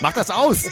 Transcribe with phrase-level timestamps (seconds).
[0.00, 0.64] Mach das aus!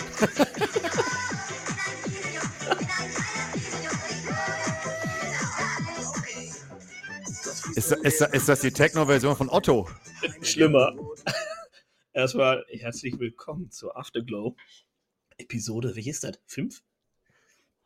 [7.75, 9.89] ist, ist, ist das die Techno-Version von Otto?
[10.43, 10.95] Schlimmer.
[12.12, 14.55] Erstmal herzlich willkommen zur Afterglow.
[15.39, 16.39] Episode, wie ist das?
[16.45, 16.83] Fünf?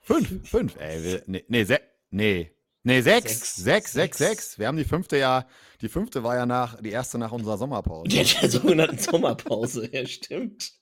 [0.00, 0.76] Fünf, fünf.
[0.76, 2.55] Ey, wir, nee, nee, se nee,
[2.86, 3.56] nee, sechs.
[3.56, 4.58] Sechs, sechs, sechs.
[4.58, 5.46] Wir haben die fünfte ja,
[5.80, 8.08] die fünfte war ja nach, die erste nach unserer Sommerpause.
[8.08, 10.72] Der, der sogenannten Sommerpause, ja, stimmt.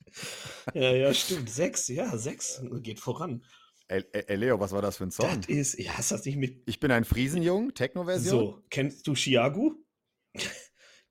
[0.73, 1.49] Ja, ja, stimmt.
[1.49, 3.43] Sechs, ja, sechs geht voran.
[3.87, 5.29] Ey, ey, Leo, was war das für ein Song?
[5.41, 6.63] Das ist, ja, hast das nicht mit.
[6.65, 8.39] Ich bin ein Friesenjung, Techno-Version.
[8.39, 9.75] So, kennst du Chiagu?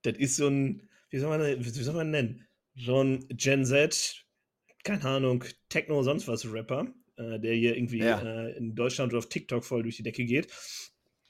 [0.03, 2.47] das ist so ein, wie soll man, wie soll man nennen?
[2.75, 4.25] So ein Gen Z,
[4.83, 8.21] keine Ahnung, Techno, sonst was Rapper, äh, der hier irgendwie ja.
[8.21, 10.49] äh, in Deutschland oder auf TikTok voll durch die Decke geht.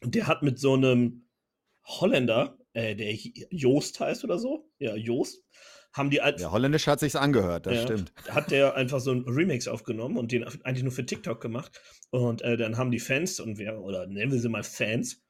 [0.02, 1.26] Und der hat mit so einem
[1.84, 3.14] Holländer, äh, der
[3.50, 5.42] Joost heißt oder so, ja, Joost,
[5.92, 6.42] haben die als.
[6.42, 8.12] Ja, holländisch hat sich's angehört, das ja, stimmt.
[8.28, 11.80] Hat der einfach so ein Remix aufgenommen und den eigentlich nur für TikTok gemacht.
[12.10, 15.22] Und äh, dann haben die Fans und wer, oder nennen wir sie mal Fans,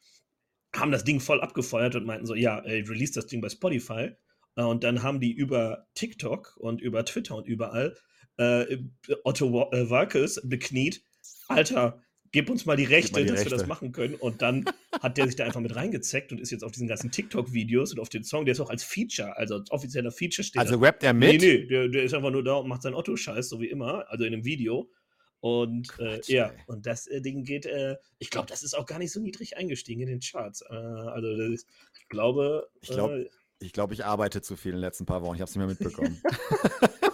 [0.74, 4.12] haben das Ding voll abgefeuert und meinten so, ja, ey, release das Ding bei Spotify.
[4.56, 7.96] Äh, und dann haben die über TikTok und über Twitter und überall
[8.36, 8.78] äh,
[9.24, 11.02] Otto äh, Walkes bekniet.
[11.48, 12.00] Alter,
[12.34, 13.52] gib uns mal die Rechte, mal die dass Rechte.
[13.52, 14.16] wir das machen können.
[14.16, 14.64] Und dann
[15.00, 18.00] hat der sich da einfach mit reingezeckt und ist jetzt auf diesen ganzen TikTok-Videos und
[18.00, 20.60] auf den Song, der ist auch als Feature, also als offizieller Feature steht.
[20.60, 21.40] Also rappt er mit?
[21.40, 24.10] Nee, nee, der, der ist einfach nur da und macht seinen Otto-Scheiß, so wie immer,
[24.10, 24.90] also in einem Video.
[25.38, 28.98] Und äh, ja, und das äh, Ding geht, äh, ich glaube, das ist auch gar
[28.98, 30.62] nicht so niedrig eingestiegen in den Charts.
[30.62, 31.68] Äh, also ist,
[32.00, 32.66] ich glaube.
[32.80, 35.34] Ich glaube, äh, ich, glaub, ich arbeite zu viel in den letzten paar Wochen.
[35.34, 36.20] Ich habe es nicht mehr mitbekommen.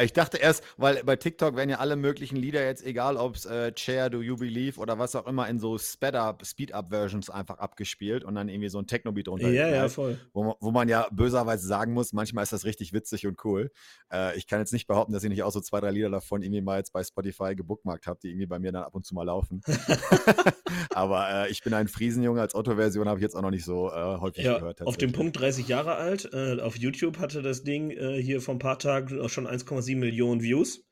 [0.00, 3.44] Ich dachte erst, weil bei TikTok werden ja alle möglichen Lieder jetzt, egal ob es
[3.44, 8.34] äh, Chair, Do You Believe oder was auch immer, in so Speed-Up-Versions einfach abgespielt und
[8.34, 9.50] dann irgendwie so ein Techno-Beat drunter.
[9.50, 10.18] Ja, ja, voll.
[10.32, 13.70] Wo, wo, man ja böserweise sagen muss, manchmal ist das richtig witzig und cool.
[14.10, 16.42] Äh, ich kann jetzt nicht behaupten, dass ich nicht auch so zwei, drei Lieder davon
[16.42, 19.14] irgendwie mal jetzt bei Spotify gebookmarkt habe, die irgendwie bei mir dann ab und zu
[19.14, 19.60] mal laufen.
[20.90, 23.90] Aber äh, ich bin ein Friesenjunge, als Otto-Version habe ich jetzt auch noch nicht so
[23.90, 24.80] äh, häufig ja, gehört.
[24.82, 28.54] Auf dem Punkt 30 Jahre alt, äh, auf YouTube hatte das Ding äh, hier vor
[28.54, 30.84] ein paar Tagen schon 1,7 1,7 Millionen Views.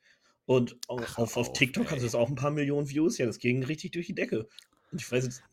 [0.45, 1.91] Und Ach, auf, auf, TikTok ey.
[1.91, 3.17] hat es auch ein paar Millionen Views.
[3.17, 4.47] Ja, das ging richtig durch die Decke.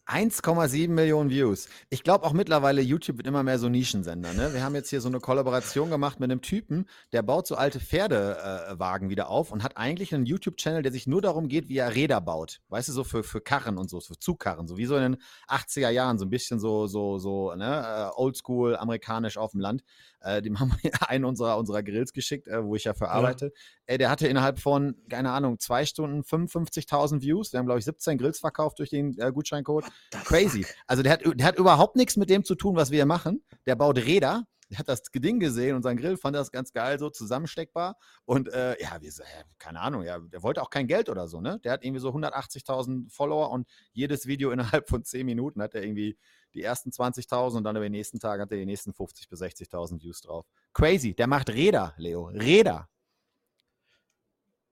[0.08, 1.68] 1,7 Millionen Views.
[1.90, 4.32] Ich glaube auch mittlerweile, YouTube wird immer mehr so Nischensender.
[4.32, 4.54] Ne?
[4.54, 7.78] Wir haben jetzt hier so eine Kollaboration gemacht mit einem Typen, der baut so alte
[7.78, 11.76] Pferdewagen äh, wieder auf und hat eigentlich einen YouTube-Channel, der sich nur darum geht, wie
[11.76, 12.60] er Räder baut.
[12.70, 15.16] Weißt du, so für, für Karren und so, für Zugkarren, so wie so in den
[15.46, 19.82] 80er Jahren, so ein bisschen so, so, so, ne, äh, oldschool, amerikanisch auf dem Land.
[20.20, 23.46] Äh, dem haben wir einen unserer, unserer Grills geschickt, äh, wo ich ja für arbeite.
[23.46, 23.94] Ja.
[23.94, 27.52] Äh, der hatte innerhalb von, keine Ahnung, zwei Stunden 55.000 Views.
[27.52, 29.84] Wir haben, glaube ich, 17 Grills verkauft durch den äh, Gutscheincode.
[30.24, 30.66] Crazy.
[30.86, 33.42] Also der hat, der hat überhaupt nichts mit dem zu tun, was wir hier machen.
[33.66, 36.98] Der baut Räder der hat das Ding gesehen und sein Grill fand das ganz geil,
[36.98, 37.96] so zusammensteckbar.
[38.24, 39.10] Und äh, ja, wir,
[39.58, 41.58] keine Ahnung, ja, der wollte auch kein Geld oder so, ne?
[41.64, 45.82] Der hat irgendwie so 180.000 Follower und jedes Video innerhalb von 10 Minuten hat er
[45.82, 46.18] irgendwie
[46.54, 49.42] die ersten 20.000 und dann über den nächsten Tag hat er die nächsten 50.000 bis
[49.42, 50.46] 60.000 Views drauf.
[50.74, 52.26] Crazy, der macht Räder, Leo.
[52.26, 52.88] Räder.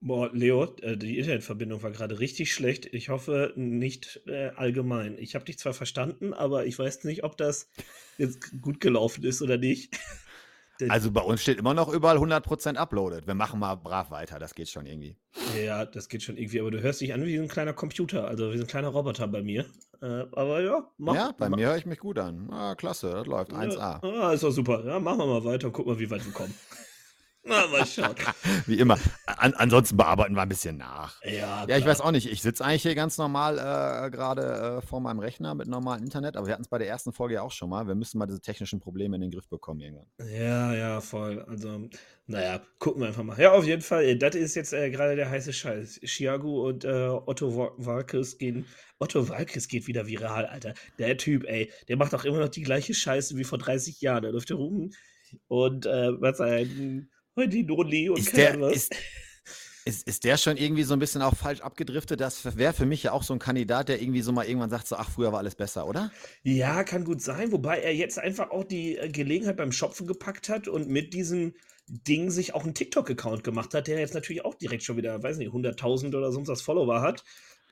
[0.07, 2.87] Boah, Leo, äh, die Internetverbindung war gerade richtig schlecht.
[2.95, 5.19] Ich hoffe nicht äh, allgemein.
[5.19, 7.69] Ich habe dich zwar verstanden, aber ich weiß nicht, ob das
[8.17, 9.99] jetzt gut gelaufen ist oder nicht.
[10.91, 13.27] Also bei uns steht immer noch überall 100% uploaded.
[13.27, 15.17] Wir machen mal brav weiter, das geht schon irgendwie.
[15.59, 18.53] Ja, das geht schon irgendwie, aber du hörst dich an wie ein kleiner Computer, also
[18.53, 19.65] wie ein kleiner Roboter bei mir.
[20.03, 21.57] Äh, aber ja, mach, Ja, bei mach.
[21.57, 22.51] mir höre ich mich gut an.
[22.51, 23.79] Ah, klasse, das läuft 1A.
[23.79, 24.85] Ja, ah, ist doch super.
[24.85, 26.53] Ja, machen wir mal weiter und gucken mal, wie weit wir kommen.
[27.47, 28.15] Na, mal schauen.
[28.67, 28.99] Wie immer.
[29.27, 31.23] An, ansonsten bearbeiten wir ein bisschen nach.
[31.23, 32.31] Ja, ja ich weiß auch nicht.
[32.31, 36.37] Ich sitze eigentlich hier ganz normal äh, gerade äh, vor meinem Rechner mit normalem Internet,
[36.37, 37.87] aber wir hatten es bei der ersten Folge ja auch schon mal.
[37.87, 40.07] Wir müssen mal diese technischen Probleme in den Griff bekommen irgendwann.
[40.29, 41.41] Ja, ja, voll.
[41.43, 41.89] Also,
[42.27, 43.39] naja, gucken wir einfach mal.
[43.41, 44.05] Ja, auf jeden Fall.
[44.05, 46.01] Äh, das ist jetzt äh, gerade der heiße Scheiß.
[46.05, 48.67] Chiago und äh, Otto Walkes gehen.
[48.99, 50.75] Otto Walkes geht wieder viral, Alter.
[50.99, 54.25] Der Typ, ey, der macht auch immer noch die gleiche Scheiße wie vor 30 Jahren.
[54.25, 54.91] Da läuft er rum
[55.49, 57.11] und äh, was ein
[57.47, 58.95] die Noli und ist der, ist,
[59.85, 62.21] ist, ist der schon irgendwie so ein bisschen auch falsch abgedriftet?
[62.21, 64.89] Das wäre für mich ja auch so ein Kandidat, der irgendwie so mal irgendwann sagt,
[64.89, 66.11] so, ach, früher war alles besser, oder?
[66.43, 70.49] Ja, kann gut sein, wobei er jetzt einfach auch die äh, Gelegenheit beim Schopfen gepackt
[70.49, 71.55] hat und mit diesem
[71.89, 75.37] Ding sich auch einen TikTok-Account gemacht hat, der jetzt natürlich auch direkt schon wieder, weiß
[75.37, 77.23] nicht, 100.000 oder sonst was Follower hat.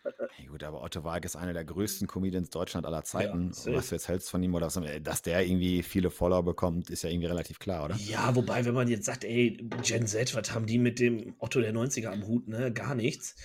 [0.36, 3.52] Hey, gut, aber Otto Walk ist einer der größten Comedians Deutschland aller Zeiten.
[3.64, 6.90] Ja, was du jetzt hältst von ihm oder was, dass der irgendwie viele Follower bekommt,
[6.90, 7.96] ist ja irgendwie relativ klar, oder?
[7.96, 11.60] Ja, wobei, wenn man jetzt sagt, ey, Gen Z, was haben die mit dem Otto
[11.60, 12.72] der 90er am Hut, ne?
[12.72, 13.36] Gar nichts.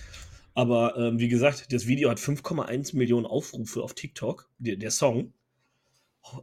[0.54, 5.32] Aber ähm, wie gesagt, das Video hat 5,1 Millionen Aufrufe auf TikTok, der, der Song.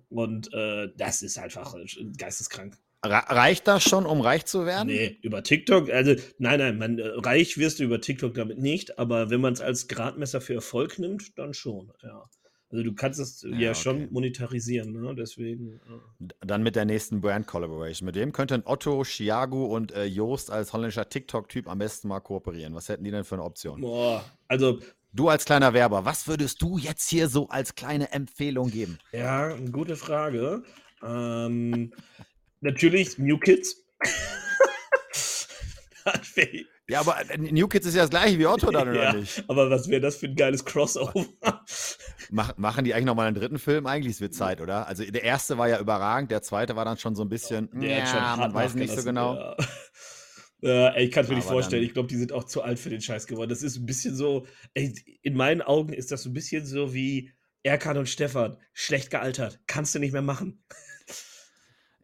[0.09, 1.75] Und äh, das ist einfach
[2.17, 2.77] geisteskrank.
[3.03, 4.87] Reicht das schon, um reich zu werden?
[4.87, 8.97] Nee, über TikTok, also nein, nein, man, äh, reich wirst du über TikTok damit nicht,
[8.97, 12.23] aber wenn man es als Gradmesser für Erfolg nimmt, dann schon, ja.
[12.69, 13.79] Also du kannst es ja, ja okay.
[13.79, 15.15] schon monetarisieren, ne?
[15.15, 15.79] deswegen.
[15.89, 16.27] Ja.
[16.41, 18.05] Dann mit der nächsten Brand Collaboration.
[18.05, 22.75] Mit dem könnten Otto, Chiago und äh, Joost als holländischer TikTok-Typ am besten mal kooperieren.
[22.75, 23.79] Was hätten die denn für eine Option?
[23.79, 24.79] Boah, also.
[25.13, 28.99] Du als kleiner Werber, was würdest du jetzt hier so als kleine Empfehlung geben?
[29.13, 30.63] Ja, gute Frage.
[31.01, 31.93] Ähm,
[32.61, 33.83] natürlich New Kids.
[36.87, 39.43] ja, aber äh, New Kids ist ja das gleiche wie Otto dann, oder ja, nicht?
[39.47, 41.25] Aber was wäre das für ein geiles Crossover?
[42.29, 43.85] Mach, machen die eigentlich nochmal einen dritten Film?
[43.85, 44.87] Eigentlich es wird Zeit, oder?
[44.87, 47.99] Also der erste war ja überragend, der zweite war dann schon so ein bisschen, der
[47.99, 49.35] ja, man weiß nicht so genau.
[49.35, 49.57] Ja.
[50.61, 51.83] Ja, ey, ich kann es mir nicht vorstellen.
[51.83, 53.49] Ich glaube, die sind auch zu alt für den Scheiß geworden.
[53.49, 56.93] Das ist ein bisschen so, ey, in meinen Augen ist das so ein bisschen so
[56.93, 57.31] wie
[57.61, 58.57] Erkan und Stefan.
[58.73, 59.59] Schlecht gealtert.
[59.67, 60.63] Kannst du nicht mehr machen.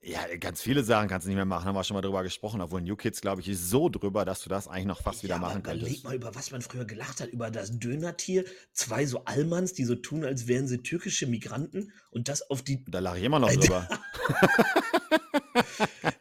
[0.06, 2.60] Ja, ganz viele Sachen kannst du nicht mehr machen, haben wir schon mal drüber gesprochen,
[2.60, 5.30] obwohl New Kids, glaube ich, ist so drüber, dass du das eigentlich noch fast ja,
[5.30, 5.88] wieder machen könntest.
[5.88, 9.86] Überleg mal, über was man früher gelacht hat, über das Dönertier, zwei so Allmanns, die
[9.86, 12.84] so tun, als wären sie türkische Migranten und das auf die...
[12.86, 13.88] Da lache ich immer noch drüber.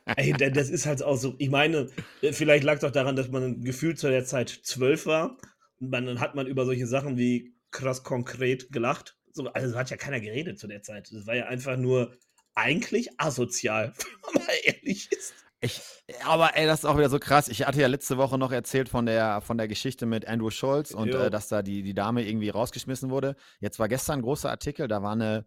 [0.16, 1.90] Ey, das ist halt auch so, ich meine,
[2.20, 5.38] äh, vielleicht lag es auch daran, dass man gefühlt zu der Zeit zwölf war
[5.80, 9.16] und dann hat man über solche Sachen wie krass konkret gelacht.
[9.32, 11.10] So, also hat ja keiner geredet zu der Zeit.
[11.10, 12.12] Es war ja einfach nur
[12.54, 15.34] eigentlich asozial, wenn man mal ehrlich ist.
[15.64, 15.80] Ich,
[16.24, 17.46] aber ey, das ist auch wieder so krass.
[17.46, 20.90] Ich hatte ja letzte Woche noch erzählt von der, von der Geschichte mit Andrew Schultz
[20.90, 23.36] und äh, dass da die, die Dame irgendwie rausgeschmissen wurde.
[23.60, 25.46] Jetzt war gestern ein großer Artikel, da war eine,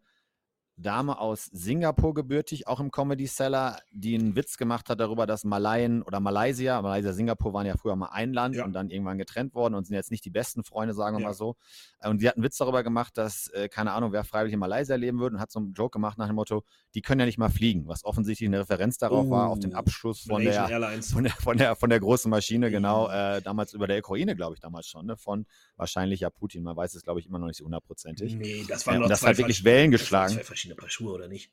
[0.77, 5.45] Dame aus Singapur gebürtig, auch im Comedy Seller, die einen Witz gemacht hat darüber, dass
[5.45, 8.65] Malayen oder Malaysia, Malaysia, Singapur waren ja früher mal ein Land ja.
[8.65, 11.27] und dann irgendwann getrennt worden und sind jetzt nicht die besten Freunde, sagen wir ja.
[11.29, 11.55] mal so.
[12.03, 14.95] Und sie hat einen Witz darüber gemacht, dass, äh, keine Ahnung, wer freiwillig in Malaysia
[14.95, 16.63] leben würde und hat so einen Joke gemacht nach dem Motto,
[16.93, 19.73] die können ja nicht mal fliegen, was offensichtlich eine Referenz darauf uh, war, auf den
[19.73, 20.67] oh, Abschuss von der,
[21.01, 24.55] von der, von, der, von der großen Maschine, genau, äh, damals über der Ukraine, glaube
[24.55, 25.45] ich, damals schon, ne, von
[25.77, 26.63] wahrscheinlich ja Putin.
[26.63, 28.35] Man weiß es, glaube ich, immer noch nicht so hundertprozentig.
[28.35, 30.39] Nee, das waren äh, noch das hat wirklich Wellen geschlagen.
[30.65, 31.51] Verschiedene Paar Schuhe, oder nicht?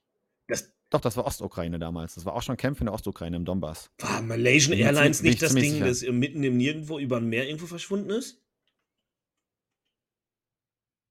[0.48, 2.14] Das Doch, das war Ostukraine damals.
[2.14, 3.90] Das war auch schon Kämpfe in der Ostukraine im Donbass.
[3.98, 5.86] War Malaysian Airlines nicht das Ding, sicher.
[5.86, 8.38] das mitten im Nirgendwo über ein Meer irgendwo verschwunden ist?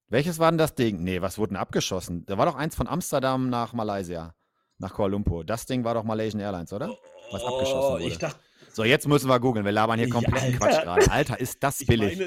[0.10, 1.04] Welches war denn das Ding?
[1.04, 2.26] Nee, was wurde denn abgeschossen?
[2.26, 4.36] Da war doch eins von Amsterdam nach Malaysia,
[4.78, 5.46] nach Kuala Lumpur.
[5.46, 6.90] Das Ding war doch Malaysian Airlines, oder?
[7.32, 8.04] Was oh, abgeschossen wurde.
[8.04, 8.40] Ich dachte,
[8.74, 9.64] so, jetzt müssen wir googeln.
[9.64, 11.12] Wir labern hier komplett ja, Quatsch gerade.
[11.12, 12.20] Alter, ist das billig.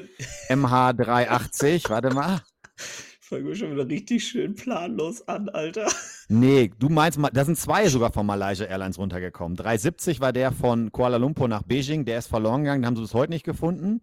[0.49, 2.41] MH380, warte mal.
[3.27, 5.91] Fangen wir schon wieder richtig schön planlos an, Alter.
[6.29, 9.57] Nee, du meinst, da sind zwei sogar von Malaysia Airlines runtergekommen.
[9.57, 13.03] 370 war der von Kuala Lumpur nach Beijing, der ist verloren gegangen, den haben sie
[13.03, 14.01] bis heute nicht gefunden.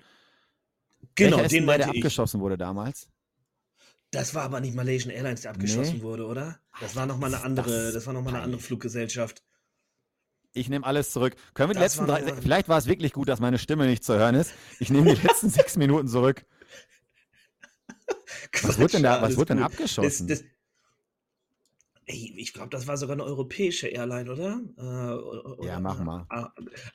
[1.13, 3.09] Genau, Welcher den meinte der abgeschossen wurde damals.
[4.09, 6.01] Das war aber nicht Malaysian Airlines, der abgeschossen nee.
[6.01, 6.57] wurde, oder?
[6.79, 9.44] Das war nochmal eine andere, das, das war noch mal eine andere Fluggesellschaft.
[10.53, 11.35] Ich nehme alles zurück.
[11.53, 14.17] Können wir die letzten drei, vielleicht war es wirklich gut, dass meine Stimme nicht zu
[14.17, 14.51] hören ist.
[14.79, 16.44] Ich nehme die letzten sechs Minuten zurück.
[18.63, 20.27] was wurde denn da, was wurde denn abgeschossen?
[20.27, 20.49] Das, das,
[22.05, 24.61] ich glaube, das war sogar eine europäische Airline, oder?
[24.77, 26.25] Äh, ja, mach mal.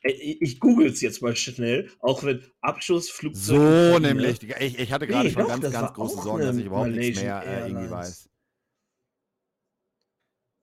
[0.02, 3.92] Äh, ich google es jetzt mal schnell, auch wenn Abschussflugzeug.
[3.92, 4.42] So nämlich.
[4.60, 7.22] Ich, ich hatte gerade nee, schon doch, ganz, ganz große Sorgen, dass ich überhaupt nichts
[7.22, 8.28] mehr äh, irgendwie weiß.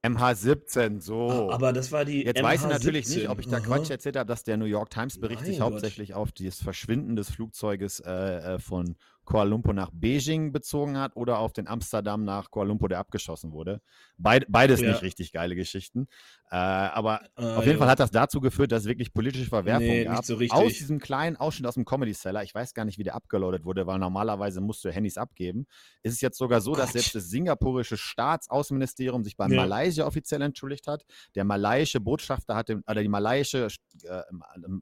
[0.06, 1.49] MH17, so.
[1.49, 2.23] Aber das war die.
[2.23, 2.44] Jetzt MH17.
[2.44, 3.66] weiß ich natürlich nicht, ob ich da Aha.
[3.66, 7.31] Quatsch erzählt habe, dass der New York Times Bericht sich hauptsächlich auf das Verschwinden des
[7.31, 12.51] Flugzeuges äh, äh von Kuala Lumpur nach Beijing bezogen hat oder auf den Amsterdam nach
[12.51, 13.81] Kuala Lumpur, der abgeschossen wurde.
[14.18, 14.89] Beid, beides ja.
[14.89, 16.07] nicht richtig geile Geschichten.
[16.51, 17.80] Äh, aber ah, auf jeden ja.
[17.80, 20.25] Fall hat das dazu geführt, dass es wirklich politische Verwerfungen nee, gab.
[20.25, 23.15] So aus diesem kleinen Ausschnitt aus dem Comedy Seller, ich weiß gar nicht, wie der
[23.15, 25.65] abgeloadet wurde, weil normalerweise musst du Handys abgeben,
[26.03, 29.56] ist es jetzt sogar so, dass selbst das singapurische Staatsaußenministerium sich bei ja.
[29.56, 31.03] Malaysia offiziell entschuldigt hat.
[31.35, 33.68] Der malaiische Botschafter hat, den, oder die malaiische
[34.03, 34.21] äh,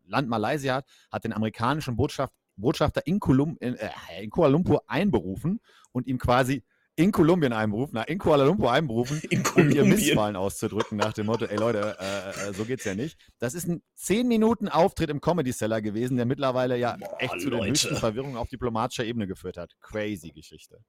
[0.07, 3.89] Land Malaysia hat, hat den amerikanischen Botschafter Botschafter in, Kolum in, äh,
[4.21, 5.59] in Kuala Lumpur einberufen
[5.91, 6.63] und ihm quasi
[6.95, 9.21] in Kolumbien einberufen, na, in Kuala Lumpur einberufen,
[9.55, 13.17] um ihr Missfallen auszudrücken, nach dem Motto, ey Leute, äh, äh, so geht's ja nicht.
[13.39, 17.39] Das ist ein 10 Minuten Auftritt im Comedy Seller gewesen, der mittlerweile ja Boah, echt
[17.39, 17.63] zu Leute.
[17.63, 19.75] der höchsten Verwirrung auf diplomatischer Ebene geführt hat.
[19.81, 20.79] Crazy Geschichte.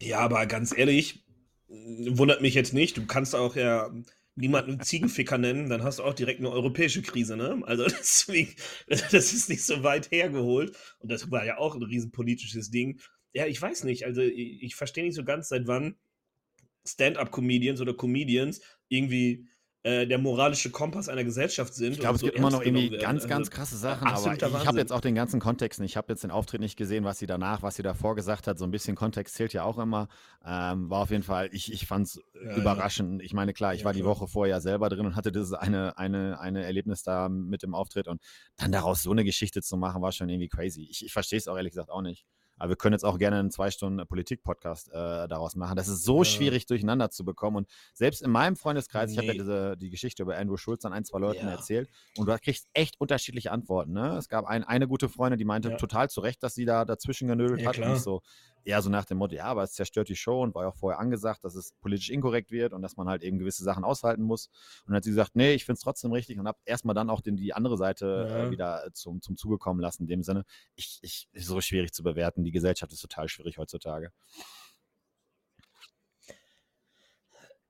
[0.00, 1.24] Ja, aber ganz ehrlich,
[1.68, 2.96] wundert mich jetzt nicht.
[2.96, 3.90] Du kannst auch ja
[4.36, 7.62] niemanden Ziegenficker nennen, dann hast du auch direkt eine europäische Krise, ne?
[7.64, 8.54] Also deswegen,
[8.86, 10.76] das ist nicht so weit hergeholt.
[10.98, 13.00] Und das war ja auch ein riesenpolitisches Ding.
[13.32, 14.04] Ja, ich weiß nicht.
[14.04, 15.96] Also ich, ich verstehe nicht so ganz, seit wann
[16.86, 19.48] Stand-up-Comedians oder Comedians irgendwie
[19.86, 21.92] äh, der moralische Kompass einer Gesellschaft sind.
[21.92, 23.02] Ich glaube, es so gibt immer noch irgendwie werden.
[23.02, 25.92] ganz, Also, ganz krasse Sachen, aber ich, habe jetzt auch den ganzen Kontext nicht.
[25.92, 28.58] Ich habe jetzt den Auftritt nicht gesehen, was sie danach, was sie davor gesagt hat.
[28.58, 30.08] So ein bisschen Kontext zählt ja auch immer.
[30.44, 33.22] Ähm, war auf jeden Fall, ich, ich fand es Ja, überraschend.
[33.22, 34.10] Ich meine, klar, ich Ja, war die klar.
[34.16, 38.08] Woche vorher selber drin und hatte dieses eine, eine, eine Erlebnis da mit dem Auftritt
[38.08, 38.20] und
[38.56, 40.86] dann daraus so eine Geschichte zu machen, war schon irgendwie crazy.
[40.90, 42.24] Ich, ich verstehe es auch ehrlich gesagt auch nicht.
[42.58, 45.76] Aber wir können jetzt auch gerne einen zwei Stunden Politik-Podcast äh, daraus machen.
[45.76, 46.24] Das ist so Ja.
[46.24, 47.56] schwierig durcheinander zu bekommen.
[47.58, 49.38] Und selbst in meinem Freundeskreis, ich habe ja Nee.
[49.40, 51.52] diese, die Geschichte über Andrew Schulz an ein, zwei Leuten Ja.
[51.52, 53.92] erzählt und du kriegst echt unterschiedliche Antworten.
[53.92, 54.16] Ne?
[54.16, 55.76] Es gab ein, eine gute Freundin, die meinte Ja.
[55.76, 57.76] total zu Recht, dass sie da dazwischen genödelt hat.
[57.76, 57.96] Und klar.
[57.96, 58.22] ich so,
[58.66, 60.76] eher so nach dem Motto, ja, aber es zerstört die Show und war ja auch
[60.76, 64.22] vorher angesagt, dass es politisch inkorrekt wird und dass man halt eben gewisse Sachen aushalten
[64.22, 64.48] muss.
[64.80, 67.08] Und dann hat sie gesagt, nee, ich finde es trotzdem richtig und habe erstmal dann
[67.08, 68.46] auch den, die andere Seite Ja.
[68.46, 70.02] äh, wieder zum, zum Zuge kommen lassen.
[70.02, 70.44] In dem Sinne,
[70.74, 72.42] ich, ich, ist so schwierig zu bewerten.
[72.44, 74.10] Die Gesellschaft ist total schwierig heutzutage.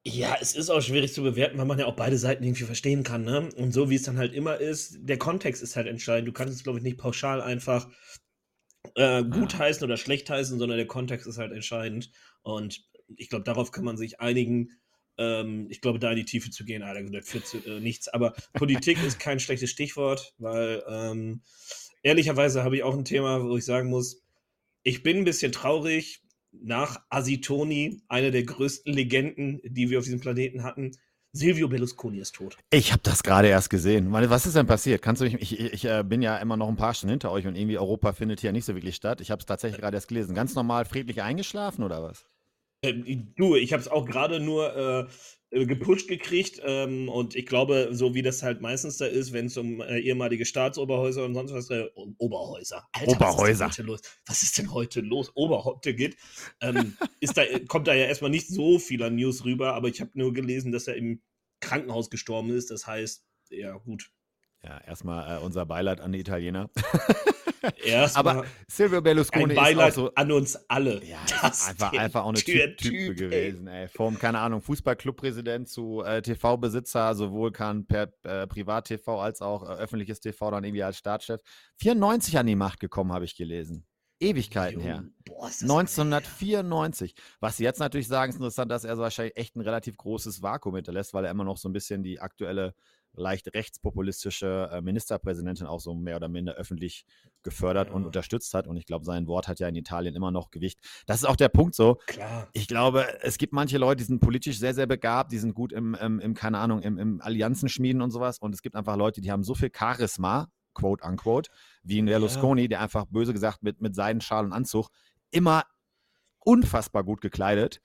[0.04, 3.02] Ja, es ist auch schwierig zu bewerten, weil man ja auch beide Seiten irgendwie verstehen
[3.02, 3.48] kann, ne?
[3.56, 6.28] Und so wie es dann halt immer ist, der Kontext ist halt entscheidend.
[6.28, 7.88] Du kannst es, glaube ich, nicht pauschal einfach
[8.94, 12.10] äh, gut heißen oder schlecht heißen, sondern der Kontext ist halt entscheidend.
[12.42, 12.84] Und
[13.16, 14.70] ich glaube, darauf kann man sich einigen.
[15.18, 18.08] Ähm, ich glaube, da in die Tiefe zu gehen, Alter, das führt zu äh, nichts.
[18.08, 21.42] Aber Politik ist kein schlechtes Stichwort, weil ähm,
[22.02, 24.22] ehrlicherweise habe ich auch ein Thema, wo ich sagen muss,
[24.82, 26.22] ich bin ein bisschen traurig.
[26.58, 30.92] Nach Asitoni, eine der größten Legenden, die wir auf diesem Planeten hatten,
[31.36, 32.56] Silvio Berlusconi ist tot.
[32.70, 34.10] Ich habe das gerade erst gesehen.
[34.10, 35.02] Was ist denn passiert?
[35.02, 37.30] Kannst du mich, ich, ich, ich äh, bin ja immer noch ein paar Stunden hinter
[37.30, 39.20] euch und irgendwie Europa findet hier nicht so wirklich statt.
[39.20, 40.34] Ich habe es tatsächlich gerade erst gelesen.
[40.34, 42.26] Ganz normal friedlich eingeschlafen oder was?
[42.86, 45.06] Ähm, du, ich habe es auch gerade nur äh,
[45.50, 49.46] äh, gepusht gekriegt ähm, und ich glaube, so wie das halt meistens da ist, wenn
[49.46, 51.86] es um äh, ehemalige Staatsoberhäuser und sonst was, äh,
[52.18, 53.66] Oberhäuser, Oberhäuser.
[53.66, 54.00] was ist denn heute los?
[54.26, 55.30] Was ist denn heute los?
[55.36, 56.16] Oberhäupte geht,
[56.60, 60.10] ähm, ist da, kommt da ja erstmal nicht so vieler News rüber, aber ich habe
[60.14, 61.22] nur gelesen, dass er im
[61.60, 62.72] Krankenhaus gestorben ist.
[62.72, 64.10] Das heißt, ja gut,
[64.64, 66.70] Ja, erstmal äh, unser Beileid an die Italiener.
[67.84, 70.14] erstmal Aber Silvio ein Berlusconi Beileid ist auch so.
[70.14, 71.04] an uns alle.
[71.04, 73.88] Ja, ist einfach, einfach auch eine Typ, Typ, gewesen, ey.
[73.88, 79.74] Vom, keine Ahnung, Fußballclubpräsident zu äh, TV-Besitzer, sowohl kann per äh, Privat-TV als auch äh,
[79.74, 81.40] öffentliches TV dann irgendwie als Staatschef.
[81.78, 83.86] 94 an die Macht gekommen, habe ich gelesen.
[84.18, 84.96] Ewigkeiten her.
[84.96, 86.60] Junge, boah, ist das lange her.
[86.60, 87.14] 1994.
[87.40, 90.42] Was sie jetzt natürlich sagen, ist interessant, dass er so wahrscheinlich echt ein relativ großes
[90.42, 92.74] Vakuum hinterlässt, weil er immer noch so ein bisschen die aktuelle,
[93.16, 97.04] leicht rechtspopulistische äh, Ministerpräsidentin auch so mehr oder minder öffentlich
[97.42, 98.06] gefördert und Ja.
[98.06, 98.66] unterstützt hat.
[98.66, 100.78] Und ich glaube, sein Wort hat ja in Italien immer noch Gewicht.
[101.06, 101.96] Das ist auch der Punkt so.
[102.06, 102.48] Klar.
[102.52, 105.72] Ich glaube, es gibt manche Leute, die sind politisch sehr, sehr begabt, die sind gut
[105.72, 108.38] im, im, im keine Ahnung, im, im Allianzen schmieden und sowas.
[108.38, 111.50] Und es gibt einfach Leute, die haben so viel Charisma, quote unquote,
[111.82, 114.88] wie ein Berlusconi, der einfach böse gesagt mit, mit Seidenschal und Anzug
[115.30, 115.64] immer
[116.40, 117.80] unfassbar gut gekleidet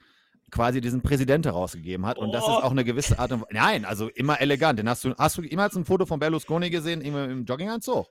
[0.52, 2.18] quasi diesen Präsident herausgegeben hat.
[2.18, 2.62] Und das ist Oh.
[2.64, 4.78] auch eine gewisse Art und Nein, also immer elegant.
[4.80, 8.08] Den hast du, hast du jemals ein Foto von Berlusconi gesehen im, im Jogginganzug?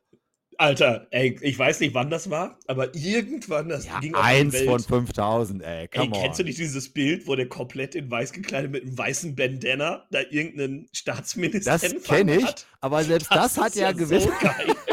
[0.58, 4.60] Alter, ey, ich weiß nicht, wann das war, aber irgendwann, das Ja, ging auf eins
[4.60, 5.82] von 5000, ey.
[5.82, 8.98] Ey, Come kennst du nicht dieses Bild, wo der komplett in weiß gekleidet mit einem
[8.98, 14.28] weißen Bandana da irgendeinen Staatsminister Das kenne ich, aber selbst das, hat ist ja gewisse.
[14.28, 14.74] So geil.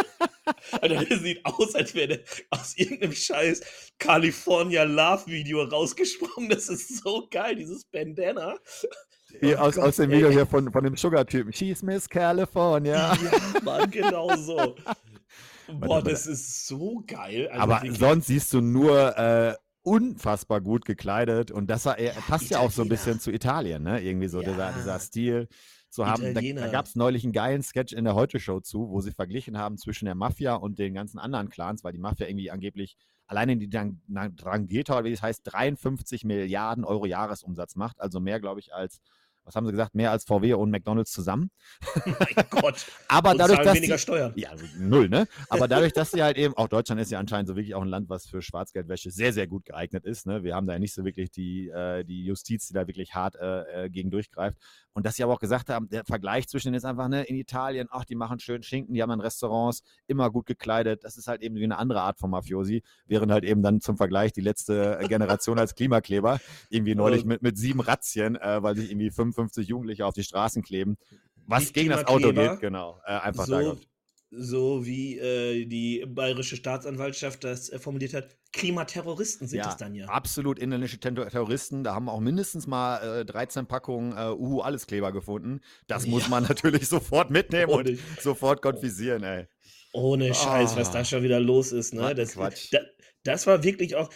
[0.72, 2.20] Alter, der sieht aus, als wäre der
[2.52, 3.62] aus irgendeinem scheiß
[4.00, 6.50] California Love Video rausgesprungen.
[6.50, 8.56] Das ist so geil, dieses Bandana.
[9.42, 10.18] Oh aus, Gott, aus dem ey.
[10.18, 11.52] Video hier von, von dem Sugar-Typen.
[11.52, 13.14] She's Miss California.
[13.14, 13.18] Ja,
[13.64, 14.76] Mann, genau so.
[15.68, 17.50] Boah, das ist so geil.
[17.50, 22.50] Also Aber sonst siehst du nur äh, unfassbar gut gekleidet und das war, er passt
[22.50, 22.90] ja auch so ein Italiener.
[22.90, 24.02] bisschen zu Italien, ne?
[24.02, 24.72] Irgendwie so dieser, Ja.
[24.72, 25.48] dieser Stil
[25.98, 26.22] zu haben.
[26.22, 26.70] Da, da Italiener.
[26.70, 30.06] gab es neulich einen geilen Sketch in der Heute-Show zu, wo sie verglichen haben zwischen
[30.06, 34.00] der Mafia und den ganzen anderen Clans, weil die Mafia irgendwie angeblich alleine die Dran-
[34.08, 38.00] Na- Drangheta, wie das heißt, 53 Milliarden Euro Jahresumsatz macht.
[38.00, 39.02] Also mehr, glaube ich, als,
[39.44, 41.50] was haben sie gesagt, mehr als VW und McDonalds zusammen.
[42.06, 42.86] mein Gott.
[43.08, 44.34] Aber Und dadurch, dass weniger die, Steuern.
[44.36, 45.26] ja, null, ne?
[45.50, 47.88] Aber dadurch, dass sie halt eben, auch Deutschland ist ja anscheinend so wirklich auch ein
[47.88, 50.26] Land, was für Schwarzgeldwäsche sehr, sehr gut geeignet ist.
[50.26, 50.44] Ne?
[50.44, 53.36] Wir haben da ja nicht so wirklich die, äh, die Justiz, die da wirklich hart
[53.36, 54.58] äh, äh, gegen durchgreift.
[54.98, 57.36] Und dass sie aber auch gesagt haben, der Vergleich zwischen denen ist einfach, ne, in
[57.36, 61.04] Italien, ach, die machen schön Schinken, die haben dann Restaurants, immer gut gekleidet.
[61.04, 63.96] Das ist halt eben wie eine andere Art von Mafiosi, während halt eben dann zum
[63.96, 66.40] Vergleich die letzte Generation als Klimakleber
[66.72, 70.64] irgendwie neulich mit, mit sieben Razzien, äh, weil sich irgendwie 55 Jugendliche auf die Straßen
[70.64, 70.98] kleben.
[71.46, 73.00] Was gegen das Auto geht, genau.
[73.06, 73.88] Äh, einfach da so, gehabt.
[74.30, 79.94] So wie äh, die bayerische Staatsanwaltschaft das äh, formuliert hat, Klimaterroristen sind ja, das dann
[79.96, 80.08] ja.
[80.08, 81.84] Absolut inländische Ter- Terroristen.
[81.84, 85.62] Da haben auch mindestens mal äh, 13 Packungen äh, Uhu Alleskleber gefunden.
[85.88, 86.30] Das muss Ja.
[86.30, 89.48] man natürlich sofort mitnehmen und Ohne, sofort konfisieren, ey.
[89.94, 90.94] ohne Scheiß, was Ah.
[90.94, 91.96] da schon wieder los ist.
[91.96, 92.16] Was Ne?
[92.16, 92.68] Das, Quatsch.
[92.74, 92.80] da,
[93.24, 94.10] das war wirklich auch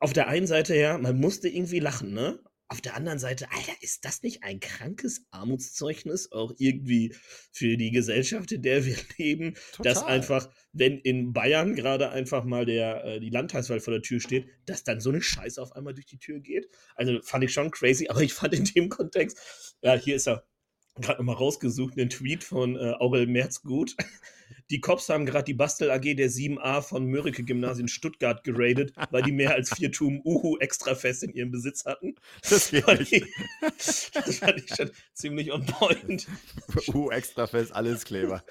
[0.00, 2.38] auf der einen Seite her, man musste irgendwie lachen, ne?
[2.68, 7.14] Auf der anderen Seite, Alter, ist das nicht ein krankes Armutszeugnis auch irgendwie
[7.52, 9.94] für die Gesellschaft, in der wir leben, Total.
[9.94, 14.20] dass einfach, wenn in Bayern gerade einfach mal der, äh, die Landtagswahl vor der Tür
[14.20, 16.68] steht, dass dann so eine Scheiße auf einmal durch die Tür geht.
[16.96, 20.44] Also fand ich schon crazy, aber ich fand in dem Kontext, ja, hier ist er
[21.00, 23.94] gerade nochmal rausgesucht, einen Tweet von äh, Aurel Merz gut.
[24.70, 29.22] Die Cops haben gerade die Bastel AG der 7a von Mörike Gymnasium Stuttgart geradet, weil
[29.22, 32.14] die mehr als vier Tum Uhu Extrafest in ihrem Besitz hatten.
[32.48, 33.24] Das, fand ich,
[33.70, 36.26] das fand ich schon ziemlich on point.
[36.88, 38.42] Uhu Extrafest, alles Kleber.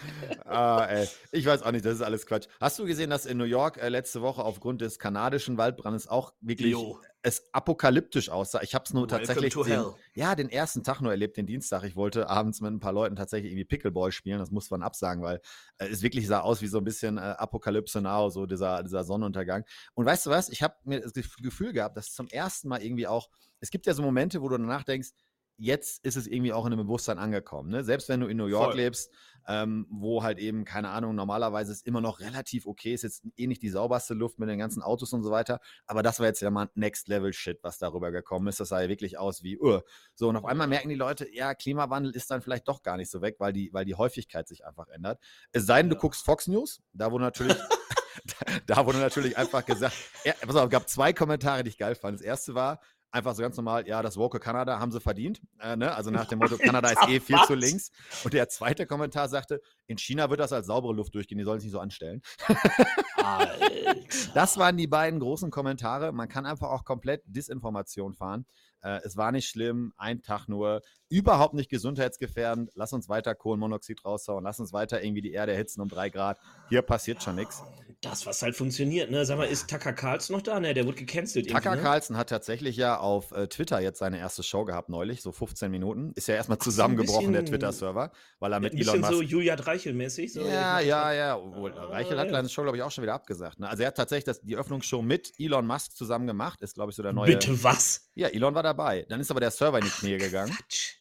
[0.45, 1.07] ah, ey.
[1.31, 2.47] Ich weiß auch nicht, das ist alles Quatsch.
[2.59, 6.33] Hast du gesehen, dass in New York äh, letzte Woche aufgrund des kanadischen Waldbrandes auch
[6.41, 8.62] wirklich jo es apokalyptisch aussah.
[8.62, 11.84] Ich habe es nur Welcome tatsächlich den, ja, den ersten Tag nur erlebt, den Dienstag.
[11.84, 14.38] Ich wollte abends mit ein paar Leuten tatsächlich irgendwie Pickleball spielen.
[14.38, 15.41] Das muss man absagen, weil
[15.79, 19.03] äh, es wirklich sah aus wie so ein bisschen äh, Apokalypse Now, so dieser, dieser
[19.03, 19.65] Sonnenuntergang.
[19.96, 20.50] Und weißt du was?
[20.50, 23.29] Ich habe mir das Gefühl gehabt, dass zum ersten Mal irgendwie auch,
[23.60, 25.10] es gibt ja so Momente, wo du danach denkst,
[25.57, 27.69] jetzt ist es irgendwie auch in einem Bewusstsein angekommen.
[27.69, 27.83] Ne?
[27.83, 28.77] Selbst wenn du in New York Voll.
[28.77, 29.12] lebst,
[29.47, 33.47] ähm, wo halt eben, keine Ahnung, normalerweise ist immer noch relativ okay, ist jetzt eh
[33.47, 36.41] nicht die sauberste Luft mit den ganzen Autos und so weiter, aber das war jetzt
[36.41, 38.59] ja mal Next Level Shit, was darüber gekommen ist.
[38.59, 39.81] Das sah ja wirklich aus wie, uh.
[40.15, 43.12] so und auf einmal merken die Leute, ja, Klimawandel ist dann vielleicht doch gar nicht
[43.12, 45.19] so weg, weil die, weil die Häufigkeit sich einfach ändert.
[45.51, 47.57] Es sei denn, du guckst Fox News, da wurde natürlich.
[48.65, 52.19] da, wurde natürlich einfach gesagt, ja, pass auf, gab zwei Kommentare, die ich geil fand.
[52.19, 52.79] Das erste war,
[53.15, 55.41] einfach so ganz normal, ja, das Woke Kanada haben sie verdient.
[55.60, 55.95] Äh, ne?
[55.95, 57.91] Also nach dem Motto, Kanada ist eh viel zu links.
[58.24, 61.60] Und der zweite Kommentar sagte, in China wird das als saubere Luft durchgehen, die sollen
[61.60, 62.22] sich nicht so anstellen.
[63.15, 63.95] Alter.
[64.34, 66.12] Das waren die beiden großen Kommentare.
[66.12, 68.45] Man kann einfach auch komplett Disinformation fahren.
[68.81, 72.72] Äh, es war nicht schlimm, ein Tag nur, überhaupt nicht gesundheitsgefährdend.
[72.75, 76.38] Lass uns weiter Kohlenmonoxid raushauen, lass uns weiter irgendwie die Erde erhitzen um drei Grad.
[76.69, 77.63] Hier passiert schon nichts.
[78.05, 79.25] Das, was halt funktioniert, ne?
[79.25, 80.59] Sag mal, ist Tucker Carlson noch da?
[80.59, 81.50] Ne, der wurde gecancelt.
[81.50, 81.81] Tucker ne?
[81.81, 85.71] Carlson hat tatsächlich ja auf äh, Twitter jetzt seine erste Show gehabt neulich, so 15
[85.71, 86.12] Minuten.
[86.13, 89.12] Ist ja erstmal zusammengebrochen, so der Twitter-Server, weil er mit ein Elon Musk.
[89.12, 90.33] so Julia Reichel-mäßig.
[90.33, 91.35] So ja, ja, ja.
[91.35, 93.59] Obwohl, ah, Reichel hat seine Show, glaube ich, auch schon wieder abgesagt.
[93.59, 93.67] Ne?
[93.67, 96.95] Also er hat tatsächlich das, die Öffnungsshow mit Elon Musk zusammen gemacht, ist, glaube ich,
[96.95, 97.31] so der neue.
[97.31, 98.12] Bitte was?
[98.13, 99.07] Ja, Elon war dabei.
[99.09, 100.55] Dann ist aber der Server in die Knie gegangen.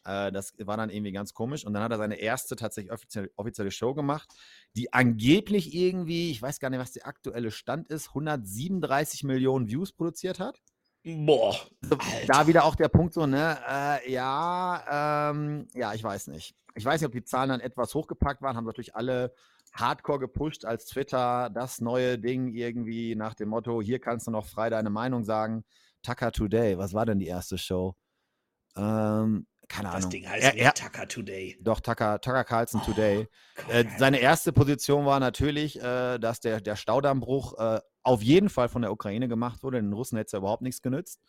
[0.07, 1.67] Äh, das war dann irgendwie ganz komisch.
[1.67, 4.33] Und dann hat er seine erste tatsächlich offizielle, offizielle Show gemacht,
[4.77, 9.93] die angeblich irgendwie, ich weiß gar nicht, was der aktuelle Stand ist, 137 Millionen Views
[9.93, 10.61] produziert hat.
[11.05, 11.55] Boah.
[11.83, 13.59] Also, da wieder auch der Punkt so, ne?
[13.69, 16.55] Äh, ja, ähm, ja, ich weiß nicht.
[16.75, 19.35] Ich weiß nicht, ob die Zahlen dann etwas hochgepackt waren, haben natürlich alle
[19.75, 24.47] hardcore gepusht als Twitter das neue Ding irgendwie nach dem Motto, hier kannst du noch
[24.47, 25.65] frei deine Meinung sagen.
[26.03, 27.97] Tucker Today, was war denn die erste Show?
[28.77, 30.03] Ähm, keine das Ahnung.
[30.03, 31.59] Das Ding heißt er, er, Tucker Today.
[31.61, 33.29] Doch, Tucker, Tucker Carlson oh, Today.
[33.69, 38.69] Äh, seine erste Position war natürlich, äh, dass der, der Staudammbruch äh, auf jeden Fall
[38.69, 39.81] von der Ukraine gemacht wurde.
[39.81, 41.21] Den Russen hätte es ja überhaupt nichts genützt.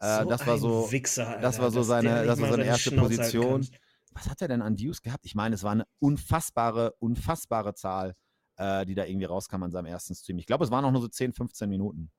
[0.00, 3.66] Äh, so das war so, Wichser, das war so seine, das war seine erste Position.
[4.12, 5.26] Was hat er denn an Views gehabt?
[5.26, 8.14] Ich meine, es war eine unfassbare, unfassbare Zahl,
[8.56, 10.38] äh, die da irgendwie rauskam an seinem ersten Stream.
[10.38, 12.10] Ich glaube, es waren auch nur so 10, 15 Minuten.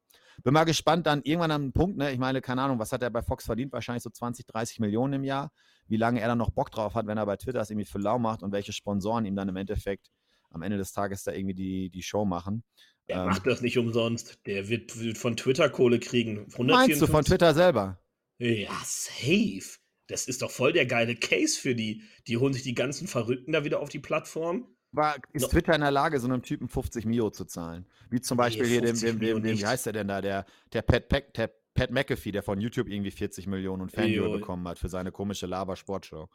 [0.44, 2.12] Bin mal gespannt dann irgendwann am Punkt, ne?
[2.12, 3.74] Ich meine, keine Ahnung, was hat er bei Fox verdient?
[3.74, 5.52] Wahrscheinlich so 20, 30 Millionen im Jahr.
[5.88, 8.00] Wie lange er dann noch Bock drauf hat, wenn er bei Twitter es irgendwie für
[8.00, 10.12] lau macht und welche Sponsoren ihm dann im Endeffekt
[10.50, 12.64] am Ende des Tages da irgendwie die, die Show machen.
[13.08, 14.40] Er ähm, macht das nicht umsonst.
[14.46, 16.48] Der wird, wird von Twitter Kohle kriegen.
[16.58, 18.00] Meinst du von Twitter selber?
[18.38, 19.78] Ja, safe.
[20.08, 22.04] Das ist doch voll der geile Case für die.
[22.28, 24.68] Die holen sich die ganzen Verrückten da wieder auf die Plattform
[24.98, 25.48] war, ist no.
[25.48, 27.86] Twitter in der Lage, so einem Typen 50 Mio zu zahlen?
[28.10, 30.46] Wie zum Beispiel nee, hier dem, dem, dem, dem, wie heißt der denn da, der,
[30.74, 34.68] der Pat, Pat, der Pat McAfee, der von YouTube irgendwie 40 Millionen und Fanviewer bekommen
[34.68, 36.28] hat für seine komische Laber-Sportshow.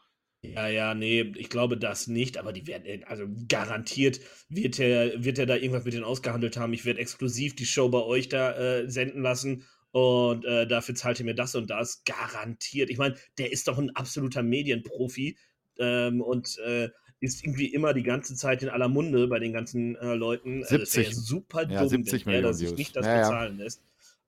[0.44, 5.38] Ja, ja, nee, ich glaube das nicht, aber die werden, also garantiert wird er, wird
[5.38, 6.72] er da irgendwas mit denen ausgehandelt haben.
[6.72, 11.20] Ich werde exklusiv die Show bei euch da äh, senden lassen und äh, dafür zahlt
[11.20, 12.02] ihr mir das und das.
[12.04, 12.90] Garantiert.
[12.90, 15.36] Ich meine, der ist doch ein absoluter Medienprofi
[15.78, 16.88] ähm, und äh,
[17.22, 20.64] ist irgendwie immer die ganze Zeit in aller Munde bei den ganzen äh, Leuten.
[20.64, 21.06] 70.
[21.06, 23.64] Also super ja, dumm, 70 wenn er das sich nicht das ja, bezahlen ja.
[23.64, 23.82] lässt.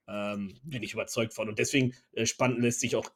[0.06, 1.48] Ähm, bin ich überzeugt von.
[1.48, 3.10] Und deswegen äh, spannend lässt sich auch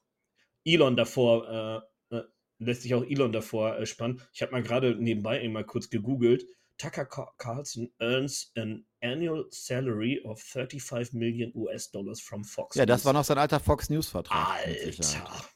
[0.64, 2.22] Elon davor, äh, äh
[2.58, 4.20] lässt sich auch Elon davor äh, spannen.
[4.32, 6.44] Ich habe mal gerade nebenbei mal kurz gegoogelt.
[6.76, 7.06] Tucker
[7.38, 12.76] Carlson earns an annual salary of 35 Million US-Dollars from Fox.
[12.76, 14.64] Ja, das war noch sein alter Fox News-Vertrag.
[14.64, 15.48] Alter.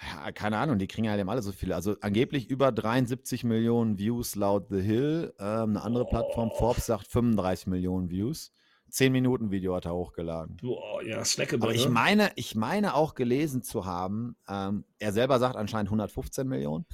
[0.00, 1.74] Ja, keine Ahnung, die kriegen ja alle so viele.
[1.74, 5.34] Also angeblich über 73 Millionen Views laut The Hill.
[5.38, 6.08] Ähm, eine andere oh.
[6.08, 8.52] Plattform, Forbes, sagt 35 Millionen Views.
[8.88, 10.58] Zehn Minuten Video hat er hochgeladen.
[10.58, 11.64] Boah, ja, snackable.
[11.64, 11.90] Aber ich ne?
[11.90, 16.86] meine, ich meine auch gelesen zu haben, ähm, er selber sagt anscheinend 115 Millionen.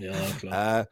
[0.00, 0.80] ja, klar.
[0.80, 0.86] äh,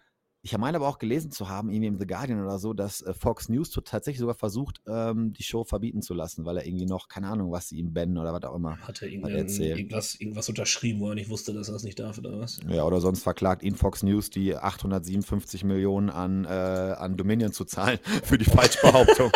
[0.47, 3.13] Ich meine aber auch gelesen zu haben, irgendwie im The Guardian oder so, dass äh,
[3.15, 7.09] Fox News tatsächlich sogar versucht, ähm, die Show verbieten zu lassen, weil er irgendwie noch,
[7.09, 8.79] keine Ahnung, was sie ihm bannen oder was auch immer.
[8.79, 12.39] Hat er irgendwas, irgendwas unterschrieben, wo er nicht wusste, dass er das nicht darf oder
[12.39, 12.61] was?
[12.69, 17.65] Ja, oder sonst verklagt ihn Fox News, die 857 Millionen an, äh, an Dominion zu
[17.65, 19.33] zahlen für die Falschbehauptung.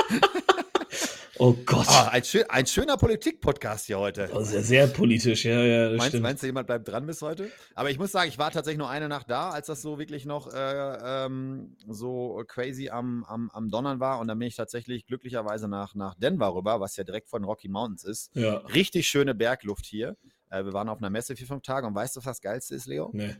[1.42, 1.86] Oh Gott.
[1.88, 4.28] Oh, ein, schön, ein, schöner Politik-Podcast hier heute.
[4.34, 5.88] Oh, sehr, sehr, politisch, ja, ja.
[5.88, 6.22] Meinst, stimmt.
[6.22, 7.50] meinst, du, jemand bleibt dran bis heute?
[7.74, 10.26] Aber ich muss sagen, ich war tatsächlich nur eine Nacht da, als das so wirklich
[10.26, 14.20] noch äh, ähm, so crazy am, am, am Donnern war.
[14.20, 17.68] Und dann bin ich tatsächlich glücklicherweise nach, nach Denver rüber, was ja direkt von Rocky
[17.68, 18.36] Mountains ist.
[18.36, 18.56] Ja.
[18.56, 20.18] Richtig schöne Bergluft hier.
[20.50, 21.86] Äh, wir waren auf einer Messe vier, fünf Tage.
[21.86, 23.08] Und weißt du, was das Geilste ist, Leo?
[23.14, 23.34] Nee.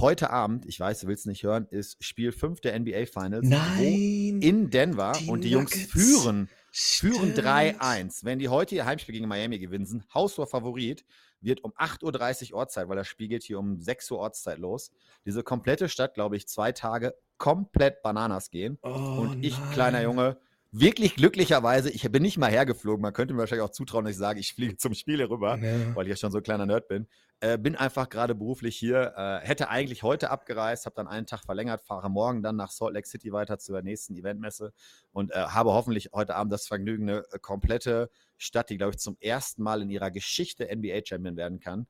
[0.00, 3.46] Heute Abend, ich weiß, du willst es nicht hören, ist Spiel 5 der NBA Finals
[3.46, 5.74] Nein, in Denver die und die Nuggets.
[5.74, 8.24] Jungs führen Führen 3-1.
[8.24, 11.04] Wenn die heute ihr Heimspiel gegen Miami gewinnen, sind Haustor-Favorit,
[11.40, 14.92] wird um 8.30 Uhr Ortszeit, weil das Spiel geht hier um 6 Uhr Ortszeit los.
[15.24, 18.78] Diese komplette Stadt, glaube ich, zwei Tage komplett Bananas gehen.
[18.82, 19.70] Oh, und ich, nein.
[19.70, 20.38] kleiner Junge,
[20.70, 24.18] wirklich glücklicherweise, ich bin nicht mal hergeflogen, man könnte mir wahrscheinlich auch zutrauen, dass ich
[24.18, 25.94] sage, ich fliege zum Spiel hier rüber, Ja.
[25.96, 27.06] weil ich ja schon so ein kleiner Nerd bin.
[27.40, 31.44] Äh, bin einfach gerade beruflich hier, äh, hätte eigentlich heute abgereist, habe dann einen Tag
[31.44, 34.72] verlängert, fahre morgen dann nach Salt Lake City weiter zur nächsten Eventmesse
[35.12, 38.98] und äh, habe hoffentlich heute Abend das Vergnügen, eine äh, komplette Stadt, die, glaube ich,
[38.98, 41.86] zum ersten Mal in ihrer Geschichte NBA-Champion werden kann,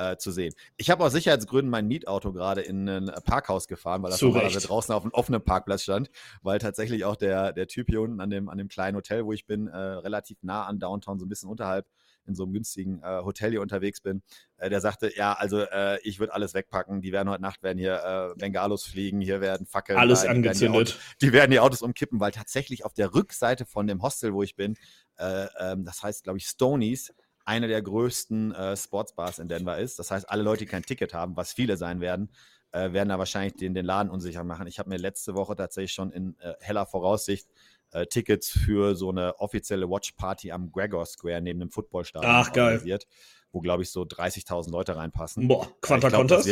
[0.00, 0.54] äh, zu sehen.
[0.76, 4.68] Ich habe aus Sicherheitsgründen mein Mietauto gerade in ein Parkhaus gefahren, weil das normalerweise Recht.
[4.68, 6.10] draußen auf einem offenen Parkplatz stand,
[6.42, 9.32] weil tatsächlich auch der, der Typ hier unten an dem, an dem kleinen Hotel, wo
[9.32, 11.86] ich bin, äh, relativ nah an Downtown, so ein bisschen unterhalb,
[12.26, 14.22] in so einem günstigen äh, Hotel hier unterwegs bin,
[14.58, 17.78] äh, der sagte, ja, also äh, ich würde alles wegpacken, die werden heute Nacht, werden
[17.78, 20.98] hier äh, Bengalos fliegen, hier werden Fackeln, Alles sein, die werden die angezündet.
[21.20, 24.54] die werden die Autos umkippen, weil tatsächlich auf der Rückseite von dem Hostel, wo ich
[24.54, 24.76] bin,
[25.18, 27.12] äh, ähm, das heißt, glaube ich, Stonies,
[27.50, 29.98] eine der größten äh, Sportsbars in Denver ist.
[29.98, 32.30] Das heißt, alle Leute, die kein Ticket haben, was viele sein werden,
[32.70, 34.68] äh, werden da wahrscheinlich den, den Laden unsicher machen.
[34.68, 37.48] Ich habe mir letzte Woche tatsächlich schon in äh, heller Voraussicht
[37.90, 42.66] äh, Tickets für so eine offizielle Watchparty am Gregor Square neben dem Footballstadion Ach, geil.
[42.66, 43.08] organisiert,
[43.50, 45.48] wo, glaube ich, so 30.000 Leute reinpassen.
[45.48, 46.46] Boah, Quanta ich glaub, Contas?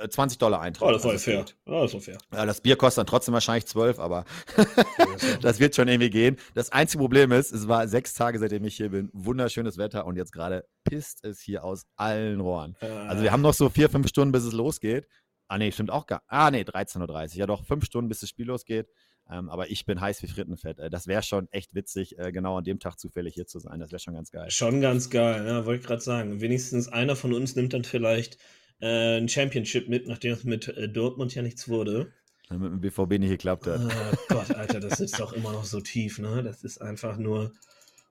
[0.00, 0.88] Das wird äh, 20 Dollar Eintritt.
[0.88, 1.44] Oh, das war Also fair.
[1.66, 2.18] Oh, das war fair.
[2.32, 4.24] Ja, das Bier kostet dann trotzdem wahrscheinlich 12, aber
[5.42, 6.36] das wird schon irgendwie gehen.
[6.54, 10.16] Das einzige Problem ist, es war sechs Tage, seitdem ich hier bin, wunderschönes Wetter und
[10.16, 12.76] jetzt gerade pisst es hier aus allen Rohren.
[13.08, 15.06] Also wir haben noch so vier, fünf Stunden, bis es losgeht.
[15.48, 16.22] Ah nee, stimmt auch gar.
[16.28, 17.36] Ah nee, 13.30 Uhr.
[17.38, 18.88] Ja doch, fünf Stunden, bis das Spiel losgeht.
[19.28, 20.78] Ähm, aber ich bin heiß wie Frittenfett.
[20.78, 23.78] Äh, das wäre schon echt witzig, äh, genau an dem Tag zufällig hier zu sein.
[23.78, 24.50] Das wäre schon ganz geil.
[24.50, 26.40] Schon ganz geil, ja, wollte ich gerade sagen.
[26.40, 28.38] Wenigstens einer von uns nimmt dann vielleicht
[28.80, 32.12] äh, ein Championship mit, nachdem es mit äh, Dortmund ja nichts wurde.
[32.48, 33.80] Damit mit dem BVB nicht geklappt hat.
[33.80, 36.42] Oh Gott, Alter, das ist doch immer noch so tief, ne?
[36.42, 37.52] Das ist einfach nur.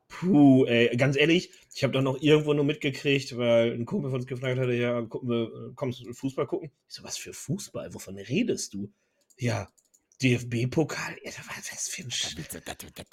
[0.08, 4.22] Puh, ey, ganz ehrlich, ich habe doch noch irgendwo nur mitgekriegt, weil ein Kumpel von
[4.22, 6.72] uns gefragt hatte, ja, gucken wir, äh, kommst du Fußball gucken?
[6.88, 7.94] Ich so, was für Fußball?
[7.94, 8.92] Wovon redest du?
[9.38, 9.70] Ja,
[10.22, 11.16] DFB-Pokal?
[11.24, 12.36] Was für ein Sch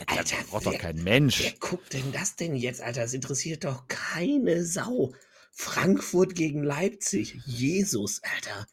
[0.06, 1.42] Alter, braucht doch kein Mensch.
[1.42, 3.02] Wer guckt denn das denn jetzt, Alter?
[3.02, 5.12] Das interessiert doch keine Sau.
[5.58, 7.40] Frankfurt gegen Leipzig.
[7.46, 8.66] Jesus, Alter.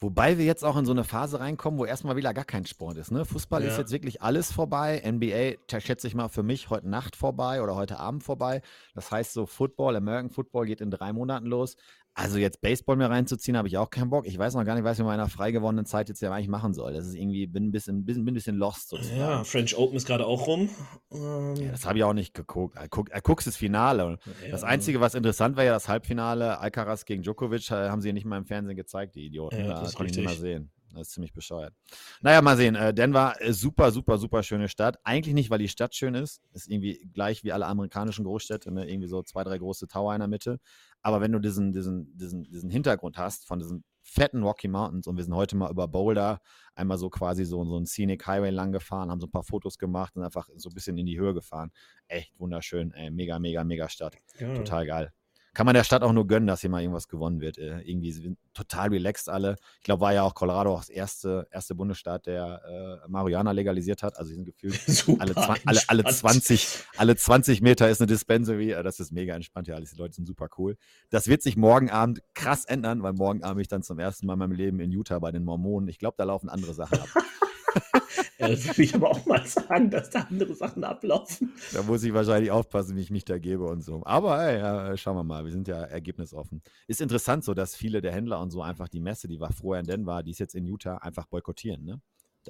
[0.00, 2.98] Wobei wir jetzt auch in so eine Phase reinkommen, wo erstmal wieder gar kein Sport
[2.98, 3.10] ist.
[3.10, 3.24] Ne?
[3.24, 3.78] Fußball ist Ja.
[3.80, 5.02] jetzt wirklich alles vorbei.
[5.04, 8.62] NBA, schätze ich mal, für mich heute Nacht vorbei oder heute Abend vorbei.
[8.94, 11.76] Das heißt, so Football, American Football geht in drei Monaten los.
[12.16, 14.24] Also jetzt Baseball mir reinzuziehen, habe ich auch keinen Bock.
[14.24, 16.46] Ich weiß noch gar nicht, was ich in meiner frei gewonnenen Zeit jetzt ja eigentlich
[16.46, 16.92] machen soll.
[16.92, 19.18] Das ist irgendwie, bin ein bisschen, bin, ein bisschen lost sozusagen.
[19.18, 20.70] Ja, French Open ist gerade auch rum.
[21.10, 22.76] Ja, Ähm, das habe ich auch nicht geguckt.
[22.76, 24.06] Er guckt, er guckt das Finale.
[24.06, 28.00] Und das ja, Einzige, was interessant war, ja das Halbfinale Alcaraz gegen Djokovic, äh, haben
[28.00, 29.58] sie nicht mal im Fernsehen gezeigt, die Idioten.
[29.58, 30.70] Ja, da das konnte ich nicht mal sehen.
[30.94, 31.74] Das ist ziemlich bescheuert.
[32.22, 32.76] Naja, mal sehen.
[32.76, 34.98] Äh, Denver, äh, super, super, super schöne Stadt.
[35.02, 36.40] Eigentlich nicht, weil die Stadt schön ist.
[36.52, 38.88] Ist irgendwie gleich wie alle amerikanischen Großstädte, ne?
[38.88, 40.60] irgendwie so zwei, drei große Tower in der Mitte.
[41.04, 45.18] Aber wenn du diesen, diesen, diesen, diesen Hintergrund hast von diesen fetten Rocky Mountains und
[45.18, 46.40] wir sind heute mal über Boulder
[46.74, 49.76] einmal so quasi so, so einen Scenic Highway lang gefahren, haben so ein paar Fotos
[49.76, 51.72] gemacht und einfach so ein bisschen in die Höhe gefahren.
[52.08, 54.16] Echt wunderschön, ey, mega, mega, mega Stadt.
[54.38, 54.54] ja.
[54.54, 55.12] Total geil.
[55.54, 57.58] Kann man der Stadt auch nur gönnen, dass hier mal irgendwas gewonnen wird.
[57.58, 59.56] Äh, irgendwie sind total relaxed alle.
[59.78, 64.02] Ich glaube, war ja auch Colorado auch das erste, erste Bundesstaat, der äh, Marihuana legalisiert
[64.02, 64.18] hat.
[64.18, 66.44] Also die sind gefühlt Super alle, alle, alle, entspannt.
[66.44, 68.72] 20, alle 20 Meter ist eine Dispensary.
[68.72, 69.92] Äh, Das ist mega entspannt hier alles.
[69.92, 70.76] Die Leute sind super cool.
[71.10, 74.34] Das wird sich morgen Abend krass ändern, weil morgen Abend ich dann zum ersten Mal
[74.34, 75.88] in meinem Leben in Utah bei den Mormonen.
[75.88, 77.08] Ich glaube, da laufen andere Sachen ab.
[78.38, 81.52] Ja, das würde ich aber auch mal sagen, dass da andere Sachen ablaufen.
[81.72, 84.02] Da muss ich wahrscheinlich aufpassen, wie ich mich da gebe und so.
[84.04, 86.62] Aber ey, ja, schauen wir mal, wir sind ja ergebnisoffen.
[86.88, 89.80] Ist interessant so, dass viele der Händler und so einfach die Messe, die war vorher
[89.80, 91.84] in Denver, die ist jetzt in Utah, einfach boykottieren.
[91.84, 92.00] Ne?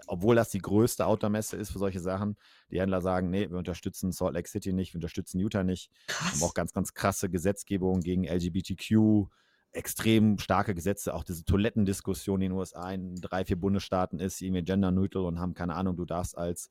[0.06, 2.36] Obwohl das die größte Outdoor-Messe ist für solche Sachen.
[2.70, 5.90] Die Händler sagen, nee, wir unterstützen Salt Lake City nicht, wir unterstützen Utah nicht.
[6.06, 6.42] Wir haben Krass.
[6.42, 9.28] auch ganz, ganz krasse Gesetzgebung gegen LGBTQ.
[9.74, 14.62] Extrem starke Gesetze, auch diese Toilettendiskussion in den USA in drei, vier Bundesstaaten ist, irgendwie
[14.62, 16.70] gender-neutral und haben keine Ahnung, du darfst als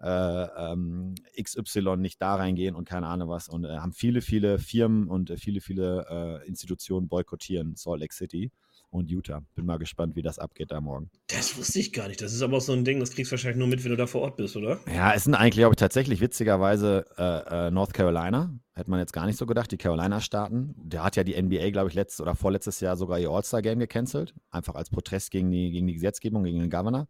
[0.00, 4.58] äh, ähm, XY nicht da reingehen und keine Ahnung was und äh, haben viele, viele
[4.58, 8.50] Firmen und äh, viele, viele äh, Institutionen boykottieren Salt Lake City
[8.92, 9.42] und Utah.
[9.54, 11.10] Bin mal gespannt, wie das abgeht da morgen.
[11.28, 12.20] Das wusste ich gar nicht.
[12.20, 13.96] Das ist aber auch so ein Ding, das kriegst du wahrscheinlich nur mit, wenn du
[13.96, 14.80] da vor Ort bist, oder?
[14.94, 18.54] Ja, es sind eigentlich, glaube ich, tatsächlich witzigerweise äh, äh, North Carolina.
[18.74, 20.74] Hätte man jetzt gar nicht so gedacht, die Carolina-Staaten.
[20.76, 24.34] Der hat ja die NBA, glaube ich, letztes oder vorletztes Jahr sogar ihr All-Star-Game gecancelt.
[24.50, 27.08] Einfach als Protest gegen die, gegen die Gesetzgebung, gegen den Governor.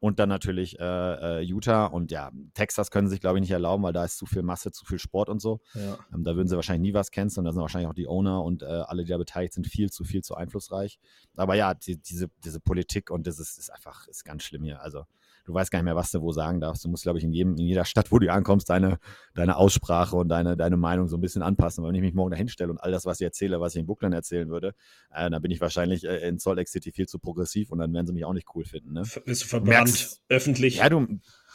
[0.00, 3.50] Und dann natürlich äh, äh, Utah und ja, Texas können sie sich, glaube ich, nicht
[3.50, 5.60] erlauben, weil da ist zu viel Masse, zu viel Sport und so.
[5.74, 5.98] Ja.
[6.12, 7.44] Ähm, da würden sie wahrscheinlich nie was canceln.
[7.44, 10.04] Da sind wahrscheinlich auch die Owner und äh, alle, die da beteiligt sind, viel zu
[10.04, 10.98] viel zu einflussreich.
[11.36, 14.80] Aber ja, die, diese, diese Politik und das ist, ist einfach ist ganz schlimm hier.
[14.80, 15.04] Also
[15.44, 16.84] du weißt gar nicht mehr, was du wo sagen darfst.
[16.84, 18.98] Du musst, glaube ich, in, jedem, in jeder Stadt, wo du ankommst, deine,
[19.34, 21.82] deine Aussprache und deine, deine Meinung so ein bisschen anpassen.
[21.82, 23.80] Weil wenn ich mich morgen dahin stelle und all das, was ich erzähle, was ich
[23.80, 24.74] in Brooklyn erzählen würde,
[25.12, 27.92] äh, dann bin ich wahrscheinlich äh, in Salt Lake City viel zu progressiv und dann
[27.92, 28.92] werden sie mich auch nicht cool finden.
[28.92, 29.02] Ne?
[29.24, 30.76] Bist du verbrannt, Merkst, öffentlich?
[30.76, 31.06] Ja, du,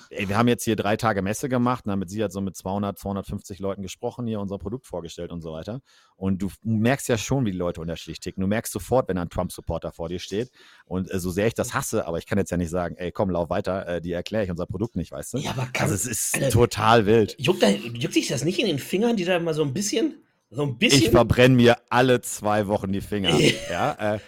[0.10, 2.97] ey, wir haben jetzt hier drei Tage Messe gemacht, damit sie hat so mit 200,
[2.97, 5.81] 250 Leuten gesprochen, hier unser Produkt vorgestellt und so weiter.
[6.15, 8.41] Und du merkst ja schon, wie die Leute unterschiedlich ticken.
[8.41, 10.51] Du merkst sofort, wenn ein Trump-Supporter vor dir steht.
[10.86, 13.12] Und äh, so sehr ich das hasse, aber ich kann jetzt ja nicht sagen, ey,
[13.12, 15.38] komm, lauf weiter, äh, die erkläre ich unser Produkt nicht, weißt du?
[15.39, 17.36] Ja, aber kann, also es ist äh, total wild.
[17.39, 20.15] Juckt, da, juckt sich das nicht in den Fingern, die da mal so ein bisschen,
[20.49, 21.03] so ein bisschen.
[21.03, 23.38] Ich verbrenne mir alle zwei Wochen die Finger.
[23.69, 24.19] ja, äh,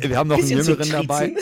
[0.00, 1.34] wir haben noch einen Jüngeren dabei.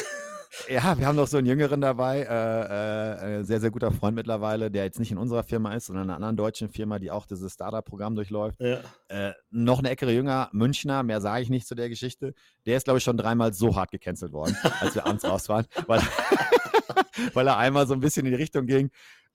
[0.68, 4.70] Ja, wir haben noch so einen Jüngeren dabei, äh, äh, sehr, sehr guter Freund mittlerweile,
[4.70, 7.26] der jetzt nicht in unserer Firma ist, sondern in einer anderen deutschen Firma, die auch
[7.26, 8.60] dieses Startup-Programm durchläuft.
[8.60, 8.80] Ja.
[9.08, 12.34] Äh, noch eine Ecke jünger, Münchner, mehr sage ich nicht zu der Geschichte.
[12.66, 15.66] Der ist, glaube ich, schon dreimal so hart gecancelt worden, als wir abends raus waren,
[15.86, 16.00] weil,
[17.34, 18.90] weil er einmal so ein bisschen in die Richtung ging,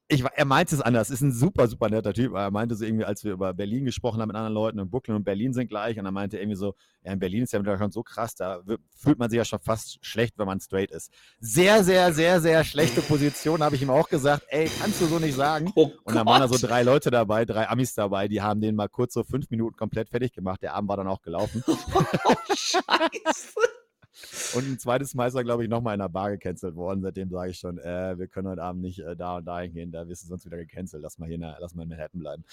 [0.10, 1.10] ich, er meinte es anders.
[1.10, 2.34] Ist ein super, super netter Typ.
[2.34, 5.18] Er meinte so irgendwie, als wir über Berlin gesprochen haben mit anderen Leuten und Brooklyn
[5.18, 6.00] und Berlin sind gleich.
[6.00, 8.62] Und er meinte irgendwie so, ja, in Berlin ist ja schon so krass, da
[8.96, 11.12] fühlt man sich ja schon fast schlecht, wenn man straight ist.
[11.40, 14.44] Sehr, sehr, sehr, sehr schlechte Position, habe ich ihm auch gesagt.
[14.48, 15.72] Ey, kannst du so nicht sagen.
[15.76, 18.76] Oh und dann waren da so drei Leute dabei, drei Amis dabei, die haben den
[18.76, 20.62] mal kurz so fünf Minuten komplett fertig gemacht.
[20.62, 21.64] Der Abend war dann auch gelaufen.
[22.26, 23.60] Oh, Scheiße.
[24.54, 27.02] Und ein zweites Mal ist er, glaube ich, nochmal in der Bar gecancelt worden.
[27.02, 29.92] Seitdem sage ich schon, äh, wir können heute Abend nicht äh, da und dahin gehen,
[29.92, 31.02] da wirst du sonst wieder gecancelt.
[31.04, 32.44] Lass mal hier, in, lass mal in Manhattan bleiben.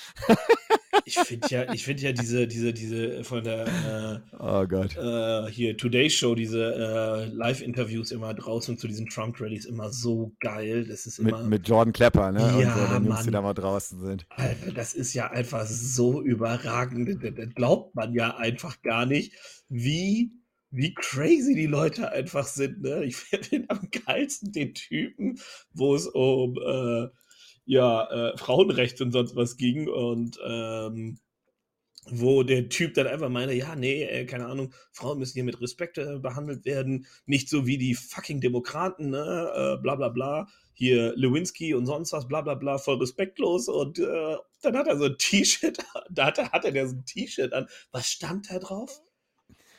[1.04, 4.96] ich finde ja, ich finde ja diese, diese, diese von der äh, oh Gott.
[4.96, 10.86] Äh, hier Today Show, diese äh, Live-Interviews immer draußen zu diesen Trump-Rallies immer so geil.
[10.86, 11.38] Das ist immer.
[11.38, 12.40] Mit, mit Jordan Klepper, ne?
[12.40, 14.26] Ja, und so, den Jungs, die da mal draußen sind.
[14.30, 17.22] Alter, das ist ja einfach so überragend.
[17.22, 19.32] Das glaubt man ja einfach gar nicht,
[19.68, 20.32] wie
[20.74, 22.82] wie crazy die Leute einfach sind.
[22.82, 23.04] Ne?
[23.04, 25.38] Ich finde am geilsten den Typen,
[25.72, 27.08] wo es um äh,
[27.64, 31.18] ja, äh, Frauenrechte und sonst was ging und ähm,
[32.06, 35.60] wo der Typ dann einfach meinte, ja, nee, äh, keine Ahnung, Frauen müssen hier mit
[35.60, 40.48] Respekt äh, behandelt werden, nicht so wie die fucking Demokraten, ne, äh, bla bla bla,
[40.74, 44.98] hier Lewinsky und sonst was, bla bla bla, voll respektlos und äh, dann hat er
[44.98, 45.78] so ein T-Shirt,
[46.10, 49.00] da hat er, hat er so ein T-Shirt an, was stand da drauf?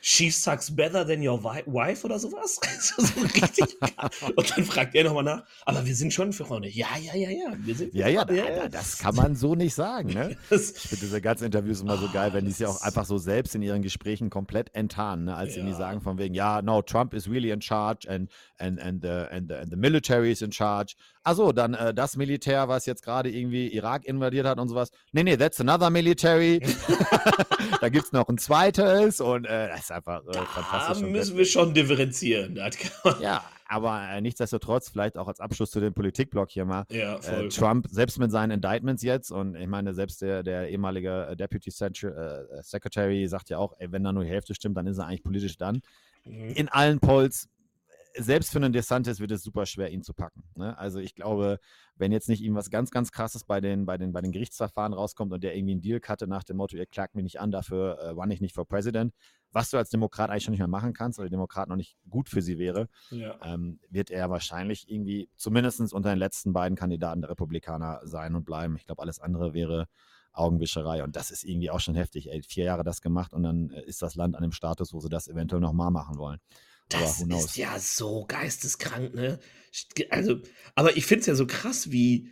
[0.06, 2.60] She sucks better than your wife oder sowas.
[2.96, 3.76] so richtig.
[4.36, 6.68] und dann fragt er nochmal nach, aber wir sind schon Freunde.
[6.68, 7.52] Ja, ja, ja, ja.
[7.58, 10.10] Wir sind ja, ja, da, ja, das kann man so nicht sagen.
[10.10, 10.36] Ne?
[10.50, 13.18] ich finde diese ganzen Interviews immer so geil, wenn die es ja auch einfach so
[13.18, 15.34] selbst in ihren Gesprächen komplett enttarnen, ne?
[15.34, 15.64] als ja.
[15.64, 19.08] sie sagen von wegen, ja, no, Trump is really in charge and, and, and, the,
[19.08, 20.94] and, the, and the military is in charge.
[21.24, 24.90] Achso, dann äh, das Militär, was jetzt gerade irgendwie Irak invadiert hat und sowas.
[25.10, 26.60] Nee, nee, that's another military.
[27.80, 31.00] da gibt es noch ein zweites und äh, das ist einfach äh, fantastisch.
[31.00, 32.58] Da müssen wir schon differenzieren.
[33.20, 36.84] ja, aber äh, nichtsdestotrotz, vielleicht auch als Abschluss zu dem Politikblock hier mal.
[36.90, 41.28] Ja, äh, Trump, selbst mit seinen Indictments jetzt, und ich meine, selbst der, der ehemalige
[41.30, 44.86] äh, Deputy äh, Secretary sagt ja auch, ey, wenn da nur die Hälfte stimmt, dann
[44.86, 45.80] ist er eigentlich politisch dann.
[46.24, 46.50] Mhm.
[46.50, 47.48] In allen Polls
[48.18, 50.44] selbst für einen DeSantis wird es super schwer, ihn zu packen.
[50.56, 50.76] Ne?
[50.78, 51.58] Also ich glaube,
[51.96, 54.92] wenn jetzt nicht ihm was ganz, ganz krasses bei den, bei den, bei den Gerichtsverfahren
[54.92, 57.50] rauskommt und der irgendwie einen Deal hatte nach dem Motto, ihr klagt mich nicht an,
[57.50, 59.12] dafür äh, war ich nicht for President,
[59.52, 61.96] was du als Demokrat eigentlich schon nicht mehr machen kannst, weil der Demokrat noch nicht
[62.08, 63.38] gut für sie wäre, ja.
[63.42, 68.44] ähm, wird er wahrscheinlich irgendwie zumindest unter den letzten beiden Kandidaten der Republikaner sein und
[68.44, 68.76] bleiben.
[68.76, 69.88] Ich glaube, alles andere wäre
[70.36, 71.02] Augenwischerei.
[71.02, 72.30] Und das ist irgendwie auch schon heftig.
[72.30, 75.00] Ey, vier Jahre das gemacht und dann äh, ist das Land an dem Status, wo
[75.00, 76.38] sie das eventuell nochmal machen wollen.
[76.88, 79.40] Das ist ja so geisteskrank, ne?
[80.10, 80.40] Also,
[80.74, 82.30] aber ich finde es ja so krass, wie,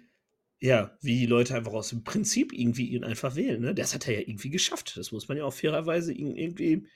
[0.61, 3.75] ja, wie die Leute einfach aus dem Prinzip irgendwie ihn einfach wählen, ne?
[3.75, 4.97] Das hat er ja irgendwie geschafft.
[4.97, 6.87] Das muss man ja auch fairerweise irgendwie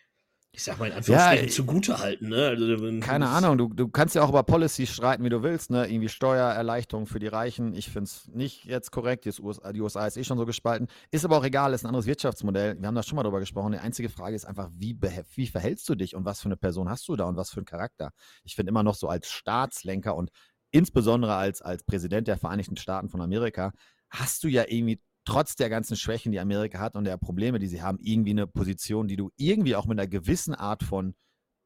[0.52, 2.48] ich sag mal in Anführungsstrichen, Ja, zugute halten, ne?
[2.48, 5.86] Also, Keine Ahnung, du, du kannst ja auch über Policy streiten, wie du willst, ne?
[5.86, 7.74] Irgendwie Steuererleichterung für die Reichen.
[7.74, 9.24] Ich finde es nicht jetzt korrekt.
[9.24, 10.88] Die USA, die USA ist eh schon so gespalten.
[11.10, 12.80] Ist aber auch egal, ist ein anderes Wirtschaftsmodell.
[12.80, 13.72] Wir haben da schon mal drüber gesprochen.
[13.72, 14.98] Die einzige Frage ist einfach, wie,
[15.34, 17.58] wie verhältst du dich und was für eine Person hast du da und was für
[17.58, 18.10] einen Charakter?
[18.42, 20.30] Ich finde immer noch so als Staatslenker und
[20.70, 23.72] insbesondere als, als Präsident der Vereinigten Staaten von Amerika,
[24.10, 27.66] hast du ja irgendwie trotz der ganzen Schwächen, die Amerika hat und der Probleme, die
[27.68, 31.14] sie haben, irgendwie eine Position, die du irgendwie auch mit einer gewissen Art von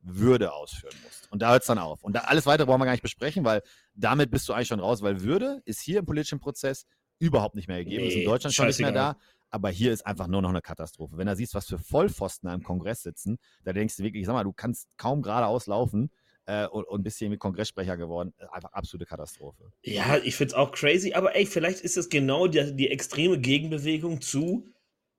[0.01, 1.31] Würde ausführen musst.
[1.31, 2.03] Und da hört es dann auf.
[2.03, 3.63] Und da, alles weitere brauchen wir gar nicht besprechen, weil
[3.95, 6.87] damit bist du eigentlich schon raus, weil Würde ist hier im politischen Prozess
[7.21, 8.05] überhaupt nicht mehr gegeben.
[8.05, 9.17] ist in Nee, Deutschland schon nicht mehr da.
[9.51, 11.17] Aber hier ist einfach nur noch eine Katastrophe.
[11.17, 14.33] Wenn du siehst, was für Vollpfosten da im Kongress sitzen, da denkst du wirklich, sag
[14.33, 16.11] mal, du kannst kaum geradeaus laufen
[16.53, 18.35] äh, und, und bist hier irgendwie Kongresssprecher geworden.
[18.51, 19.73] Einfach absolute Katastrophe.
[19.83, 24.21] Ja, ich find's auch crazy, aber ey, vielleicht ist es genau die, die extreme Gegenbewegung
[24.21, 24.69] zu,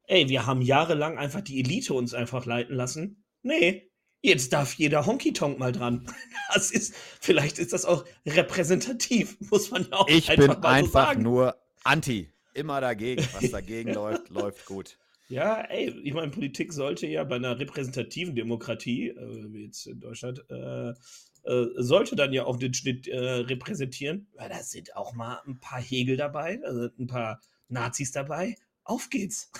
[0.05, 3.23] ey, wir haben jahrelang einfach die Elite uns einfach leiten lassen.
[3.41, 3.89] Nee,
[4.21, 6.05] jetzt darf jeder Honky-Tonk mal dran.
[6.53, 10.61] Das ist, vielleicht ist das auch repräsentativ, muss man ja auch Ich einfach bin mal
[10.61, 11.23] so einfach sagen.
[11.23, 12.29] nur anti.
[12.53, 13.27] Immer dagegen.
[13.33, 14.99] Was dagegen läuft, läuft gut.
[15.33, 19.99] Ja, ey, ich meine, Politik sollte ja bei einer repräsentativen Demokratie, äh, wie jetzt in
[19.99, 24.27] Deutschland, äh, äh, sollte dann ja auch den Schnitt äh, repräsentieren.
[24.35, 28.55] Weil da sind auch mal ein paar Hegel dabei, also ein paar Nazis dabei.
[28.83, 29.51] Auf geht's.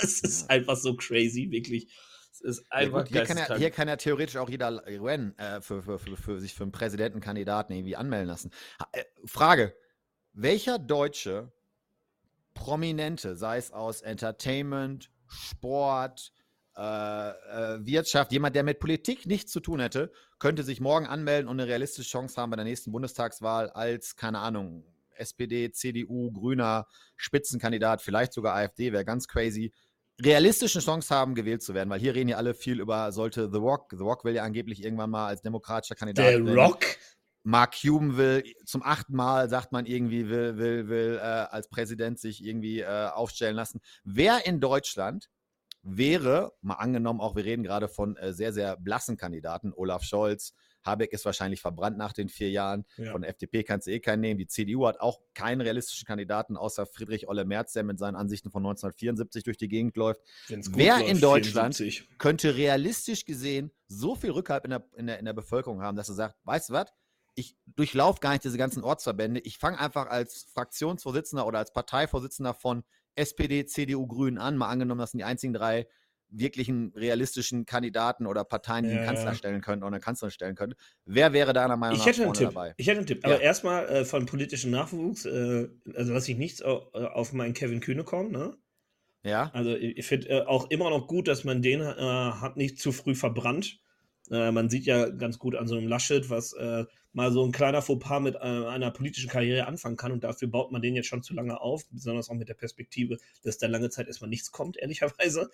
[0.00, 1.88] Das ist einfach so crazy, wirklich.
[2.30, 5.36] Es ist Ja, einfach gut, hier, kann ja, hier kann ja theoretisch auch jeder rennen,
[5.36, 8.52] äh, für, für, für, für sich für einen Präsidentenkandidaten irgendwie anmelden lassen.
[8.92, 9.74] Äh, Frage:
[10.32, 11.52] Welcher deutsche
[12.58, 16.32] Prominente, sei es aus Entertainment, Sport,
[16.76, 21.48] äh, äh, Wirtschaft, jemand, der mit Politik nichts zu tun hätte, könnte sich morgen anmelden
[21.48, 24.84] und eine realistische Chance haben bei der nächsten Bundestagswahl als, keine Ahnung,
[25.16, 29.72] SPD, CDU, Grüner, Spitzenkandidat, vielleicht sogar AfD, wäre ganz crazy,
[30.20, 33.58] realistische Chance haben, gewählt zu werden, weil hier reden ja alle viel über, sollte The
[33.58, 36.58] Rock, The Rock will ja angeblich irgendwann mal als demokratischer Kandidat Der werden.
[36.58, 36.84] Rock.
[37.42, 42.18] Mark Cuban will zum achten Mal, sagt man irgendwie, will, will, will äh, als Präsident
[42.18, 43.80] sich irgendwie äh, aufstellen lassen.
[44.04, 45.30] Wer in Deutschland
[45.82, 50.52] wäre, mal angenommen, auch wir reden gerade von äh, sehr, sehr blassen Kandidaten, Olaf Scholz,
[50.84, 52.84] Habeck ist wahrscheinlich verbrannt nach den vier Jahren.
[52.96, 53.12] Ja.
[53.12, 54.38] Von der FDP kannst du eh keinen nehmen.
[54.38, 58.50] Die CDU hat auch keinen realistischen Kandidaten, außer Friedrich Olle Merz, der mit seinen Ansichten
[58.50, 62.18] von 1974 durch die Gegend läuft Wer läuft, in Deutschland 74.
[62.18, 66.08] könnte realistisch gesehen so viel Rückhalt in der, in der, in der Bevölkerung haben, dass
[66.08, 66.92] er sagt, weißt du was,
[67.38, 72.54] ich durchlaufe gar nicht diese ganzen Ortsverbände, ich fange einfach als Fraktionsvorsitzender oder als Parteivorsitzender
[72.54, 75.86] von SPD, CDU, Grünen an, mal angenommen, das sind die einzigen drei
[76.30, 80.56] wirklichen realistischen Kandidaten oder Parteien, die Ja, einen Kanzler stellen könnten oder eine Kanzlerin stellen
[80.56, 80.76] könnten.
[81.06, 82.48] Wer wäre deiner Meinung Ich nach hätte einen Tipp.
[82.48, 82.74] dabei?
[82.76, 83.22] Ich hätte einen Tipp.
[83.22, 83.30] Ja.
[83.34, 87.80] Aber erstmal äh, von politischem Nachwuchs, äh, also lasse ich nichts äh, auf meinen Kevin
[87.80, 88.56] Kühne kommen, ne?
[89.24, 89.50] Ja?
[89.52, 92.78] Also ich ich finde äh, auch immer noch gut, dass man den äh, hat nicht
[92.78, 93.80] zu früh verbrannt.
[94.30, 96.84] Äh, man sieht ja ganz gut an so einem Laschet, was äh,
[97.18, 100.70] mal so ein kleiner Fauxpas mit äh, einer politischen Karriere anfangen kann und dafür baut
[100.70, 103.90] man den jetzt schon zu lange auf, besonders auch mit der Perspektive, dass da lange
[103.90, 105.50] Zeit erstmal nichts kommt, ehrlicherweise.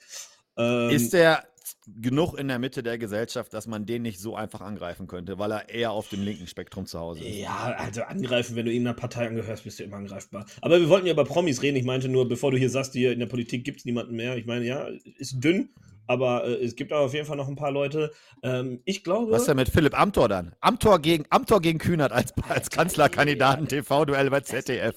[0.59, 1.49] Ähm, Ist der
[1.87, 5.53] genug in der Mitte der Gesellschaft, dass man den nicht so einfach angreifen könnte, weil
[5.53, 7.39] er eher auf dem linken Spektrum zu Hause ist?
[7.39, 10.47] Ja, also angreifen, wenn du irgendeiner Partei angehörst, bist du immer angreifbar.
[10.61, 11.77] Aber wir wollten ja über Promis reden.
[11.77, 14.37] Ich meinte nur, bevor du hier sagst, hier in der Politik gibt es niemanden mehr.
[14.37, 15.71] Ich meine, ja, ist dünn,
[16.07, 18.13] aber äh, es gibt auf jeden Fall noch ein paar Leute.
[18.43, 19.33] Ähm, ich glaube.
[19.33, 20.55] Was ist denn mit Philipp Amthor dann?
[20.61, 24.97] Amthor gegen, Amthor gegen Kühnert als, als Kanzlerkandidaten TV-Duell bei ZDF.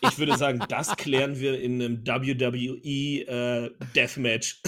[0.00, 4.60] Ich würde sagen, das klären wir in einem WWE äh, Deathmatch.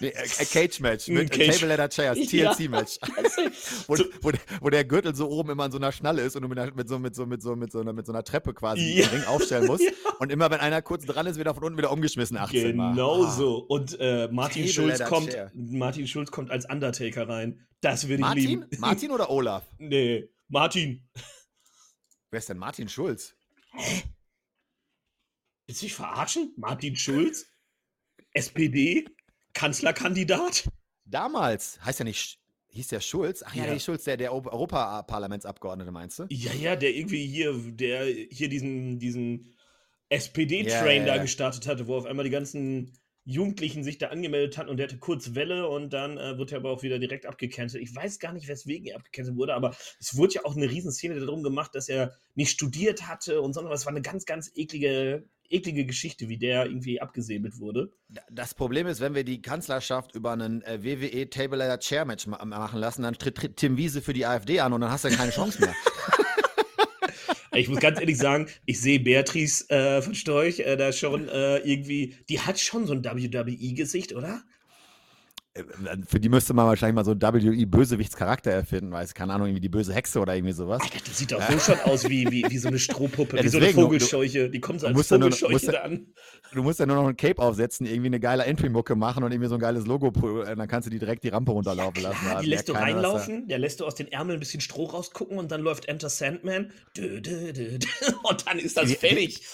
[0.00, 2.52] Nee, äh, äh, Cage-Match Ein mit Cage- Table Ladder Chairs, Ja.
[2.52, 2.98] TLC-Match.
[3.86, 6.42] wo, wo, der- wo der Gürtel so oben immer an so einer Schnalle ist und
[6.42, 8.24] du mit, einer- mit, so, mit, so, mit, so, mit, so, einer, mit so einer
[8.24, 9.06] Treppe quasi Ja.
[9.06, 9.84] den Ring aufstellen musst.
[10.04, 10.10] Ja.
[10.20, 12.92] Und immer wenn einer kurz dran ist, wird er von unten wieder umgeschmissen 18 Mal.
[12.92, 13.30] Genau Ah.
[13.30, 13.56] so.
[13.58, 15.30] Und äh, Martin Table Schulz Ladder kommt.
[15.30, 15.50] Chair.
[15.54, 17.66] Martin Schulz kommt als Undertaker rein.
[17.80, 18.44] Das würde ich Martin?
[18.46, 18.66] lieben.
[18.78, 19.64] Martin oder Olaf?
[19.78, 21.08] Nee, Martin.
[22.30, 23.34] Wer ist denn Martin Schulz?
[25.66, 26.52] Willst du mich verarschen?
[26.56, 27.46] Martin Schulz?
[28.32, 29.04] SPD?
[29.54, 30.68] Kanzlerkandidat?
[31.04, 32.38] Damals, heißt ja nicht,
[32.68, 33.42] hieß der Schulz?
[33.46, 33.72] Ach ja, Ja.
[33.72, 36.26] der Schulz, der, der Eu- Europaparlamentsabgeordnete, meinst du?
[36.30, 39.54] Ja, ja, der irgendwie hier, der hier diesen, diesen
[40.08, 42.92] SPD-Train Ja, ja, da gestartet hatte, wo auf einmal die ganzen
[43.26, 46.58] Jugendlichen sich da angemeldet hatten und der hatte kurz Welle und dann äh, wird er
[46.58, 47.82] aber auch wieder direkt abgecancelt.
[47.82, 51.18] Ich weiß gar nicht, weswegen er abgecancelt wurde, aber es wurde ja auch eine Riesenszene
[51.18, 55.26] darum gemacht, dass er nicht studiert hatte und sondern es war eine ganz, ganz eklige,
[55.50, 57.92] eklige Geschichte, wie der irgendwie abgesäbelt wurde.
[58.30, 62.26] Das Problem ist, wenn wir die Kanzlerschaft über einen äh, WWE Table Ladder Chair Match
[62.26, 65.10] ma machen lassen, dann tritt, Tim Wiese für die AfD an und dann hast du
[65.10, 65.74] keine Chance mehr.
[67.56, 71.58] Ich muss ganz ehrlich sagen, ich sehe Beatrice äh, von Storch äh, da schon äh,
[71.58, 74.42] irgendwie, die hat schon so ein WWE-Gesicht, oder?
[75.54, 75.62] Äh,
[76.06, 79.68] für die müsste man wahrscheinlich mal so einen WI-Bösewichtscharakter erfinden, weiß keine Ahnung, irgendwie die
[79.68, 80.82] böse Hexe oder irgendwie sowas.
[80.82, 83.48] Alter, die sieht doch so schon aus wie, wie, wie so eine Strohpuppe, ja, wie
[83.48, 84.50] so eine Vogelscheuche.
[84.50, 86.06] Die kommt so als Vogelscheuche da an.
[86.52, 89.48] Du musst ja nur noch ein Cape aufsetzen, irgendwie eine geile Entry-Mucke machen und irgendwie
[89.48, 92.42] so ein geiles Logo, dann kannst du die direkt die Rampe runterlaufen ja, lassen.
[92.42, 95.52] Die lässt du reinlaufen, der lässt du aus den Ärmeln ein bisschen Stroh rausgucken und
[95.52, 97.78] dann läuft Enter Sandman dö, dö, dö,
[98.24, 99.46] und dann ist das fertig die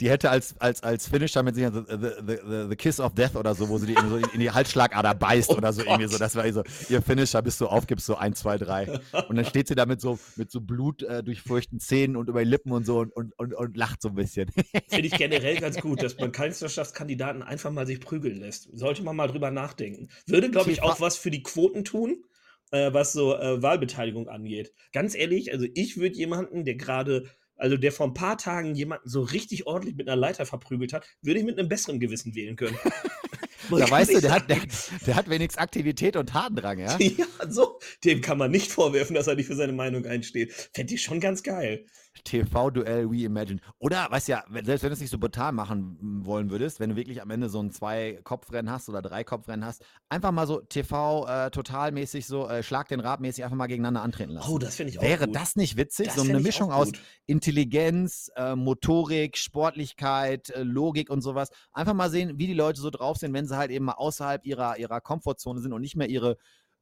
[0.00, 3.54] hätte als, als, als Finisher mit sich the, the, the, the, Kiss of Death oder
[3.54, 5.92] so, wo sie die so in die Halsschlagader beißt oh oder so Gott.
[5.92, 6.18] irgendwie so.
[6.18, 9.00] Das war so ihr Finisher, bis du aufgibst, so 1, 2, 3.
[9.28, 12.42] Und dann steht sie da mit so, mit so Blut äh, durchfurchten Zähnen und über
[12.42, 14.50] die Lippen und so und, und, und, und lacht so ein bisschen.
[14.88, 18.68] Finde ich generell ganz gut, dass man Kanzlerschaftskandidaten einfach mal sich prügeln lässt.
[18.72, 20.08] Sollte man mal drüber nachdenken.
[20.26, 22.24] Würde, glaube ich, auch was für die Quoten tun
[22.70, 24.72] äh, was so äh, Wahlbeteiligung angeht.
[24.92, 29.08] Ganz ehrlich, also ich würde jemanden, der gerade also der vor ein paar Tagen jemanden
[29.08, 32.56] so richtig ordentlich mit einer Leiter verprügelt hat, würde ich mit einem besseren Gewissen wählen
[32.56, 32.76] können.
[33.70, 34.60] ja, weißt du, der hat, der,
[35.06, 36.98] der, hat wenigstens Aktivität und Tatendrang, ja?
[36.98, 37.78] Ja, so.
[38.04, 40.52] Dem kann man nicht vorwerfen, dass er nicht für seine Meinung einsteht.
[40.72, 41.86] Fände ich schon ganz geil.
[42.22, 43.60] TV-Duell We Imagine.
[43.78, 46.96] Oder, weißt ja, selbst wenn du es nicht so brutal machen wollen würdest, wenn du
[46.96, 52.28] wirklich am Ende so ein Zwei-Kopf-Rennen hast oder Drei-Kopf-Rennen hast, einfach mal so TV-totalmäßig äh,
[52.28, 54.50] so, äh, Schlag den Rad mäßig einfach mal gegeneinander antreten lassen.
[54.50, 55.34] Oh, das finde ich auch Wäre gut.
[55.34, 56.06] das nicht witzig?
[56.06, 56.92] Das so eine Mischung aus
[57.26, 61.48] Intelligenz, äh, Motorik, Sportlichkeit, äh, Logik und sowas.
[61.72, 64.46] Einfach mal sehen, wie die Leute so drauf sind, wenn sie halt eben mal außerhalb
[64.46, 66.36] ihrer, ihrer Komfortzone sind und nicht mehr ihre,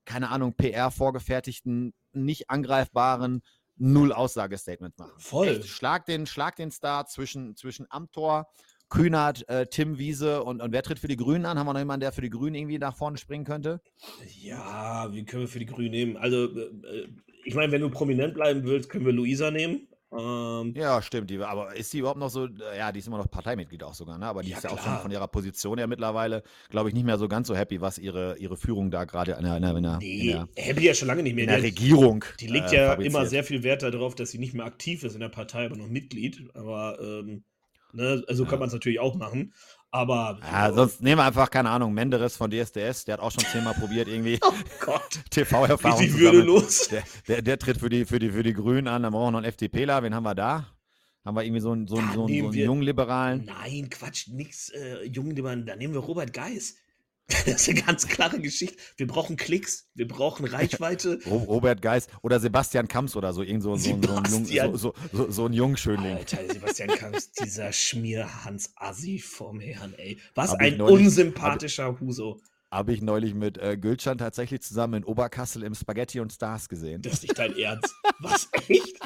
[0.04, 3.42] keine Ahnung, PR vorgefertigten, nicht angreifbaren
[3.76, 5.12] null Aussagestatement machen.
[5.18, 5.48] Voll.
[5.48, 8.48] Echt, schlag, den, schlag den Star zwischen, zwischen Amtor,
[8.88, 11.58] Kühnert, äh, Tim Wiese und, und wer tritt für die Grünen an?
[11.58, 13.80] Haben wir noch jemanden, der für die Grünen irgendwie nach vorne springen könnte?
[14.40, 16.16] Ja, wie können wir für die Grünen nehmen?
[16.16, 17.08] Also, äh, äh
[17.44, 19.88] ich meine, wenn du prominent bleiben willst, können wir Luisa nehmen.
[20.12, 21.30] Ähm, ja, stimmt.
[21.30, 22.46] Die, aber ist sie überhaupt noch so?
[22.76, 24.26] Ja, die ist immer noch Parteimitglied auch sogar, ne?
[24.26, 24.80] Aber die ja, ist ja klar.
[24.80, 27.80] auch schon von ihrer Position her mittlerweile, glaube ich, nicht mehr so ganz so happy,
[27.80, 30.94] was ihre, ihre Führung da gerade in der, in, der, in, der, nee, happy ja
[30.94, 31.44] schon lange nicht mehr.
[31.44, 32.24] In der, Regierung.
[32.40, 35.14] Die legt äh, ja immer sehr viel Wert darauf, dass sie nicht mehr aktiv ist
[35.14, 36.50] in der Partei, aber noch Mitglied.
[36.54, 37.44] Aber ähm,
[37.92, 38.50] ne, also ja.
[38.50, 39.54] kann man es natürlich auch machen.
[39.92, 40.40] Aber.
[40.42, 43.74] Ja, sonst nehmen wir einfach, keine Ahnung, Menderes von DSDS, der hat auch schon zehnmal
[43.74, 44.40] probiert, irgendwie
[44.86, 44.98] oh
[45.30, 46.00] TV-Erfahrung.
[46.00, 46.88] Richtig würdelos.
[46.88, 49.30] Der, der, der, tritt für die, für, die, für die Grünen an, dann brauchen wir
[49.32, 50.02] noch einen FDPler.
[50.02, 50.66] Wen haben wir da?
[51.24, 53.44] Haben wir irgendwie so einen, so einen, so einen, so einen jungen Liberalen?
[53.44, 55.66] Nein, Quatsch, nix äh, jungen Liberalen.
[55.66, 56.76] Da nehmen wir Robert Geis.
[57.46, 58.76] Das ist eine ganz klare Geschichte.
[58.96, 61.18] Wir brauchen Klicks, wir brauchen Reichweite.
[61.26, 65.46] Robert Geis oder Sebastian Kamps oder so, irgend so, so, so, ein, so, so, so
[65.46, 66.16] ein Jungschönling.
[66.16, 70.18] Alter, Sebastian Kamps, dieser Schmierhans Assi vom Herrn, ey.
[70.34, 72.40] Was hab ein neulich, unsympathischer hab, Huso.
[72.70, 77.02] Habe ich neulich mit äh, Gülcan tatsächlich zusammen in Oberkassel im Spaghetti und Stars gesehen.
[77.02, 77.94] Das ist nicht dein Ernst.
[78.20, 78.98] Was, echt?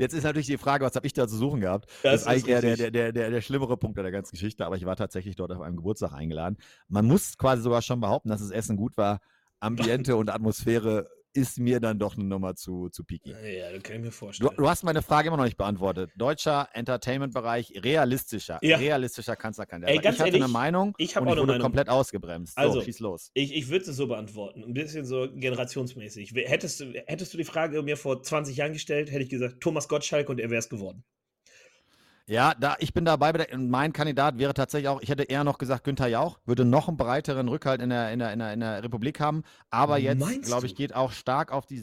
[0.00, 1.84] Jetzt ist natürlich die Frage, was habe ich da zu suchen gehabt?
[2.02, 4.64] Das, das ist eigentlich eher der, der, der, der, der schlimmere Punkt der ganzen Geschichte,
[4.64, 6.56] aber ich war tatsächlich dort auf einem Geburtstag eingeladen.
[6.88, 9.20] Man muss quasi sogar schon behaupten, dass das Essen gut war.
[9.60, 13.30] Ambiente und Atmosphäre ist mir dann doch eine Nummer zu, zu picky.
[13.30, 14.50] Ja, das kann ich mir vorstellen.
[14.56, 16.10] Du, du hast meine Frage immer noch nicht beantwortet.
[16.16, 18.76] Deutscher Entertainment-Bereich, realistischer, ja.
[18.76, 19.94] realistischer Kanzlerkandidat.
[19.94, 21.62] Ey, ganz ich hatte ehrlich, eine Meinung ich und ich wurde Meinung.
[21.62, 22.54] komplett ausgebremst.
[22.54, 23.30] So, also, schieß los.
[23.34, 26.32] Ich, ich würde es so beantworten, ein bisschen so generationsmäßig.
[26.34, 30.28] Hättest, hättest du die Frage mir vor 20 Jahren gestellt, hätte ich gesagt, Thomas Gottschalk
[30.28, 31.04] und er wäre es geworden.
[32.30, 33.48] Ja, da, ich bin dabei.
[33.56, 36.96] Mein Kandidat wäre tatsächlich auch, ich hätte eher noch gesagt, Günther Jauch würde noch einen
[36.96, 39.42] breiteren Rückhalt in der, in der, in der, in der Republik haben.
[39.68, 41.80] Aber jetzt, glaube ich, geht auch stark auf die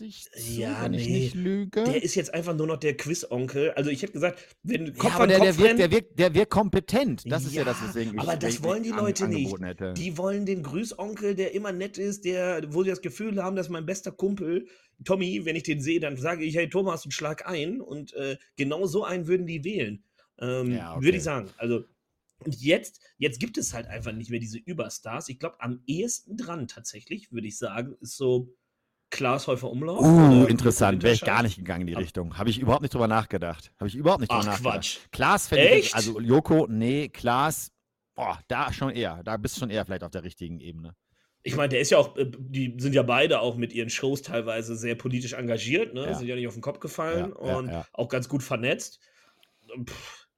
[0.00, 0.98] 70 zu, ja, wenn nee.
[0.98, 1.84] ich nicht lüge.
[1.84, 3.72] Der ist jetzt einfach nur noch der Quiz-Onkel.
[3.72, 6.18] Also ich hätte gesagt, wenn Kopf ja, aber an der, Kopf der, wirkt, der, wirkt,
[6.18, 7.22] der wirkt kompetent.
[7.26, 9.60] Das ist ja, das, weswegen ich Aber das wollen die Leute an, nicht.
[9.60, 9.94] Hätte.
[9.94, 13.68] Die wollen den Grüßonkel, der immer nett ist, der, wo sie das Gefühl haben, dass
[13.68, 14.66] mein bester Kumpel,
[15.04, 17.80] Tommy, wenn ich den sehe, dann sage ich, hey Thomas, und schlag ein.
[17.80, 20.02] Und äh, genau so einen würden die wählen.
[20.38, 21.04] Ähm, ja, okay.
[21.04, 21.50] Würde ich sagen.
[21.58, 21.84] Also,
[22.42, 25.28] und jetzt, jetzt gibt es halt einfach nicht mehr diese Überstars.
[25.28, 28.48] Ich glaube, am ehesten dran tatsächlich, würde ich sagen, ist so
[29.10, 30.00] Klaas Häufer Umlauf.
[30.00, 31.02] Uh, interessant.
[31.02, 32.38] Wäre ich gar nicht gegangen in die Richtung.
[32.38, 33.72] Habe ich überhaupt nicht drüber nachgedacht.
[33.78, 34.74] Habe ich überhaupt nicht drüber Ach, nachgedacht.
[34.74, 34.98] Quatsch.
[35.10, 37.72] Klaas fände ich, also Joko, nee, Klaas,
[38.14, 39.22] boah, da schon eher.
[39.24, 40.94] Da bist du schon eher vielleicht auf der richtigen Ebene.
[41.42, 44.22] Ich meine, der ist ja auch, äh, die sind ja beide auch mit ihren Shows
[44.22, 46.06] teilweise sehr politisch engagiert, ne?
[46.06, 46.14] Ja.
[46.14, 49.00] Sind ja nicht auf den Kopf gefallen ja, und ja, auch ganz gut vernetzt.
[49.86, 50.28] Pff,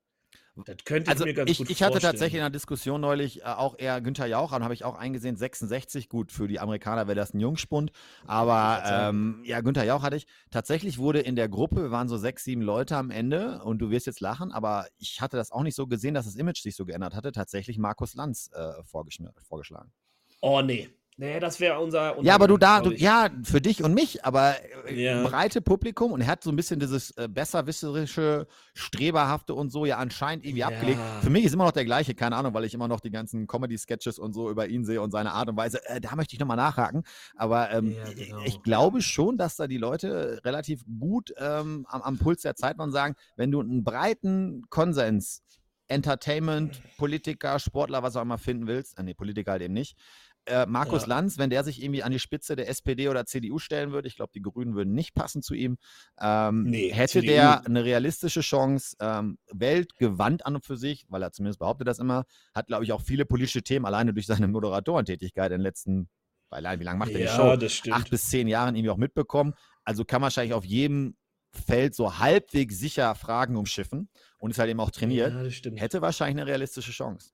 [0.54, 3.40] das könnte also ich mir ganz ich, gut ich hatte tatsächlich in der Diskussion neulich
[3.40, 7.06] äh, auch eher Günther Jauch an, habe ich auch eingesehen, 66, gut, für die Amerikaner
[7.06, 7.90] wäre das ein Jungspund,
[8.26, 10.26] aber ähm, ja, Günther Jauch hatte ich.
[10.50, 13.90] Tatsächlich wurde in der Gruppe, wir waren so sechs, sieben Leute am Ende und du
[13.90, 16.76] wirst jetzt lachen, aber ich hatte das auch nicht so gesehen, dass das Image sich
[16.76, 19.92] so geändert hatte, tatsächlich Markus Lanz äh, vorgeschlagen.
[20.40, 20.90] Oh nee.
[21.18, 22.20] Nee, das wäre unser.
[22.22, 24.54] Ja, aber du da, du, ja, für dich und mich, aber
[24.88, 25.22] äh, Ja.
[25.22, 29.98] breite Publikum und er hat so ein bisschen dieses äh, besserwisserische, streberhafte und so ja
[29.98, 30.68] anscheinend irgendwie Ja.
[30.68, 30.98] abgelegt.
[31.22, 33.46] Für mich ist immer noch der gleiche, keine Ahnung, weil ich immer noch die ganzen
[33.46, 35.86] Comedy-Sketches und so über ihn sehe und seine Art und Weise.
[35.86, 37.02] Äh, da möchte ich nochmal nachhaken.
[37.36, 38.42] Aber ähm, Ja, genau.
[38.46, 42.78] ich glaube schon, dass da die Leute relativ gut ähm, am, am Puls der Zeit
[42.78, 45.42] waren und sagen, wenn du einen breiten Konsens
[45.88, 49.98] Entertainment, Politiker, Sportler, was auch immer finden willst, äh, nee, Politiker halt eben nicht,
[50.46, 51.08] äh, Markus Ja.
[51.08, 54.16] Lanz, wenn der sich irgendwie an die Spitze der SPD oder CDU stellen würde, ich
[54.16, 55.76] glaube, die Grünen würden nicht passen zu ihm,
[56.20, 57.26] ähm, Nee, hätte CDU.
[57.32, 61.98] der eine realistische Chance, ähm, weltgewandt an und für sich, weil er zumindest behauptet das
[61.98, 62.24] immer,
[62.54, 66.08] hat, glaube ich, auch viele politische Themen alleine durch seine Moderatorentätigkeit in den letzten,
[66.50, 67.56] weil wie lange macht er die ja, Show?
[67.56, 67.96] das stimmt.
[67.96, 69.54] Acht bis zehn Jahren irgendwie auch mitbekommen.
[69.84, 71.16] Also kann wahrscheinlich auf jedem
[71.54, 75.32] Feld so halbwegs sicher Fragen umschiffen und ist halt eben auch trainiert.
[75.32, 75.70] Ja.
[75.72, 77.30] Hätte wahrscheinlich eine realistische Chance.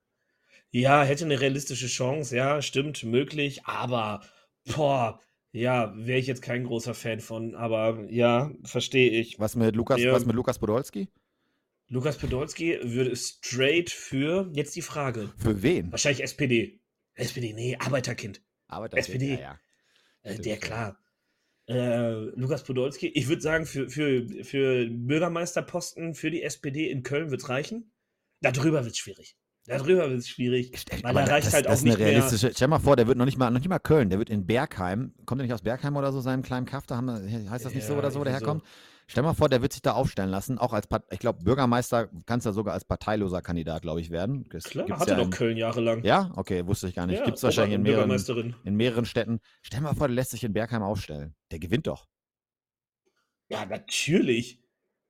[0.70, 4.22] Ja, hätte eine realistische Chance, ja, stimmt, möglich, aber
[4.66, 5.20] boah,
[5.52, 9.38] ja, wäre ich jetzt kein großer Fan von, aber ja, verstehe ich.
[9.38, 10.12] Was mit Lukas, Ja.
[10.12, 11.08] was mit Lukas Podolski?
[11.88, 15.90] Lukas Podolski würde straight für, jetzt die Frage, Für wen?
[15.90, 16.80] wahrscheinlich SPD.
[17.14, 18.42] SPD, nee, Arbeiterkind.
[18.66, 19.34] Aber SPD.
[19.34, 19.58] Ja, ja.
[20.22, 20.98] Äh, der klar.
[21.66, 27.30] Äh, Lukas Podolski, ich würde sagen, für, für, für Bürgermeisterposten für die SPD in Köln
[27.30, 27.90] wird es reichen.
[28.40, 29.36] Darüber wird es schwierig.
[29.68, 30.72] Darüber wird es schwierig.
[30.76, 32.50] Stell- Weil aber da- reicht das, halt das auch nicht mehr- realistische.
[32.54, 34.46] Stell mal vor, der wird noch nicht mal, noch nicht mal Köln, der wird in
[34.46, 35.14] Bergheim.
[35.26, 36.86] Kommt er nicht aus Bergheim oder so, seinem kleinen Kaff?
[36.86, 37.08] Da haben
[37.50, 38.52] heißt das nicht so Ja, oder so, wo der irgendwie so.
[38.52, 38.64] herkommt?
[39.10, 40.58] Stell mal vor, der wird sich da aufstellen lassen.
[40.58, 44.46] Auch als, ich glaube, Bürgermeister kannst du ja sogar als parteiloser Kandidat, glaube ich, werden.
[44.50, 46.04] Das Klar, hatte ja doch in, Köln jahrelang.
[46.04, 47.18] Ja, okay, wusste ich gar nicht.
[47.20, 49.40] Ja, Gibt es wahrscheinlich in mehreren, in mehreren Städten.
[49.62, 51.34] Stell mal vor, der lässt sich in Bergheim aufstellen.
[51.50, 52.06] Der gewinnt doch.
[53.48, 54.60] Ja, natürlich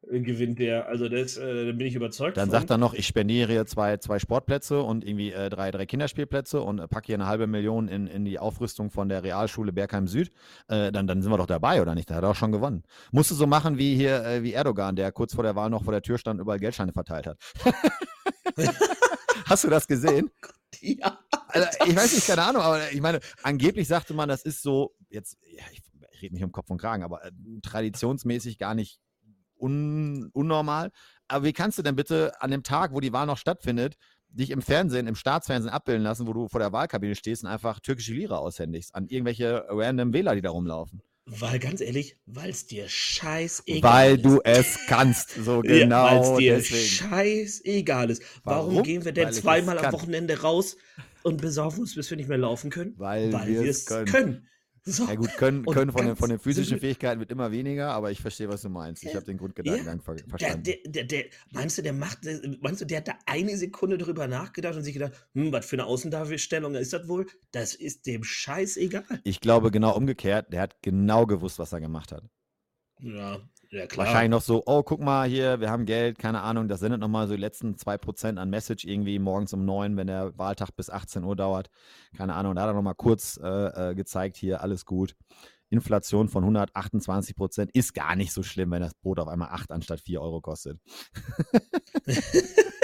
[0.03, 0.89] gewinnt der.
[0.89, 2.59] Also das, äh, da bin ich überzeugt Dann von.
[2.59, 6.61] sagt er noch, ich spendiere hier zwei, zwei Sportplätze und irgendwie äh, drei, drei Kinderspielplätze
[6.61, 10.07] und äh, packe hier eine halbe Million in, in die Aufrüstung von der Realschule Bergheim
[10.07, 10.31] Süd.
[10.69, 12.11] Äh, dann, dann sind wir doch dabei, oder nicht?
[12.11, 12.85] Da hat er auch schon gewonnen.
[13.13, 15.85] Musst du so machen wie hier, äh, wie Erdogan, der kurz vor der Wahl noch
[15.85, 17.39] vor der Tür stand und überall Geldscheine verteilt hat.
[19.47, 20.31] Hast du das gesehen?
[20.81, 21.19] ja.
[21.49, 24.95] Also, ich weiß nicht, keine Ahnung, aber ich meine, angeblich sagte man, das ist so,
[25.09, 25.83] jetzt, ja, ich,
[26.13, 27.31] ich rede mich um Kopf und Kragen, aber äh,
[27.63, 29.01] traditionsmäßig gar nicht
[29.59, 30.91] un, unnormal.
[31.29, 33.97] Aber wie kannst du denn bitte an dem Tag, wo die Wahl noch stattfindet,
[34.31, 37.81] dich im Fernsehen, im Staatsfernsehen abbilden lassen, wo du vor der Wahlkabine stehst und einfach
[37.81, 41.03] türkische Lira aushändigst an irgendwelche random Wähler, die da rumlaufen?
[41.31, 44.25] Weil ganz ehrlich, weil es dir scheißegal Weil ist.
[44.25, 45.31] du es kannst.
[45.45, 46.85] So Ja, genau weil es dir deswegen.
[46.89, 48.23] scheißegal ist.
[48.45, 48.83] Warum, Warum?
[48.83, 49.93] gehen wir Weil denn zweimal am.
[49.93, 50.77] Wochenende raus
[51.23, 52.95] und besaufen uns, bis wir nicht mehr laufen können?
[52.97, 54.07] Weil, wir wir es können.
[54.07, 54.49] können.
[54.91, 55.07] So.
[55.07, 58.21] Ja gut, können, können von, den, von den physischen Fähigkeiten wird immer weniger, aber ich
[58.21, 59.03] verstehe, was du meinst.
[59.05, 60.63] Ich Ja, habe den Grundgedankengang ver Der, verstanden.
[60.63, 62.21] der, der, der, meinst du, der macht,
[62.61, 65.77] meinst du, der hat da eine Sekunde drüber nachgedacht und sich gedacht, hm, was für
[65.77, 67.27] eine Außendarstellung ist das wohl?
[67.51, 69.05] Das ist dem Scheiß egal.
[69.25, 72.25] Ich glaube genau umgekehrt, der hat genau gewusst, was er gemacht hat.
[73.01, 73.41] Ja,
[73.71, 74.07] ja klar.
[74.07, 77.29] Wahrscheinlich noch so, oh, guck mal hier, wir haben Geld, keine Ahnung, das sendet nochmal
[77.29, 81.25] so die letzten 2% an Message irgendwie morgens um 9, wenn der Wahltag bis 18
[81.25, 81.71] Uhr dauert.
[82.17, 85.15] Keine Ahnung, da hat er nochmal kurz äh, äh, gezeigt, hier, alles gut.
[85.71, 89.71] Inflation von 128 Prozent ist gar nicht so schlimm, wenn das Brot auf einmal 8
[89.71, 90.79] anstatt 4 Euro kostet.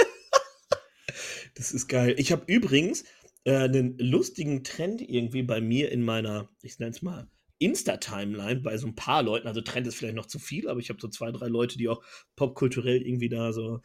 [1.54, 2.14] Das ist geil.
[2.18, 3.04] Ich habe übrigens
[3.44, 7.28] äh, einen lustigen Trend irgendwie bei mir in meiner, ich nenne es mal,
[7.64, 9.48] Insta-Timeline bei so ein paar Leuten.
[9.48, 11.88] Also Trend ist vielleicht noch zu viel, aber ich habe so zwei, drei Leute, die
[11.88, 12.02] auch
[12.36, 13.80] popkulturell irgendwie da so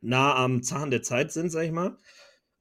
[0.00, 1.98] nah am Zahn der Zeit sind, sag ich mal.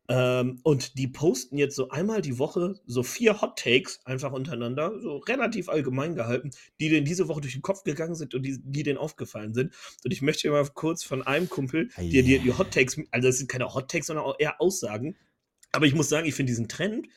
[0.10, 4.98] Ähm, und die posten jetzt so einmal die Woche so vier Hot Takes einfach untereinander,
[5.02, 8.58] so relativ allgemein gehalten, die denen diese Woche durch den Kopf gegangen sind und die,
[8.64, 9.74] die denen aufgefallen sind.
[10.06, 13.38] Und ich möchte mal kurz von einem Kumpel, der dir die Hot Takes, also das
[13.38, 15.18] sind keine Hot Takes, sondern auch eher Aussagen.
[15.74, 17.08] Aber ich muss sagen, ich finde diesen Trend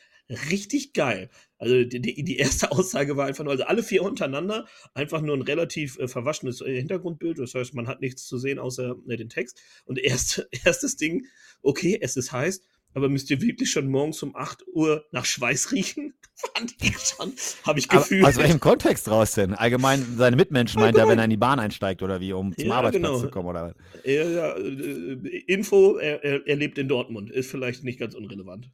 [0.51, 1.31] richtig geil.
[1.59, 5.43] Also die, die, erste Aussage war einfach nur, also alle vier untereinander, einfach nur ein
[5.43, 7.39] relativ äh, verwaschenes äh, Hintergrundbild.
[7.39, 9.61] Das heißt, man hat nichts zu sehen außer äh, den Text.
[9.85, 11.27] Und erste, erstes Ding,
[11.63, 12.63] okay, es ist heiß,
[12.93, 16.15] aber müsst ihr wirklich schon morgens um 8 Uhr nach Schweiß riechen?
[16.35, 18.25] Fand ich schon, habe ich gefühlt.
[18.25, 19.53] aus welchem Kontext raus denn?
[19.53, 22.69] Allgemein seine Mitmenschen meint er, wenn er in die Bahn einsteigt oder wie, um zum
[22.69, 23.21] Ja, Arbeitsplatz genau.
[23.21, 23.75] zu kommen oder?
[24.05, 27.31] Ja, ja, äh, Info, er, er, er lebt in Dortmund.
[27.31, 28.71] Ist vielleicht nicht ganz unrelevant.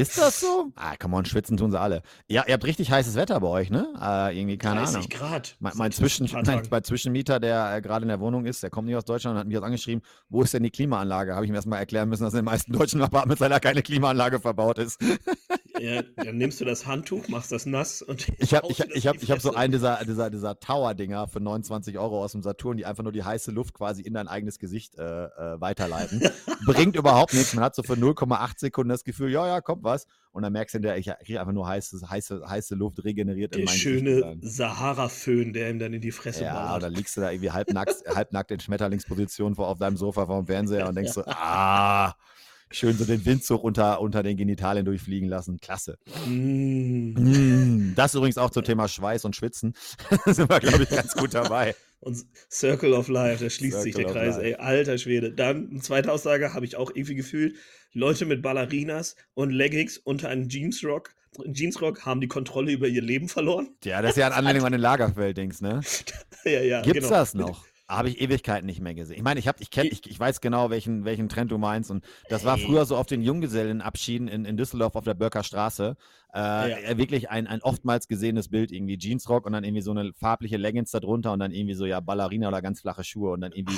[0.00, 0.72] Ist das so?
[0.76, 2.02] Ah, come on, schwitzen tun sie alle.
[2.28, 3.92] Ja, ihr habt richtig heißes Wetter bei euch, ne?
[4.00, 5.08] Äh, irgendwie, keine 30 Ahnung.
[5.10, 5.56] Grad.
[5.60, 8.86] Mein, mein, Zwischen, mein, mein Zwischenmieter, der äh, gerade in der Wohnung ist, der kommt
[8.86, 11.34] nicht aus Deutschland und hat mich jetzt angeschrieben, wo ist denn die Klimaanlage?
[11.34, 14.40] Habe ich ihm erstmal erklären müssen, dass in den meisten deutschen Apartments leider keine Klimaanlage
[14.40, 15.00] verbaut ist.
[15.80, 19.16] Ja, dann nimmst du das Handtuch, machst das nass und Ich habe ich, ich hab,
[19.22, 22.84] ich hab so einen dieser, dieser, dieser Tower-Dinger für 29 Euro aus dem Saturn, die
[22.84, 26.20] einfach nur die heiße Luft quasi in dein eigenes Gesicht äh, äh, weiterleiten.
[26.66, 27.54] Bringt überhaupt nichts.
[27.54, 30.06] Man hat so für 0,8 Sekunden das Gefühl, ja, ja, kommt was.
[30.32, 33.66] Und dann merkst du hinterher, ich kriege einfach nur heiße, heiße, heiße Luft regeneriert Der
[33.66, 34.38] schöne.
[34.40, 36.76] Sahara-Föhn, der ihm dann in die Fresse Ja, ballert.
[36.84, 40.46] oder liegst du da irgendwie halbnackt, halbnackt in Schmetterlingsposition vor auf deinem Sofa vor dem
[40.46, 42.14] Fernseher und denkst so, ah,
[42.70, 45.58] schön so den Windzug unter, unter den Genitalien durchfliegen lassen.
[45.60, 45.98] Klasse.
[46.26, 47.14] Mm.
[47.14, 49.74] Mm, Das übrigens auch zum Thema Schweiß und Schwitzen.
[50.24, 51.74] Da sind wir, glaube ich, ganz gut dabei.
[52.00, 54.46] Und Circle of Life, da schließt sich Circle der of Kreis, Life.
[54.46, 55.32] ey, alter Schwede.
[55.32, 57.56] Dann, eine zweite Aussage, habe ich auch irgendwie gefühlt,
[57.92, 61.14] Leute mit Ballerinas und Leggings unter einem Jeansrock,
[61.52, 63.76] Jeansrock haben die Kontrolle über ihr Leben verloren.
[63.84, 65.80] Ja, das ist ja ein Anlehnung an den Lagerfeld-Dings, ne?
[66.44, 67.10] ja, ja, Gibt's genau.
[67.10, 67.64] das noch?
[67.90, 69.16] Habe ich Ewigkeiten nicht mehr gesehen.
[69.16, 71.90] Ich meine, ich, hab, ich, kenn, ich, ich weiß genau, welchen, welchen Trend du meinst.
[71.90, 75.96] Und das war früher so auf den Junggesellenabschieden in, in Düsseldorf auf der Börker Straße.
[76.32, 80.12] Äh, äh, Wirklich ein, ein oftmals gesehenes Bild, irgendwie Jeansrock und dann irgendwie so eine
[80.14, 83.40] farbliche Leggings da drunter und dann irgendwie so, ja, Ballerina oder ganz flache Schuhe und
[83.40, 83.76] dann irgendwie,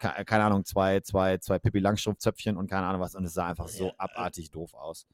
[0.00, 3.14] ke- keine Ahnung, zwei, zwei, zwei Pippi Langstrumpfzöpfchen und keine Ahnung was.
[3.14, 5.06] Und es sah einfach so Ja, abartig doof aus.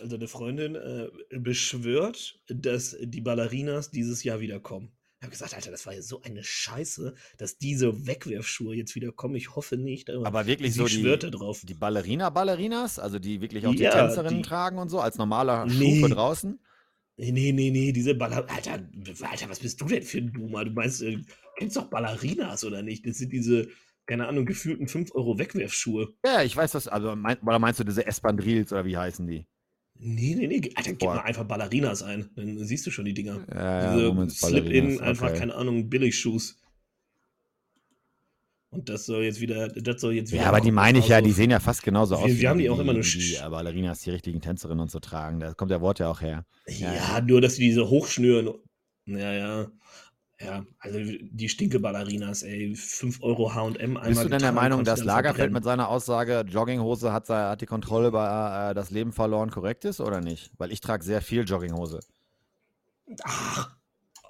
[0.00, 4.92] Also eine Freundin äh, beschwört, dass die Ballerinas dieses Jahr wiederkommen.
[5.20, 9.10] Ich habe gesagt, Alter, das war ja so eine Scheiße, dass diese Wegwerfschuhe jetzt wieder
[9.10, 9.34] kommen.
[9.34, 10.08] Ich hoffe nicht.
[10.10, 11.62] Aber wirklich sie so die, drauf.
[11.64, 15.68] die Ballerina-Ballerinas, also die wirklich auch die Ja, Tänzerinnen die- tragen und so, als normaler
[15.68, 16.02] Schuh Nee.
[16.02, 16.60] für draußen.
[17.16, 18.48] Nee, nee, nee, nee, diese Baller...
[18.48, 18.78] Alter,
[19.28, 20.64] Alter, was bist du denn für ein Boomer?
[20.64, 21.18] Du meinst, äh,
[21.56, 23.04] kennst doch Ballerinas oder nicht?
[23.04, 23.66] Das sind diese,
[24.06, 26.14] keine Ahnung, gefühlten 5 Euro Wegwerfschuhe.
[26.24, 29.48] Ja, ich weiß was, also mein, oder meinst du diese Espandrils oder wie heißen die?
[30.00, 30.72] Nee, nee, nee.
[30.76, 31.16] Alter, gib Boah.
[31.16, 32.30] mal einfach Ballerinas ein.
[32.36, 33.44] Dann siehst du schon die Dinger.
[33.52, 35.38] Ja, diese Women's Slip-In, einfach, okay.
[35.40, 36.56] keine Ahnung, Billigschuhs.
[38.70, 40.42] Und das soll jetzt wieder, das soll jetzt wieder.
[40.42, 42.30] Ja, aber die meine ich ja, Also, die sehen ja fast genauso wir- aus.
[42.38, 45.40] wir haben die auch immer nur die Ballerinas, die richtigen Tänzerinnen und so tragen.
[45.40, 46.44] Da kommt der Wort ja auch her.
[46.66, 47.20] Ja, ja.
[47.22, 48.50] nur, dass sie diese hochschnüren.
[49.06, 49.70] Ja, ja.
[50.40, 52.74] Ja, also die stinke Ballerinas, ey.
[52.76, 54.08] 5 Euro HM einmal.
[54.08, 58.08] Bist du denn der Meinung, dass Lagerfeld mit seiner Aussage, Jogginghose hat, hat die Kontrolle
[58.08, 60.52] über äh, das Leben verloren, korrekt ist oder nicht?
[60.56, 62.00] Weil ich trage sehr viel Jogginghose.
[63.24, 63.76] Ach,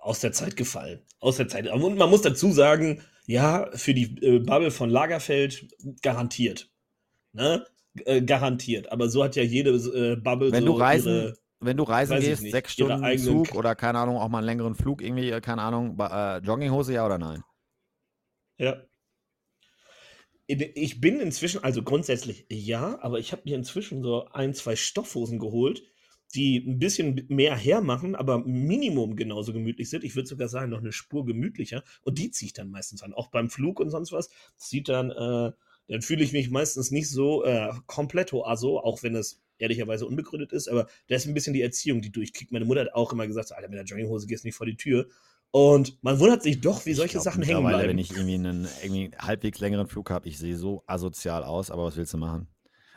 [0.00, 1.00] aus der Zeit gefallen.
[1.20, 1.68] Aus der Zeit.
[1.68, 5.68] Und man muss dazu sagen, ja, für die äh, Bubble von Lagerfeld
[6.00, 6.70] garantiert.
[7.34, 7.66] Ne?
[8.06, 8.90] Äh, garantiert.
[8.90, 11.36] Aber so hat ja jede äh, Bubble Wenn so du reisen, ihre.
[11.60, 14.74] Wenn du reisen weiß gehst, sechs Stunden Zug oder keine Ahnung, auch mal einen längeren
[14.74, 17.42] Flug, irgendwie, äh, keine Ahnung, äh, Jogginghose, ja oder nein?
[18.58, 18.82] Ja.
[20.46, 25.38] Ich bin inzwischen, also grundsätzlich ja, aber ich habe mir inzwischen so ein, zwei Stoffhosen
[25.38, 25.82] geholt,
[26.34, 30.04] die ein bisschen mehr hermachen, aber Minimum genauso gemütlich sind.
[30.04, 31.82] Ich würde sogar sagen, noch eine Spur gemütlicher.
[32.02, 33.14] Und die ziehe ich dann meistens an.
[33.14, 34.30] Auch beim Flug und sonst was.
[34.56, 35.52] Sieht dann, äh,
[35.88, 40.52] dann fühle ich mich meistens nicht so äh, komplett aso, auch wenn es ehrlicherweise unbegründet
[40.52, 40.68] ist.
[40.68, 42.52] Aber da ist ein bisschen die Erziehung, die durchkickt.
[42.52, 44.76] Meine Mutter hat auch immer gesagt, Alter, mit der Jogginghose gehst du nicht vor die
[44.76, 45.06] Tür.
[45.50, 47.88] Und man wundert sich doch, wie solche glaub, Sachen hängen bleiben.
[47.88, 51.84] Wenn ich irgendwie einen irgendwie halbwegs längeren Flug habe, ich sehe so asozial aus, aber
[51.84, 52.48] was willst du machen?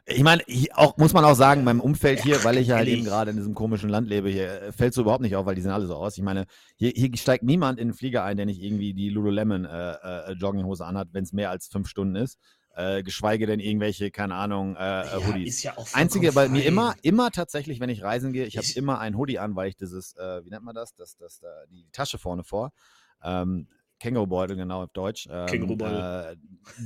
[0.06, 0.44] Ich meine,
[0.74, 3.38] auch muss man auch sagen, meinem Umfeld hier, weil ich ja halt eben gerade in
[3.38, 5.86] diesem komischen Land lebe, hier äh, fällt so überhaupt nicht auf, weil die sehen alle
[5.86, 6.18] so aus.
[6.18, 6.46] Ich meine,
[6.76, 10.32] hier, hier steigt niemand in den Flieger ein, der nicht irgendwie die Lululemon äh, äh,
[10.34, 12.40] Jogginghose anhat, wenn es mehr als fünf Stunden ist.
[12.74, 15.58] Äh, geschweige denn irgendwelche, keine Ahnung, äh, Ja, Hoodies.
[15.58, 18.58] ist ja auch Einzige bei vollkommen mir immer, immer tatsächlich, wenn ich reisen gehe, ich
[18.58, 21.40] habe immer ein Hoodie an, weil ich dieses, äh, wie nennt man das, das, das,
[21.40, 22.72] da, die Tasche vorne vor,
[23.24, 23.68] ähm,
[24.00, 25.28] Kängurubeutel, genau auf Deutsch.
[25.30, 26.34] Ähm, Kängurubeutel.
[26.34, 26.36] Äh,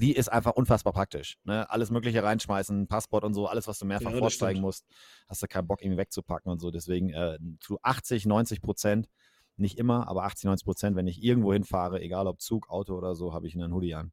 [0.02, 1.38] die ist einfach unfassbar praktisch.
[1.46, 1.70] Ne?
[1.70, 4.86] Alles Mögliche reinschmeißen, Passport und so, alles, was du mehrfach Ja, vorzeigen musst,
[5.30, 6.72] hast du keinen Bock irgendwie wegzupacken und so.
[6.72, 9.08] Deswegen äh, zu 80, 90 Prozent,
[9.56, 13.16] nicht immer, aber 80, 90 Prozent, wenn ich irgendwo hinfahre, egal ob Zug, Auto oder
[13.16, 14.12] so, habe ich einen Hoodie an.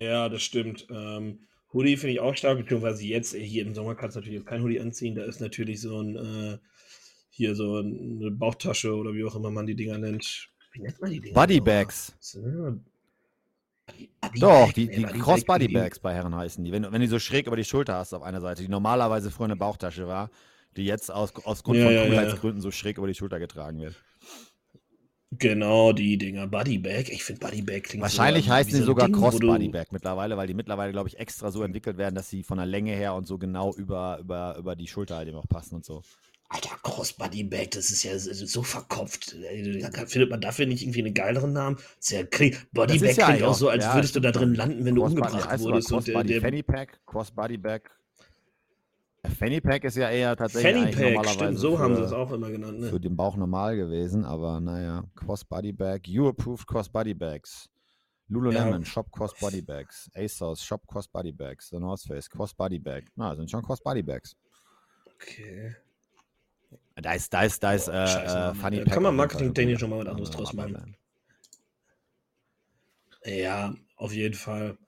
[0.00, 0.86] Ja, das stimmt.
[0.90, 1.40] Ähm,
[1.72, 4.48] Hoodie finde ich auch stark, beziehungsweise jetzt, äh, hier im Sommer kannst du natürlich jetzt
[4.48, 5.14] kein Hoodie anziehen.
[5.14, 6.58] Da ist natürlich so ein, äh,
[7.30, 10.48] hier so eine Bauchtasche oder wie auch immer man die Dinger nennt.
[10.72, 11.34] Wie nennt man die Dinger?
[11.34, 11.74] Body nochmal?
[11.84, 12.14] Bags.
[12.18, 16.64] So, Body- Body Doch, die, die Body Cross Bag, Body die- Bags bei Herren heißen
[16.64, 16.72] die.
[16.72, 19.30] Wenn, du- wenn die so schräg über die Schulter hast auf einer Seite, die normalerweise
[19.30, 20.30] früher eine Bauchtasche war,
[20.76, 22.08] die jetzt aus, aus Grund Ja, von ja, ja.
[22.08, 23.96] Coolheitsgründen so schräg über die Schulter getragen wird.
[25.32, 26.46] Genau, die Dinger.
[26.48, 27.08] Body Bag.
[27.08, 29.68] Ich finde Body Bag klingt Wahrscheinlich so, heißen die so sogar Ding, Cross du- Body
[29.68, 32.66] Bag mittlerweile, weil die mittlerweile, glaube ich, extra so entwickelt werden, dass sie von der
[32.66, 35.84] Länge her und so genau über, über, über die Schulter halt eben auch passen und
[35.84, 36.02] so.
[36.48, 39.36] Alter, Crossbody Bag, das ist ja so- verkopft.
[39.92, 41.76] Da Findet man dafür nicht irgendwie einen geileren Namen?
[41.76, 44.16] Das ist ja krieg, Body Das Bag ist ja klingt auch so, als ja, würdest
[44.16, 45.90] du da drin landen, wenn du umgebracht wurdest.
[45.90, 47.88] Der, Crossbody der Fanny Pack, Cross Body Bag.
[49.38, 52.12] Fanny Pack ist ja eher tatsächlich Fanny Pack, normalerweise stimmt, so haben sie für- es
[52.12, 52.78] auch immer genannt.
[52.86, 53.00] für Ne?
[53.00, 57.68] den Bauch normal gewesen, aber naja, Cross Body Bag, You Approved Cross Body Bags.
[58.28, 58.84] Lululemon, Ja.
[58.84, 60.08] Shop Cross Body Bags.
[60.14, 61.68] ASOS, Shop Cross Body Bags.
[61.70, 63.04] The North Face, Cross Body Bag.
[63.16, 64.36] Na, sind schon Cross Body Bags.
[65.16, 65.74] Okay.
[66.94, 68.54] Da ist, da ist, da ist, äh, Scheiße, äh.
[68.54, 69.88] Funny Da Pack kann man marketingtechnisch gut.
[69.90, 70.96] noch mal was anderes draus man machen.
[73.22, 73.36] bleiben.
[73.42, 74.78] Ja, auf jeden Fall.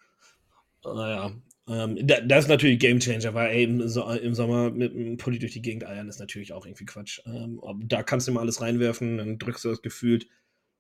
[0.85, 1.33] Naja.
[1.69, 5.17] Ähm, da, das ist natürlich Game Changer, weil ey, im, so im Sommer mit einem
[5.17, 7.21] Pulli durch die Gegend eiern ist natürlich auch irgendwie Quatsch.
[7.25, 10.27] Ähm, da kannst du mal alles reinwerfen, dann drückst du das gefühlt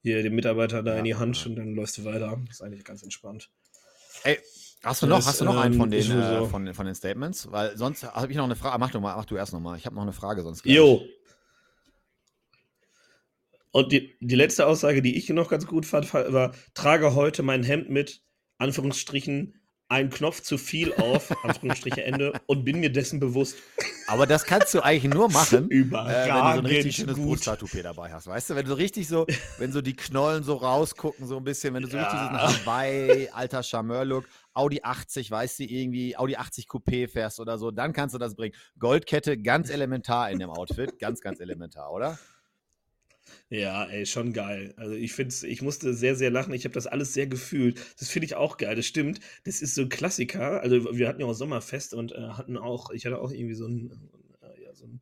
[0.02, 2.40] hier den Mitarbeiter da Ja, in die Hand und dann läufst du weiter.
[2.46, 3.48] Das ist eigentlich ganz entspannt.
[4.24, 4.38] Ey,
[4.82, 6.74] hast du Das, noch, hast du noch einen ähm, von den, ist äh, sowieso- von,
[6.74, 7.50] von den Statements?
[7.52, 8.78] Weil sonst habe ich noch eine Frage.
[8.80, 9.76] Mach du mal, mach du erst noch mal.
[9.78, 10.64] Ich habe noch eine Frage sonst.
[10.64, 10.74] gleich.
[10.76, 11.06] Jo.
[13.70, 17.62] Und die, die letzte Aussage, die ich noch ganz gut fand, war: trage heute mein
[17.62, 18.22] Hemd mit,
[18.58, 19.61] Anführungsstrichen,
[19.92, 23.56] einen Knopf zu viel auf, Anführungsstriche Ende, und bin mir dessen bewusst.
[24.08, 27.26] Aber das kannst du eigentlich nur machen, äh, wenn du so ein richtig schönes gut.
[27.26, 28.26] Brusttattoo dabei hast.
[28.26, 29.26] Weißt du, wenn du so richtig so,
[29.58, 32.52] wenn so die Knollen so rausgucken, so ein bisschen, wenn du so richtig diesen Ja.
[32.64, 34.24] Hawaii, alter Charmeur-Look,
[34.54, 38.34] Audi 80, weißt du, irgendwie Audi 80 Coupé fährst oder so, dann kannst du das
[38.34, 38.54] bringen.
[38.78, 40.98] Goldkette, ganz elementar in dem Outfit.
[40.98, 42.18] Ganz, ganz elementar, oder?
[43.48, 44.74] Ja, ey, schon geil.
[44.76, 46.54] Also ich finde ich musste sehr, sehr lachen.
[46.54, 47.80] Ich habe das alles sehr gefühlt.
[47.98, 48.74] Das finde ich auch geil.
[48.76, 49.20] Das stimmt.
[49.44, 50.60] Das ist so ein Klassiker.
[50.62, 53.66] Also wir hatten ja auch Sommerfest und äh, hatten auch, ich hatte auch irgendwie so
[53.66, 53.90] ein,
[54.42, 55.00] äh, ja, so ein,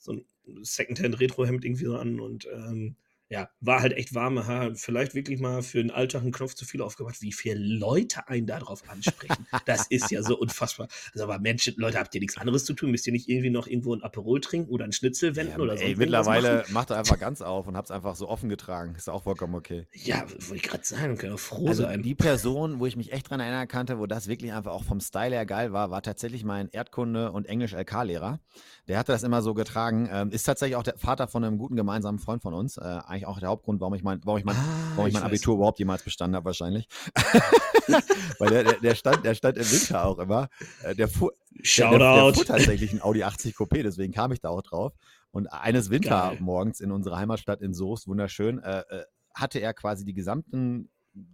[0.00, 0.24] so ein
[0.64, 2.96] Secondhand-Retro-Hemd irgendwie so an und ähm,
[3.32, 4.74] ja, war halt echt warme Haare.
[4.74, 8.46] Vielleicht wirklich mal für den Alltag einen Knopf zu viel aufgemacht, wie viele Leute einen
[8.46, 9.46] darauf ansprechen.
[9.64, 10.88] Das ist ja so unfassbar.
[11.14, 12.90] Also aber Mensch, Leute, habt ihr nichts anderes zu tun?
[12.90, 15.78] Müsst ihr nicht irgendwie noch irgendwo ein Aperol trinken oder einen Schnitzel wenden Ja, oder
[15.78, 15.84] so?
[15.84, 18.94] ey, mittlerweile macht er einfach ganz auf und hab's einfach so offen getragen.
[18.96, 19.86] Ist auch vollkommen okay.
[19.94, 22.02] Ja, wollte ich gerade sagen, können wir froh Also sein.
[22.02, 25.00] die Person, wo ich mich echt dran erinnern kannte, wo das wirklich einfach auch vom
[25.00, 28.40] Style her geil war, war tatsächlich mein Erdkunde- und Englisch-LK-Lehrer.
[28.88, 30.08] Der hatte das immer so getragen.
[30.10, 32.78] Ähm, ist tatsächlich auch der Vater von einem guten gemeinsamen Freund von uns.
[32.78, 35.22] Äh, eigentlich auch der Hauptgrund, warum ich mein, warum ich mein, Ah, warum ich mein
[35.22, 36.88] Abitur überhaupt jemals bestanden habe, wahrscheinlich.
[38.38, 40.48] Weil der, der, der, stand, der stand im Winter auch immer.
[40.82, 42.34] Äh, der, fuhr, der, der, der Shoutout.
[42.34, 44.92] fuhr tatsächlich ein Audi 80 Coupé, deswegen kam ich da auch drauf.
[45.30, 49.04] Und eines Wintermorgens in unserer Heimatstadt in Soest, wunderschön, äh, äh,
[49.34, 50.90] hatte er quasi die gesamten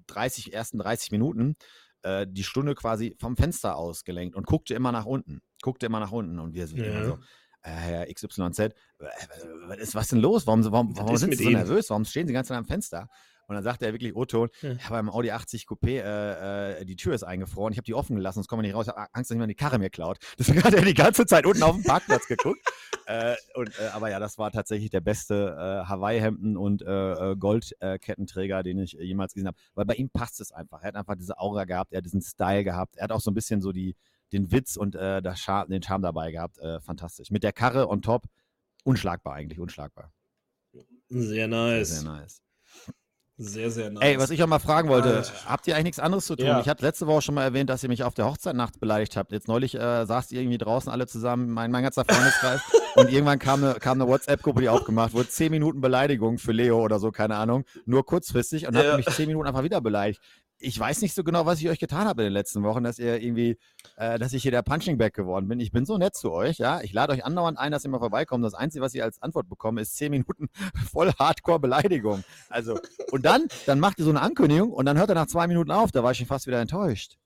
[0.07, 1.57] 30, ersten 30 Minuten
[2.09, 5.41] äh, die Stunde quasi vom Fenster aus gelenkt und guckte immer nach unten.
[5.63, 7.05] Guckte immer nach unten und wir sind immer Ja.
[7.05, 7.19] so,
[7.63, 8.73] äh, Herr XYZ, äh,
[9.67, 10.47] was ist was denn los?
[10.47, 11.91] Warum, warum, warum sind Sie so nervös?
[11.91, 13.09] Warum stehen Sie ganz am Fenster?
[13.49, 14.73] Und dann sagte er wirklich O-Ton, Ja.
[14.73, 18.15] ja, beim Audi 80 Coupé, äh, äh, die Tür ist eingefroren, ich habe die offen
[18.17, 20.19] gelassen, sonst kommen wir nicht raus, ich habe Angst, dass jemand die Karre mir klaut.
[20.39, 22.61] Deswegen hat er die ganze Zeit unten auf dem Parkplatz geguckt.
[23.07, 27.37] äh, und, äh, aber ja, das war tatsächlich der beste äh, Hawaii-Hemden- und äh, äh,
[27.37, 29.57] Goldkettenträger, den ich äh, jemals gesehen habe.
[29.75, 30.83] Weil bei ihm passt es einfach.
[30.83, 33.31] Er hat einfach diese Aura gehabt, er hat diesen Style gehabt, er hat auch so
[33.31, 33.97] ein bisschen so die,
[34.33, 36.59] den Witz und äh, das Char den Charme dabei gehabt.
[36.59, 37.31] Äh, fantastisch.
[37.31, 38.25] Mit der Karre on top,
[38.85, 40.13] unschlagbar eigentlich, unschlagbar.
[40.73, 42.01] Sehr Sehr, nice.
[42.01, 42.43] sehr nice.
[43.41, 44.03] Sehr, sehr nice.
[44.03, 45.33] Ey, was ich auch mal fragen wollte, Alter.
[45.47, 46.47] habt ihr eigentlich nichts anderes zu tun?
[46.47, 46.61] Ja.
[46.61, 49.17] Ich hatte letzte Woche schon mal erwähnt, dass ihr mich auf der Hochzeit nachts beleidigt
[49.17, 49.31] habt.
[49.31, 52.61] Jetzt neulich äh, saßt ihr irgendwie draußen alle zusammen, mein, mein ganzer Freundeskreis,
[52.97, 56.83] und irgendwann kam eine, kam eine WhatsApp-Gruppe, die aufgemacht wurde, zehn Minuten Beleidigung für Leo
[56.83, 58.83] oder so, keine Ahnung, nur kurzfristig und Ja.
[58.83, 60.21] habt mich zehn Minuten einfach wieder beleidigt.
[60.61, 62.99] Ich weiß nicht so genau, was ich euch getan habe in den letzten Wochen, dass
[62.99, 63.59] ihr irgendwie,
[63.97, 65.61] äh, dass ich hier der Punching Bag geworden bin.
[65.61, 66.81] Ich bin so nett zu euch, ja.
[66.83, 68.45] Ich lade euch andauernd ein, dass ihr mal vorbeikommt.
[68.45, 70.49] Das Einzige, was ich als Antwort bekomme, ist zehn Minuten
[70.91, 72.25] voll Hardcore-Beleidigung.
[72.49, 72.79] Also,
[73.13, 75.71] und dann, dann macht ihr so eine Ankündigung und dann hört er nach zwei Minuten
[75.71, 75.93] auf.
[75.93, 77.19] Da war ich schon fast wieder enttäuscht.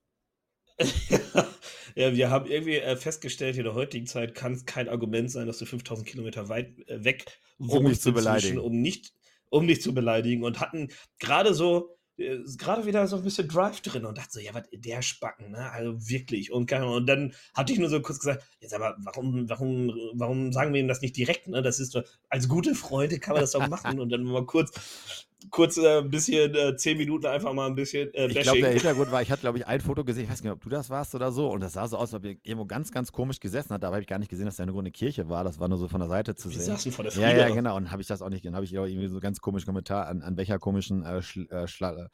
[1.95, 5.47] ja, wir haben irgendwie äh, festgestellt, in der heutigen Zeit kann es kein Argument sein,
[5.47, 7.27] dass du 5000 Kilometer weit äh, weg
[7.59, 8.57] Um mich zu wohnst beleidigen.
[8.57, 9.13] inzwischen, Um, nicht,
[9.51, 10.45] um dich zu beleidigen.
[10.45, 14.41] Und hatten gerade so, äh, gerade wieder so ein bisschen Drive drin und dachte so,
[14.41, 15.71] ja, was, der Spacken, ne?
[15.71, 16.53] Also wirklich.
[16.53, 16.95] Und, Ahnung.
[16.95, 20.81] und dann hatte ich nur so kurz gesagt, jetzt aber, warum, warum, warum sagen wir
[20.81, 21.63] ihm das nicht direkt, ne?
[21.63, 24.01] Das ist doch, als gute Freunde kann man das doch machen.
[24.01, 28.13] und dann mal kurz, kurz äh, ein bisschen, äh, zehn Minuten einfach mal ein bisschen
[28.15, 30.43] äh, Ich glaube, der Hintergrund war, ich hatte, glaube ich, ein Foto gesehen, ich weiß
[30.43, 32.37] nicht, ob du das warst oder so, und das sah so aus, als ob ihr
[32.43, 33.83] irgendwo ganz, ganz komisch gesessen hat.
[33.83, 35.45] Dabei habe ich gar nicht gesehen, dass da eine runde Kirche war.
[35.45, 36.67] Das war nur so von der Seite zu Wir sehen.
[36.67, 37.49] saßen vor der Ja, Frieda.
[37.49, 37.77] ja, genau.
[37.77, 40.23] Und habe ich das auch nicht, dann habe ich irgendwie so ganz komischen Kommentar, an,
[40.23, 42.09] an welcher komischen äh, äh, Schla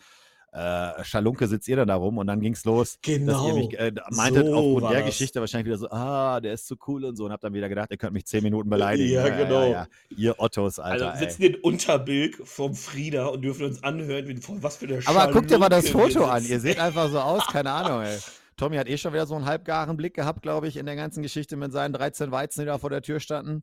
[0.52, 2.18] äh, Schalunke sitzt ihr denn da rum?
[2.18, 3.54] Und dann ging's los, dass ihr Genau.
[3.56, 5.02] mich äh, meintet, So aufgrund der.
[5.02, 7.24] Geschichte wahrscheinlich wieder so, ah, der ist zu cool und so.
[7.26, 9.12] Und hab dann wieder gedacht, ihr könnt mich zehn Minuten beleidigen.
[9.12, 9.70] Ja, genau.
[9.70, 9.86] Ja,
[10.16, 11.12] Ihr Ottos, Alter.
[11.12, 11.30] also ey.
[11.30, 15.50] sitzen in Unterbilk vom Frieda und dürfen uns anhören, wie, was für eine Aber guckt
[15.50, 16.44] dir mal das Schalunke Foto an.
[16.44, 18.18] Ihr seht einfach so aus, keine Ahnung, ey.
[18.58, 21.22] Tommy hat eh schon wieder so einen halbgaren Blick gehabt, glaube ich, in der ganzen
[21.22, 23.62] Geschichte mit seinen 13 Weizen, die da vor der Tür standen.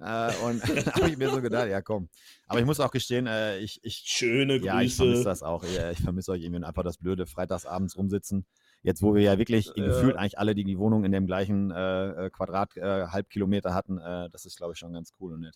[0.00, 0.62] Äh, und
[0.94, 2.08] habe ich mir so gedacht, ja komm.
[2.48, 5.24] Aber ich muss auch gestehen, äh, ich, ich, Schöne ja, ich vermisse Grüße.
[5.24, 5.64] das auch.
[5.64, 8.44] Ja, Ich vermisse euch irgendwie einfach das blöde Freitagsabends rumsitzen.
[8.82, 9.84] Jetzt, wo wir ja wirklich Ja.
[9.86, 13.98] gefühlt eigentlich alle die, die Wohnung in dem gleichen äh, äh, Quadrat, äh, Halbkilometer hatten,
[13.98, 15.54] äh, das ist, glaube ich, schon ganz cool und nett.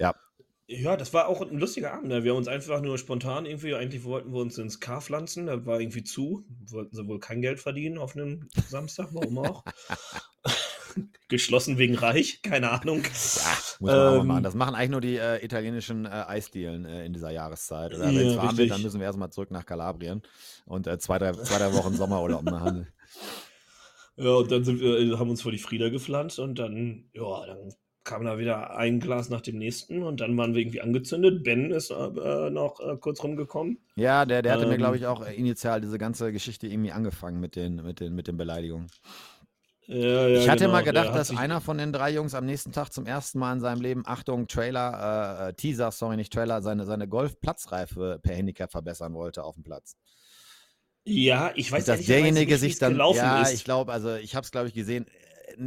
[0.00, 0.12] Ja,
[0.66, 2.08] Ja, das war auch ein lustiger Abend.
[2.08, 2.24] Ne?
[2.24, 5.66] Wir haben uns einfach nur spontan irgendwie, eigentlich wollten wir uns ins Car pflanzen, da
[5.66, 6.46] war irgendwie zu.
[6.68, 9.64] Wollten sie wohl kein Geld verdienen auf einem Samstag, warum auch.
[11.28, 13.02] Geschlossen wegen Reich, keine Ahnung.
[13.02, 14.42] Ja, muss man ähm, auch mal machen.
[14.44, 17.94] Das machen eigentlich nur die äh, italienischen äh, Eisdielen äh, in dieser Jahreszeit.
[17.94, 20.22] Oder wenn es ja, warm wird, dann müssen wir erstmal zurück nach Kalabrien
[20.64, 22.88] und äh, zwei, drei, zwei, drei Wochen Sommerurlaub machen.
[24.16, 28.24] Ja, und dann wir, haben uns vor die Frieda gepflanzt und dann, ja, dann kam
[28.24, 31.42] da wieder ein Glas nach dem nächsten und dann waren wir irgendwie angezündet.
[31.42, 33.78] Ben ist äh, noch äh, kurz rumgekommen.
[33.96, 37.40] Ja, der, der hatte ähm, mir, glaube ich, auch initial diese ganze Geschichte irgendwie angefangen
[37.40, 38.88] mit den, mit den, mit den Beleidigungen.
[39.86, 40.72] Ja, ja, ich hatte genau.
[40.72, 43.60] mal gedacht, dass einer von den drei Jungs am nächsten Tag zum ersten Mal in
[43.60, 48.70] seinem Leben, Achtung, Trailer, äh, äh Teaser, sorry, nicht Trailer, seine, seine Golfplatzreife per Handicap
[48.70, 49.96] verbessern wollte auf dem Platz.
[51.06, 53.52] Ja, ich weiß dass derjenige sich dann, ja, ist.
[53.52, 55.06] ich glaube, also ich habe es glaube ich gesehen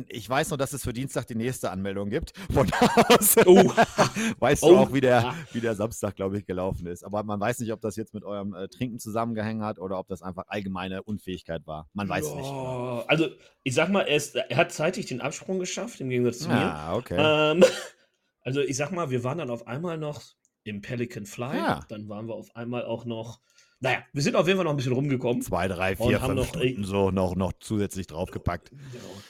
[0.08, 2.34] ich weiß nur, dass es für Dienstag die nächste Anmeldung gibt.
[2.54, 2.72] Von
[3.10, 3.72] aus oh.
[4.40, 4.70] weißt oh.
[4.70, 7.04] du auch, wie der, wie der Samstag, glaube ich, gelaufen ist.
[7.04, 10.08] Aber man weiß nicht, ob das jetzt mit eurem äh, Trinken zusammengehängt hat oder ob
[10.08, 11.90] das einfach allgemeine Unfähigkeit war.
[11.94, 12.36] Man weiß ja.
[12.36, 13.10] nicht.
[13.10, 13.30] Also,
[13.64, 16.56] ich sag mal, er, ist, er, hat zeitig den Absprung geschafft, im Gegensatz zu mir.
[16.56, 17.16] Ah, okay.
[17.18, 17.64] Ähm,
[18.42, 20.22] also, ich sag mal, wir waren dann auf einmal noch
[20.64, 21.58] im Pelican Fly.
[21.58, 21.86] Ja.
[21.90, 23.40] Dann waren wir auf einmal auch noch
[23.80, 25.44] naja, wir sind auf jeden Fall noch ein bisschen rumgekommen.
[25.44, 28.72] Zwei, drei, vier, fünf noch, Stunden so noch, noch zusätzlich draufgepackt.
[28.72, 29.22] Genau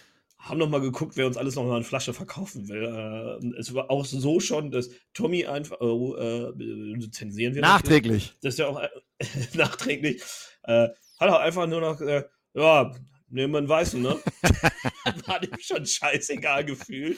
[0.48, 2.84] haben noch mal geguckt, wer uns alles noch mal eine Flasche verkaufen will.
[2.84, 8.30] Äh, es war auch so schon, dass Tommy einfach, oh, äh, zensieren wir Nachträglich.
[8.42, 8.88] Das, das ist ja auch äh,
[9.58, 10.24] nachträglich.
[10.64, 10.90] Äh,
[11.20, 12.24] hat auch einfach nur noch, äh,
[12.54, 12.92] ja,
[13.30, 14.18] nehmen wir einen Weißen, ne?
[15.26, 17.18] war dem schon scheißegal gefühlt.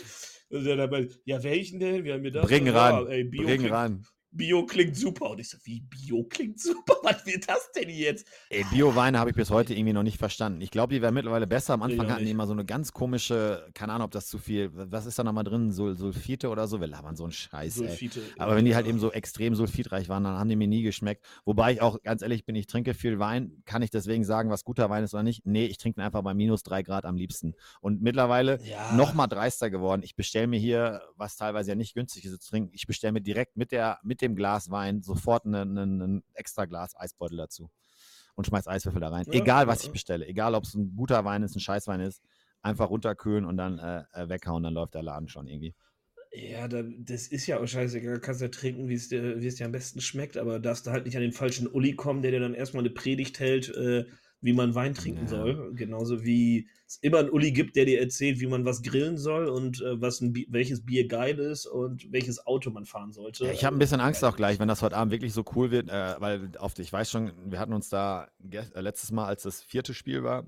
[0.50, 2.04] Ja, welchen denn?
[2.04, 2.48] Wir haben mir das.
[2.48, 3.06] Bring ran.
[3.06, 4.06] Ja, ey, Bring ran.
[4.32, 5.32] Bio klingt super.
[5.32, 6.96] Und ich so, wie Bio klingt super?
[7.04, 8.28] Was wird das denn jetzt?
[8.50, 10.62] Ey, Bio-Weine habe ich bis heute irgendwie noch nicht verstanden.
[10.62, 11.74] Ich glaube, die wären mittlerweile besser.
[11.74, 14.70] Am Anfang hatten die immer so eine ganz komische, keine Ahnung, ob das zu viel,
[14.74, 15.72] was ist da nochmal drin?
[15.72, 16.80] Sul Sulfite oder so?
[16.80, 18.40] Wir labern so einen Scheiß, Sulfite, ey.
[18.40, 21.26] Aber wenn die halt eben so extrem sulfitreich waren, dann haben die mir nie geschmeckt.
[21.46, 23.64] Wobei ich auch, ganz ehrlich bin, ich trinke viel Wein.
[23.66, 25.46] Kann ich deswegen sagen, was guter Wein ist oder nicht?
[25.46, 27.56] Nee, ich trinke einfach bei minus drei Grad am liebsten.
[27.82, 28.94] Und mittlerweile ja.
[28.94, 30.02] noch mal dreister geworden.
[30.04, 33.22] Ich bestelle mir hier, was teilweise ja nicht günstig ist zu trinken, ich bestelle mir
[33.22, 37.70] direkt mit der, mit mit dem Glas Wein sofort ein extra Glas Eisbeutel dazu
[38.36, 39.26] und schmeiß Eiswürfel da rein.
[39.28, 40.26] Ja, egal, was ich bestelle.
[40.28, 42.22] Egal, ob es ein guter Wein ist, ein Scheißwein ist.
[42.62, 45.74] Einfach runterkühlen und dann äh, äh, weghauen, dann läuft der Laden schon irgendwie.
[46.34, 48.20] Ja, da, das ist ja auch scheißegal.
[48.20, 51.16] Kannst ja trinken, wie es dir, dir am besten schmeckt, aber darfst du halt nicht
[51.16, 54.06] an den falschen Uli kommen, der dir dann erstmal eine Predigt hält, äh,
[54.42, 55.28] wie man Wein trinken ja.
[55.28, 55.74] soll.
[55.76, 59.48] Genauso wie es immer einen Uli gibt, der dir erzählt, wie man was grillen soll
[59.48, 63.46] und äh, was ein, welches Bier geil ist und welches Auto man fahren sollte.
[63.46, 65.72] Ja, ich habe ein bisschen Angst auch gleich, wenn das heute Abend wirklich so cool
[65.72, 69.44] wird, äh, weil oft, ich weiß schon, wir hatten uns da äh, letztes Mal, als
[69.44, 70.46] das vierte Spiel war,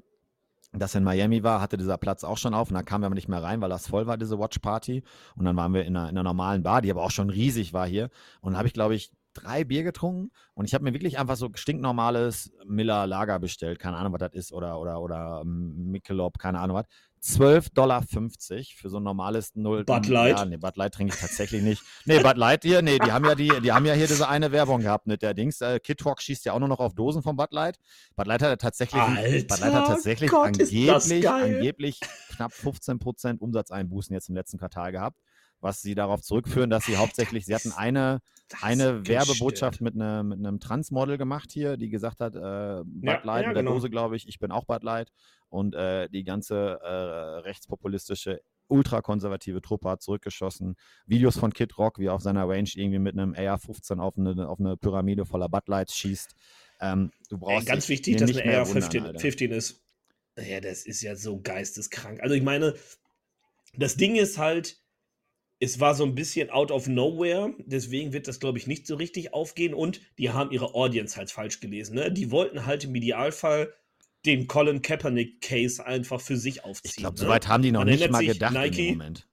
[0.73, 3.15] das in Miami war, hatte dieser Platz auch schon auf und da kamen wir aber
[3.15, 5.03] nicht mehr rein, weil das voll war, diese Watch Party.
[5.35, 7.73] Und dann waren wir in einer, in einer normalen Bar, die aber auch schon riesig
[7.73, 8.09] war hier.
[8.39, 11.35] Und da habe ich, glaube ich, drei Bier getrunken und ich habe mir wirklich einfach
[11.35, 16.59] so stinknormales Miller Lager bestellt, keine Ahnung, was das ist, oder, oder, oder Michelob, keine
[16.59, 16.85] Ahnung was.
[17.23, 19.83] 12,50 Dollar für so ein normales Null.
[19.83, 20.39] Bud Light?
[20.39, 21.83] Ja, nee, Bud Light trinke ich tatsächlich nicht.
[22.05, 24.51] Nee, Bud Light hier, nee, die haben ja die, die haben ja hier diese eine
[24.51, 25.61] Werbung gehabt mit der Dings.
[25.61, 27.77] Äh, Kid Rock schießt ja auch nur noch auf Dosen von Bud Light.
[28.15, 31.99] Bud Light hat tatsächlich, Alter, Bud Light hat tatsächlich Gott, angeblich, angeblich
[32.35, 35.19] knapp 15% Umsatzeinbußen jetzt im letzten Quartal gehabt
[35.61, 38.19] was sie darauf zurückführen, dass sie hauptsächlich, sie hatten eine,
[38.61, 43.43] eine Werbebotschaft mit, eine, mit einem Transmodel gemacht hier, die gesagt hat, äh, Bud Light
[43.43, 43.73] ja, mit der genau.
[43.75, 45.11] Dose, glaube ich, ich bin auch Bud Light.
[45.49, 46.89] Und äh, die ganze äh,
[47.41, 50.75] rechtspopulistische, ultrakonservative Truppe hat zurückgeschossen.
[51.05, 54.47] Videos von Kid Rock, wie er auf seiner Range irgendwie mit einem AR-15 auf eine,
[54.47, 56.35] auf eine Pyramide voller Bud Lights schießt.
[56.79, 59.83] Ähm, du brauchst Ey, ganz wichtig, dass eine AR-15 15 ist.
[60.39, 62.21] Ja, das ist ja so geisteskrank.
[62.21, 62.73] Also ich meine,
[63.75, 64.81] das Ding ist halt,
[65.61, 68.95] es war so ein bisschen out of nowhere, deswegen wird das, glaube ich, nicht so
[68.95, 71.95] richtig aufgehen und die haben ihre Audience halt falsch gelesen.
[71.95, 72.11] Ne?
[72.11, 73.71] Die wollten halt im Idealfall
[74.25, 76.89] den Colin Kaepernick-Case einfach für sich aufziehen.
[76.89, 77.21] Ich glaube, ne?
[77.21, 79.27] so weit haben die noch nicht mal gedacht Nike, im Moment.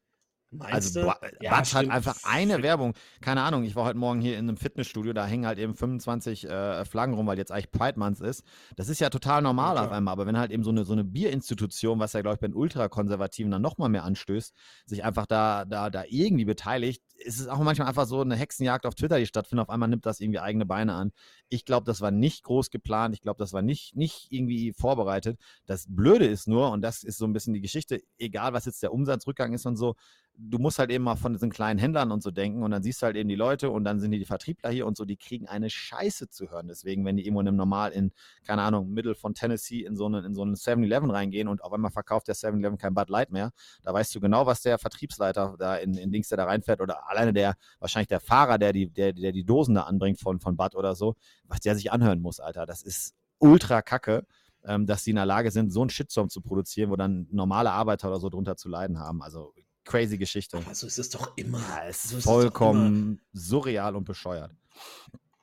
[0.50, 2.94] Meinst also ja, Batsch hat einfach eine Werbung.
[3.20, 6.48] Keine Ahnung, ich war heute Morgen hier in einem Fitnessstudio, da hängen halt eben 25
[6.48, 8.44] äh, Flaggen rum, weil jetzt eigentlich Pride Month ist.
[8.76, 10.94] Das ist ja total normal ja, auf einmal, aber wenn halt eben so eine, so
[10.94, 14.54] eine Bierinstitution, was ja glaube ich bei den Ultrakonservativen dann nochmal mehr anstößt,
[14.86, 18.86] sich einfach da, da, da irgendwie beteiligt, ist es auch manchmal einfach so eine Hexenjagd
[18.86, 19.66] auf Twitter, die stattfindet.
[19.66, 21.12] Auf einmal nimmt das irgendwie eigene Beine an.
[21.48, 23.14] Ich glaube, das war nicht groß geplant.
[23.14, 25.38] Ich glaube, das war nicht, nicht irgendwie vorbereitet.
[25.66, 28.82] Das Blöde ist nur, und das ist so ein bisschen die Geschichte, egal was jetzt
[28.82, 29.94] der Umsatzrückgang ist und so,
[30.40, 33.02] du musst halt eben mal von diesen kleinen Händlern und so denken und dann siehst
[33.02, 35.48] du halt eben die Leute und dann sind die, Vertriebler hier und so, die kriegen
[35.48, 36.68] eine Scheiße zu hören.
[36.68, 38.12] Deswegen, wenn die irgendwo in einem Normal in,
[38.46, 41.72] keine Ahnung, Mittel von Tennessee in so einen, in so einen 7-Eleven reingehen und auf
[41.72, 43.50] einmal verkauft der 7-Eleven kein Bud Light mehr,
[43.82, 47.08] da weißt du genau, was der Vertriebsleiter da in, in Dings, der da reinfährt oder
[47.10, 50.56] alleine der, wahrscheinlich der Fahrer, der die, der, der die Dosen da anbringt von, von
[50.56, 52.64] Bud oder so, was der sich anhören muss, Alter.
[52.64, 54.24] Das ist ultra kacke.
[54.64, 57.70] ähm, dass sie in der Lage sind, so einen Shitstorm zu produzieren, wo dann normale
[57.70, 59.22] Arbeiter oder so drunter zu leiden haben.
[59.22, 59.54] Also
[59.88, 60.58] crazy Geschichte.
[60.58, 61.58] Aber so ist es doch immer.
[61.60, 64.52] Ja, ist So vollkommen surreal und bescheuert.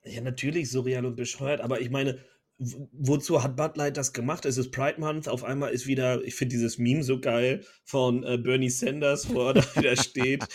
[0.05, 2.19] Ja, natürlich surreal und bescheuert, aber ich meine,
[2.57, 4.45] wozu hat Bud Light das gemacht?
[4.45, 8.23] Es ist Pride Month, auf einmal ist wieder, ich finde dieses Meme so geil von
[8.23, 10.45] äh, Bernie Sanders, wo er da wieder steht.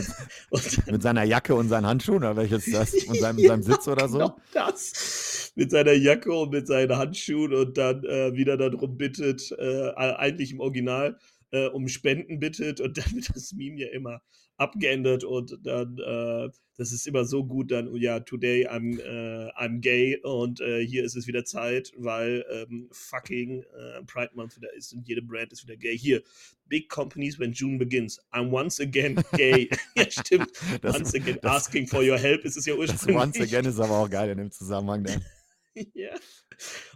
[0.50, 2.94] Und Mit seiner Jacke und seinen Handschuhen, oder welches ist das?
[3.04, 4.18] Und seinem, Ja, seinem Sitz oder so?
[4.18, 5.52] Genau das.
[5.56, 10.52] Mit seiner Jacke und mit seinen Handschuhen und dann äh, wieder darum bittet, äh, eigentlich
[10.52, 11.18] im Original
[11.50, 14.20] äh, um Spenden bittet und dann wird das Meme ja immer
[14.56, 19.80] abgeändert und dann, äh, das ist immer so gut, dann, ja, today I'm, äh, I'm
[19.80, 24.72] gay und äh, hier ist es wieder Zeit, weil ähm, fucking äh, Pride Month wieder
[24.74, 25.96] ist und jede Brand ist wieder gay.
[25.96, 26.22] Hier,
[26.66, 28.20] big companies when June begins.
[28.32, 29.68] I'm once again gay.
[29.96, 30.50] ja, stimmt.
[30.82, 33.16] Das, once again das- asking for your help ist es ja ursprünglich.
[33.16, 35.04] Once Again ist aber auch geil in dem Zusammenhang.
[35.04, 35.24] Dann.
[35.94, 36.10] Ja.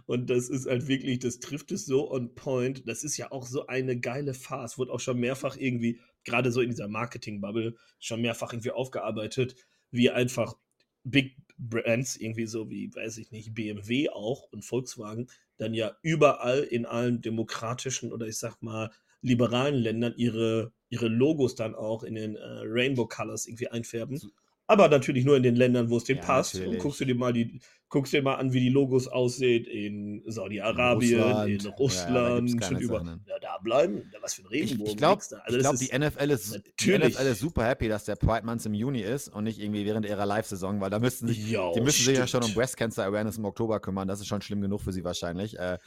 [0.05, 2.87] Und das ist halt wirklich, das trifft es so on point.
[2.87, 4.77] Das ist ja auch so eine geile Phase.
[4.77, 9.55] Wurde auch schon mehrfach irgendwie, gerade so in dieser Marketing-Bubble, schon mehrfach irgendwie aufgearbeitet,
[9.91, 10.55] wie einfach
[11.03, 16.59] Big Brands, irgendwie so wie, weiß ich nicht, BMW auch und Volkswagen, dann ja überall
[16.59, 22.15] in allen demokratischen oder ich sag mal liberalen Ländern ihre, ihre Logos dann auch in
[22.15, 24.19] den äh, Rainbow Colors irgendwie einfärben.
[24.65, 26.59] Aber natürlich nur in den Ländern, wo es denen Ja, passt.
[26.59, 27.59] Und guckst du dir mal die,
[27.89, 32.49] guckst dir mal an, wie die Logos aussehen in Saudi-Arabien, in Russland.
[32.49, 33.19] Russland, Ja, da über.
[33.27, 34.11] Ja, da bleiben.
[34.21, 34.91] Was für ein Ich, Regenbogen.
[34.91, 35.37] ich glaube, nix da.
[35.39, 37.15] Also ich glaub, die NFL ist, Natürlich.
[37.15, 40.05] NFL ist super happy, dass der Pride Month im Juni ist und nicht irgendwie während
[40.05, 42.53] ihrer Live-Saison, weil da müssten sich, Ja, die müssen sich ja schon um.
[42.53, 44.07] Breast Cancer Awareness im Oktober kümmern.
[44.07, 45.59] Das ist schon schlimm genug für sie wahrscheinlich.
[45.59, 45.77] Äh, äh,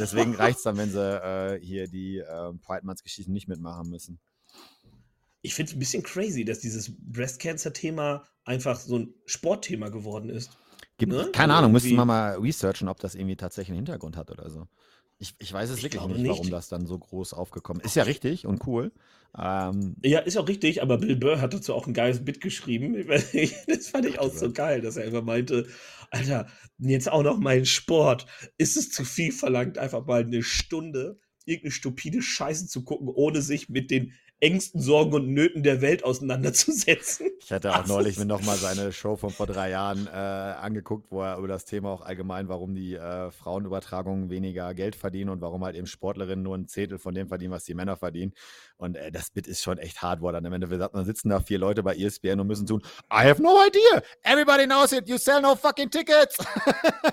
[0.00, 4.18] deswegen reicht es dann, wenn sie äh, hier die äh, Pride Month-Geschichten nicht mitmachen müssen.
[5.46, 10.28] Ich finde es ein bisschen crazy, dass dieses Breast Cancer-Thema einfach so ein Sportthema geworden
[10.30, 10.58] ist.
[10.98, 11.30] Gibt, Ne?
[11.32, 14.50] Keine Also Ahnung, müssten wir mal researchen, ob das irgendwie tatsächlich einen Hintergrund hat oder
[14.50, 14.66] so.
[15.18, 16.52] Ich, ich weiß es Ich wirklich nicht, warum nicht.
[16.52, 17.88] das dann so groß aufgekommen ist.
[17.90, 18.92] Ist ja richtig und cool.
[19.38, 22.94] Ähm, Ja, ist auch richtig, aber Bill Burr hat dazu auch ein geiles Bit geschrieben.
[23.66, 25.66] Das fand ich auch so geil, dass er einfach meinte,
[26.10, 26.46] Alter,
[26.78, 28.26] jetzt auch noch mein Sport.
[28.58, 33.40] Ist es zu viel verlangt, einfach mal eine Stunde irgendeine stupide Scheiße zu gucken, ohne
[33.40, 37.28] sich mit den engsten Sorgen und Nöten der Welt auseinanderzusetzen?
[37.40, 41.22] Ich hatte auch neulich mir nochmal seine Show von vor drei Jahren äh, angeguckt, wo
[41.22, 45.64] er über das Thema auch allgemein, warum die äh, Frauenübertragungen weniger Geld verdienen und warum
[45.64, 48.34] halt eben Sportlerinnen nur ein Zehntel von dem verdienen, was die Männer verdienen.
[48.76, 51.30] Und äh, das Bit ist schon echt hart, wo dann am Ende sagt, dann sitzen
[51.30, 54.02] da vier Leute bei ESPN und müssen tun, I have no idea.
[54.22, 55.08] Everybody knows it.
[55.08, 56.36] You sell no fucking tickets.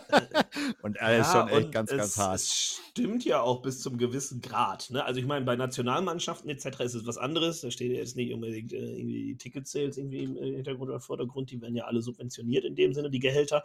[0.81, 2.35] und er ist schon echt ganz, es, ganz hart.
[2.35, 4.89] Es stimmt ja auch bis zum gewissen Grad.
[4.89, 5.03] Ne?
[5.03, 6.81] Also ich meine, bei Nationalmannschaften etc.
[6.81, 7.61] ist es was anderes.
[7.61, 10.99] Da steht ja jetzt nicht unbedingt äh, irgendwie die Ticket-Sales irgendwie im äh, Hintergrund oder
[10.99, 11.51] Vordergrund.
[11.51, 13.63] Die werden ja alle subventioniert in dem Sinne, die Gehälter.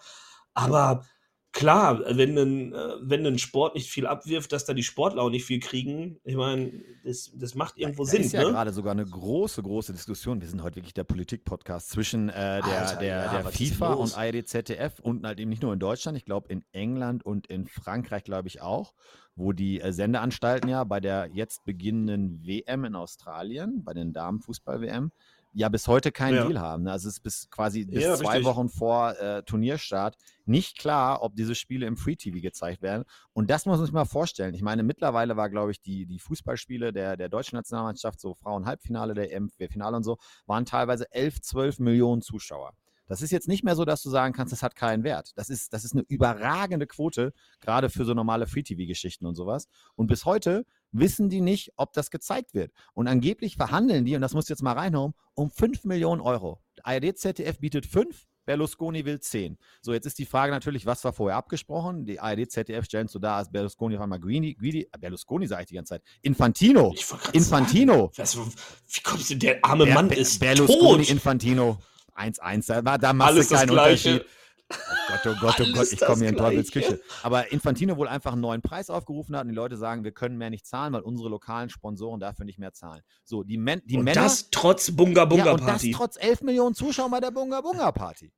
[0.55, 1.05] Aber
[1.53, 5.31] klar, wenn ein, äh, wenn ein Sport nicht viel abwirft, dass da die Sportler auch
[5.31, 6.73] nicht viel kriegen, ich meine,
[7.05, 8.23] das, das macht irgendwo da Sinn.
[8.23, 8.51] ist ja ne?
[8.51, 10.41] gerade sogar eine große, große Diskussion.
[10.41, 13.95] Wir sind heute wirklich der Politik-Podcast zwischen äh, der, Alter, der, ja, der was FIFA
[13.95, 17.47] und ARD ZDF und halt eben nicht nur in Deutschland, ich glaube in England und
[17.47, 18.95] in Frankreich, glaube ich auch,
[19.39, 25.13] wo die äh, Sendeanstalten ja bei der jetzt beginnenden WM in Australien, bei den Damenfußball-WM,
[25.53, 26.47] ja bis heute keinen Ja.
[26.47, 26.87] Deal haben.
[26.89, 28.45] Also es ist bis quasi bis Ja, zwei.
[28.45, 33.05] Wochen vor äh, Turnierstart nicht klar, ob diese Spiele im Free TV gezeigt werden.
[33.33, 34.55] Und das muss man sich mal vorstellen.
[34.55, 39.15] Ich meine, mittlerweile war, glaube ich, die, die Fußballspiele der, der deutschen Nationalmannschaft, so Frauen-Halbfinale,
[39.15, 42.73] der EM, Finale und so, waren teilweise 11, 12 Millionen Zuschauer.
[43.09, 45.33] Das ist jetzt nicht mehr so, dass du sagen kannst, das hat keinen Wert.
[45.37, 49.69] Das ist, das ist eine überragende Quote, gerade für so normale Free-TV-Geschichten und sowas.
[49.97, 52.73] Und bis heute wissen die nicht, ob das gezeigt wird.
[52.95, 56.61] Und angeblich verhandeln die, und das musst du jetzt mal reinhauen, um 5 Millionen Euro.
[56.83, 59.59] ARD ZDF bietet 5, Berlusconi will 10.
[59.83, 62.07] So, jetzt ist die Frage natürlich, was war vorher abgesprochen?
[62.07, 65.63] Die ARD ZDF stellen so dar, als Berlusconi auf einmal Greedy, Greedy äh, Berlusconi sage
[65.65, 66.93] ich die ganze Zeit, Infantino.
[66.95, 68.11] Ich Infantino.
[68.15, 68.55] Sagen, was,
[68.97, 71.11] wie kommst du, der arme Ber- Mann ist Berlusconi, tot.
[71.11, 71.79] Infantino.
[72.19, 73.71] 1-1, da, war- da machst Alles du keinen.
[73.71, 74.25] Unterschied.
[74.71, 74.75] Oh
[75.09, 76.71] Gott, oh Gott, oh Alles Gott, ich komme hier in Teufels.
[76.71, 77.01] Küche.
[77.23, 80.37] Aber Infantino wohl einfach einen neuen Preis aufgerufen hat und die Leute sagen, wir können
[80.37, 83.01] mehr nicht zahlen, weil unsere lokalen Sponsoren dafür nicht mehr zahlen.
[83.25, 84.23] So, die, Men die und Männer.
[84.25, 85.93] das trotz Bunga Bunga ja, und das Party.
[85.93, 88.31] trotz 11 Millionen Zuschauern bei der Bunga Bunga Party.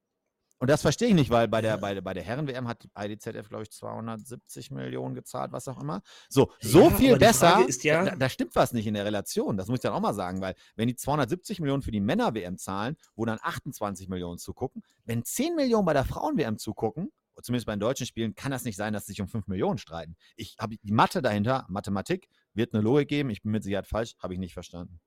[0.60, 3.48] Und das verstehe ich nicht, weil bei der, bei der, bei der Herren-WM hat IDZF,
[3.48, 6.02] glaube ich, 270 Millionen gezahlt, was auch immer.
[6.28, 7.66] So, so Ja, viel besser.
[7.82, 9.56] Ja- da, da stimmt was nicht in der Relation.
[9.56, 12.58] Das muss ich dann auch mal sagen, weil wenn die 270 Millionen für die Männer-WM
[12.58, 17.10] zahlen, wo dann 28 Millionen zugucken, wenn 10 Millionen bei der Frauen-WM zugucken,
[17.42, 19.78] zumindest bei den deutschen Spielen, kann das nicht sein, dass sie sich um 5 Millionen
[19.78, 20.14] streiten.
[20.36, 23.30] Ich habe die Mathe dahinter, Mathematik, wird eine Logik geben.
[23.30, 25.00] Ich bin mit Sicherheit falsch, habe ich nicht verstanden.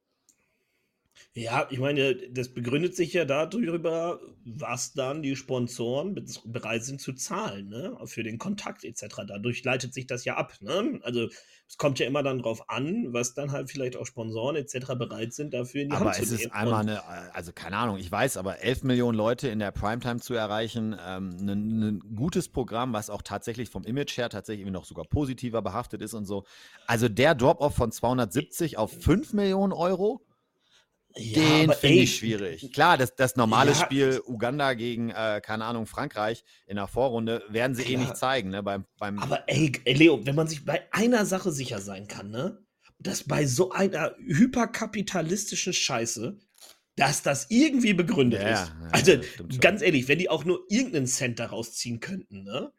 [1.33, 7.13] Ja, ich meine, das begründet sich ja darüber, was dann die Sponsoren bereit sind zu
[7.13, 7.97] zahlen, ne?
[8.05, 9.21] Für den Kontakt etc.
[9.27, 10.99] Dadurch leitet sich das ja ab, ne?
[11.03, 11.29] Also
[11.67, 14.93] es kommt ja immer dann drauf an, was dann halt vielleicht auch Sponsoren etc.
[14.95, 16.41] bereit sind, dafür in die aber Hand zu es nehmen.
[16.41, 20.19] ist einmal eine, also keine Ahnung, ich weiß, aber 11 Millionen Leute in der Primetime
[20.19, 24.85] zu erreichen, ähm, ein, ein gutes Programm, was auch tatsächlich vom Image her tatsächlich noch
[24.85, 26.43] sogar positiver behaftet ist und so.
[26.85, 30.21] Also der Drop-Off von 270 auf 5 Millionen Euro,
[31.15, 32.71] Ja, den finde ich schwierig.
[32.73, 37.43] Klar, das, das normale Ja, Spiel Uganda gegen, äh, keine Ahnung, Frankreich in der Vorrunde
[37.49, 38.15] werden sie eh nicht Klar.
[38.15, 38.63] zeigen, ne?
[38.63, 42.59] Beim, beim Aber ey, Leo, wenn man sich bei einer Sache sicher sein kann, ne?
[42.99, 46.37] Dass bei so einer hyperkapitalistischen Scheiße,
[46.95, 48.71] dass das irgendwie begründet Ja, ist.
[48.81, 49.49] ja, also, schon.
[49.59, 52.71] ganz ehrlich, wenn die auch nur irgendeinen Cent daraus ziehen könnten, ne?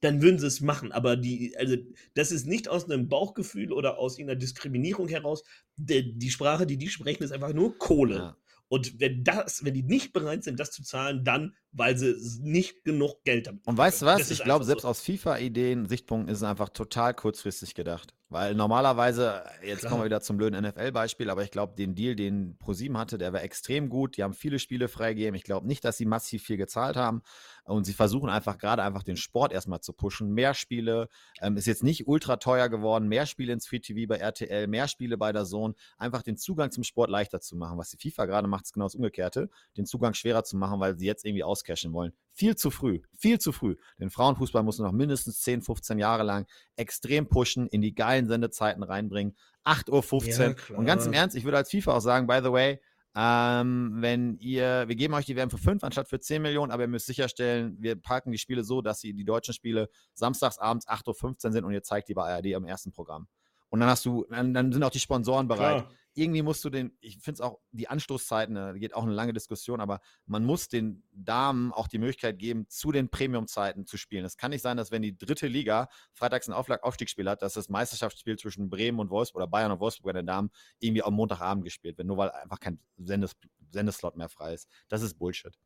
[0.00, 0.92] Dann würden sie es machen.
[0.92, 1.76] Aber die, also,
[2.14, 5.42] das ist nicht aus einem Bauchgefühl oder aus irgendeiner Diskriminierung heraus.
[5.76, 8.16] Die, die Sprache, die die sprechen, ist einfach nur Kohle.
[8.16, 8.36] Ja.
[8.68, 12.84] Und wenn das, wenn die nicht bereit sind, das zu zahlen, dann, weil sie nicht
[12.84, 14.30] genug Geld damit Und weißt du was?
[14.30, 14.88] Ich glaube, selbst so.
[14.88, 18.14] aus FIFA-Ideen, Sichtpunkten ist es einfach total kurzfristig gedacht.
[18.30, 20.04] Weil normalerweise, jetzt kommen wir Klar.
[20.04, 23.88] wieder zum blöden NFL-Beispiel, aber ich glaube, den Deal, den ProSieben hatte, der war extrem
[23.88, 24.18] gut.
[24.18, 25.34] Die haben viele Spiele freigegeben.
[25.34, 27.22] Ich glaube nicht, dass sie massiv viel gezahlt haben.
[27.64, 30.34] Und sie versuchen einfach gerade einfach den Sport erstmal zu pushen.
[30.34, 31.08] Mehr Spiele,
[31.40, 33.08] ähm, ist jetzt nicht ultra teuer geworden.
[33.08, 35.74] Mehr Spiele ins Free TV bei RTL, mehr Spiele bei der Zone.
[35.96, 37.78] Einfach den Zugang zum Sport leichter zu machen.
[37.78, 39.48] Was die FIFA gerade macht, ist genau das Umgekehrte.
[39.78, 42.12] Den Zugang schwerer zu machen, weil sie jetzt irgendwie auscashen wollen.
[42.32, 43.76] Viel zu früh, viel zu früh.
[43.98, 46.46] Den Frauenfußball muss noch mindestens 10, 15 Jahre lang
[46.76, 49.36] extrem pushen, in die geilen Sendezeiten reinbringen.
[49.64, 50.78] 8.15 Ja, Uhr.
[50.78, 51.12] Und ganz im.
[51.12, 52.80] Ernst, ich würde als FIFA auch sagen, by the way,
[53.16, 56.84] ähm, wenn ihr, wir geben euch die WM für 5 anstatt für 10 Millionen, aber
[56.84, 60.86] ihr müsst sicherstellen, wir parken die Spiele so, dass sie die deutschen Spiele samstags abends
[60.86, 63.26] 8.15 Uhr sind und ihr zeigt die bei ARD am ersten Programm.
[63.70, 65.94] Und dann hast du, dann, dann sind auch die Sponsoren bereit Klar.
[66.14, 69.32] irgendwie musst du den, ich finde es auch, die Anstoßzeiten, da geht auch eine lange
[69.32, 74.24] Diskussion, aber man muss den Damen auch die Möglichkeit geben, zu den Premium-Zeiten zu spielen.
[74.24, 77.54] Es kann nicht sein, dass wenn die dritte Liga freitags ein Auflag Aufstiegsspiel hat, dass
[77.54, 81.14] das Meisterschaftsspiel zwischen Bremen und Wolfsburg oder Bayern und Wolfsburg bei den Damen irgendwie am
[81.14, 83.36] Montagabend gespielt wird, nur weil einfach kein Sendes
[83.70, 84.68] Sendeslot mehr frei ist.
[84.88, 85.58] Das ist Bullshit.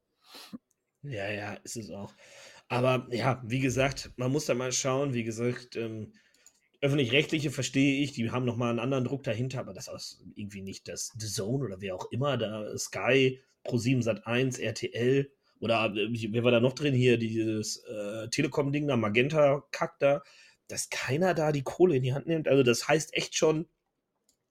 [1.02, 2.14] Ja, ja, ist es auch.
[2.68, 5.14] Aber ja, wie gesagt, man muss da mal schauen.
[5.14, 6.12] Wie gesagt, ähm,
[6.82, 10.88] öffentlich-rechtliche verstehe ich, die haben nochmal einen anderen Druck dahinter, aber das ist irgendwie nicht
[10.88, 15.30] das The Zone oder wer auch immer, da Sky, Pro7 Sat 1, RTL
[15.60, 20.22] oder äh, wer war da noch drin hier, dieses äh, Telekom-Ding da, Magenta-Kack da,
[20.66, 22.48] dass keiner da die Kohle in die Hand nimmt.
[22.48, 23.66] Also das heißt echt schon,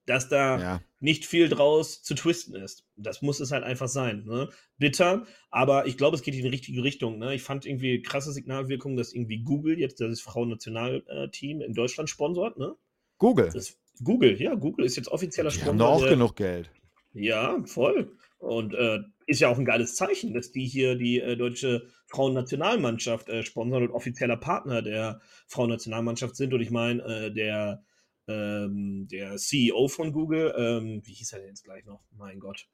[0.05, 0.81] dass da Ja.
[0.99, 2.85] nicht viel draus zu twisten ist.
[2.95, 4.23] Das muss es halt einfach sein.
[4.25, 4.49] Ne?
[4.77, 7.19] Bitter, aber ich glaube, es geht in die richtige Richtung.
[7.19, 7.35] Ne?
[7.35, 12.57] Ich fand irgendwie krasse Signalwirkung, dass irgendwie Google jetzt das Frauennationalteam in Deutschland sponsort.
[12.57, 12.75] Ne?
[13.17, 13.49] Google.
[13.53, 15.71] Das Google, ja, Google ist jetzt offizieller Die Sponsor.
[15.73, 16.71] haben doch auch der- genug Geld.
[17.13, 18.15] Ja, voll.
[18.39, 23.29] Und äh, ist ja auch ein geiles Zeichen, dass die hier die äh, deutsche Frauennationalmannschaft
[23.29, 26.53] äh, sponsern und offizieller Partner der Frauennationalmannschaft sind.
[26.53, 27.83] Und ich meine, äh, der,
[28.27, 32.03] ähm, der CEO von Google, ähm, wie hieß er denn jetzt gleich noch?
[32.11, 32.67] Mein Gott.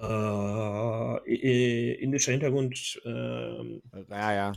[0.00, 3.00] Äh, äh, indischer Hintergrund.
[3.04, 4.52] ähm, Ja, ja.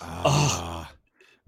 [0.00, 0.88] Ah,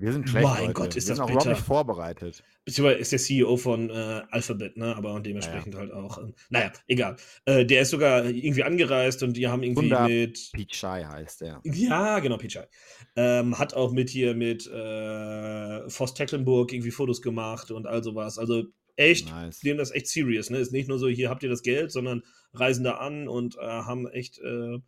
[0.01, 0.73] wir sind schlecht, mein Leute.
[0.73, 1.51] Gott, ist wir das sind auch bitter.
[1.51, 2.43] nicht vorbereitet.
[2.65, 4.97] Beziehungsweise ist der CEO von äh, Alphabet, ne?
[4.97, 6.19] Aber dementsprechend halt auch.
[6.19, 7.17] Ähm, naja, egal.
[7.45, 10.51] Äh, der ist sogar irgendwie angereist und die haben irgendwie Sundar mit.
[10.53, 11.61] Pichai heißt der.
[11.65, 12.67] Ja, genau, Pichai.
[13.17, 18.39] Ähm, hat auch mit hier mit äh, Voss Tecklenburg irgendwie Fotos gemacht und all sowas.
[18.39, 18.65] Also
[18.97, 19.63] echt, Nice.
[19.63, 20.59] nehmen das echt serious, ne?
[20.59, 22.23] Ist nicht nur so, hier habt ihr das Geld, sondern
[22.53, 24.79] reisen da an und äh, haben echt, äh,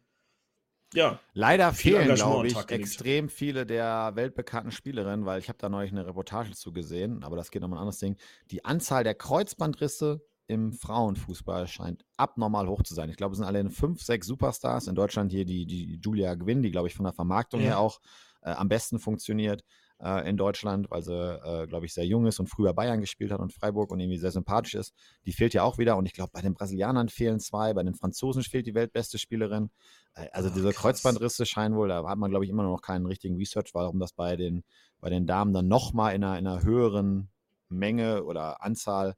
[0.94, 5.92] ja, Leider fehlen, glaube ich, extrem viele der weltbekannten Spielerinnen, weil ich habe da neulich
[5.92, 8.16] eine Reportage zu gesehen, aber das geht um ein anderes Ding.
[8.50, 13.08] Die Anzahl der Kreuzbandrisse im Frauenfußball scheint abnormal hoch zu sein.
[13.08, 14.86] Ich glaube, es sind alle fünf, sechs Superstars.
[14.86, 17.66] In Deutschland hier die, die Julia Gwynn, die, glaube ich, von der Vermarktung Ja.
[17.68, 18.00] her auch
[18.42, 19.64] äh, am besten funktioniert
[20.02, 23.30] äh, in Deutschland, weil sie, äh, glaube ich, sehr jung ist und früher Bayern gespielt
[23.32, 24.94] hat und Freiburg und irgendwie sehr sympathisch ist.
[25.26, 25.96] Die fehlt ja auch wieder.
[25.96, 29.70] Und ich glaube, bei den Brasilianern fehlen zwei, bei den Franzosen fehlt die weltbeste Spielerin.
[30.14, 30.76] Äh, Also Ah, diese krass.
[30.82, 34.12] Kreuzbandrisse scheinen wohl, da hat man, glaube ich, immer noch keinen richtigen Research, warum das
[34.12, 34.64] bei den,
[35.00, 37.28] bei den Damen dann nochmal in einer, in einer höheren
[37.68, 39.14] Menge oder Anzahl.